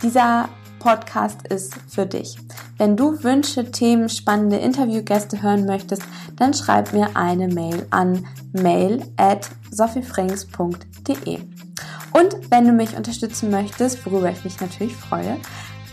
dieser 0.03 0.49
Podcast 0.79 1.47
ist 1.49 1.75
für 1.89 2.05
dich. 2.05 2.37
Wenn 2.77 2.97
du 2.97 3.25
Wünsche, 3.25 3.71
Themen, 3.71 4.09
spannende 4.09 4.57
Interviewgäste 4.57 5.43
hören 5.43 5.65
möchtest, 5.65 6.03
dann 6.37 6.53
schreib 6.53 6.93
mir 6.93 7.17
eine 7.17 7.49
Mail 7.49 7.87
an 7.91 8.27
mail 8.53 9.03
at 9.17 9.49
sophiefrings.de. 9.71 11.39
Und 12.13 12.51
wenn 12.51 12.67
du 12.67 12.73
mich 12.73 12.97
unterstützen 12.97 13.51
möchtest, 13.51 14.05
worüber 14.05 14.31
ich 14.31 14.45
mich 14.45 14.61
natürlich 14.61 14.95
freue, 14.95 15.39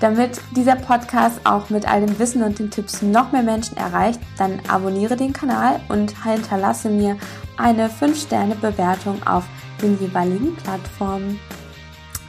damit 0.01 0.41
dieser 0.55 0.75
Podcast 0.75 1.39
auch 1.45 1.69
mit 1.69 1.87
all 1.87 2.05
dem 2.05 2.19
Wissen 2.19 2.43
und 2.43 2.59
den 2.59 2.71
Tipps 2.71 3.01
noch 3.01 3.31
mehr 3.31 3.43
Menschen 3.43 3.77
erreicht, 3.77 4.19
dann 4.37 4.59
abonniere 4.67 5.15
den 5.15 5.31
Kanal 5.31 5.79
und 5.87 6.13
hinterlasse 6.23 6.89
mir 6.89 7.17
eine 7.55 7.87
5-Sterne-Bewertung 7.87 9.25
auf 9.25 9.45
den 9.81 9.99
jeweiligen 9.99 10.55
Plattformen. 10.55 11.39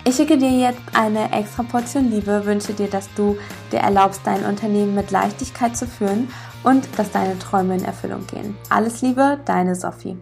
Ich 0.05 0.16
schicke 0.16 0.37
dir 0.37 0.51
jetzt 0.51 0.81
eine 0.95 1.33
extra 1.33 1.62
Portion 1.62 2.11
Liebe, 2.11 2.45
wünsche 2.45 2.75
dir, 2.75 2.89
dass 2.89 3.09
du 3.14 3.37
dir 3.70 3.79
erlaubst, 3.79 4.20
dein 4.25 4.45
Unternehmen 4.45 4.95
mit 4.95 5.11
Leichtigkeit 5.11 5.77
zu 5.77 5.87
führen 5.87 6.29
und 6.64 6.87
dass 6.97 7.11
deine 7.11 7.39
Träume 7.39 7.77
in 7.77 7.85
Erfüllung 7.85 8.27
gehen. 8.27 8.57
Alles 8.68 9.01
Liebe, 9.01 9.41
deine 9.45 9.75
Sophie. 9.75 10.16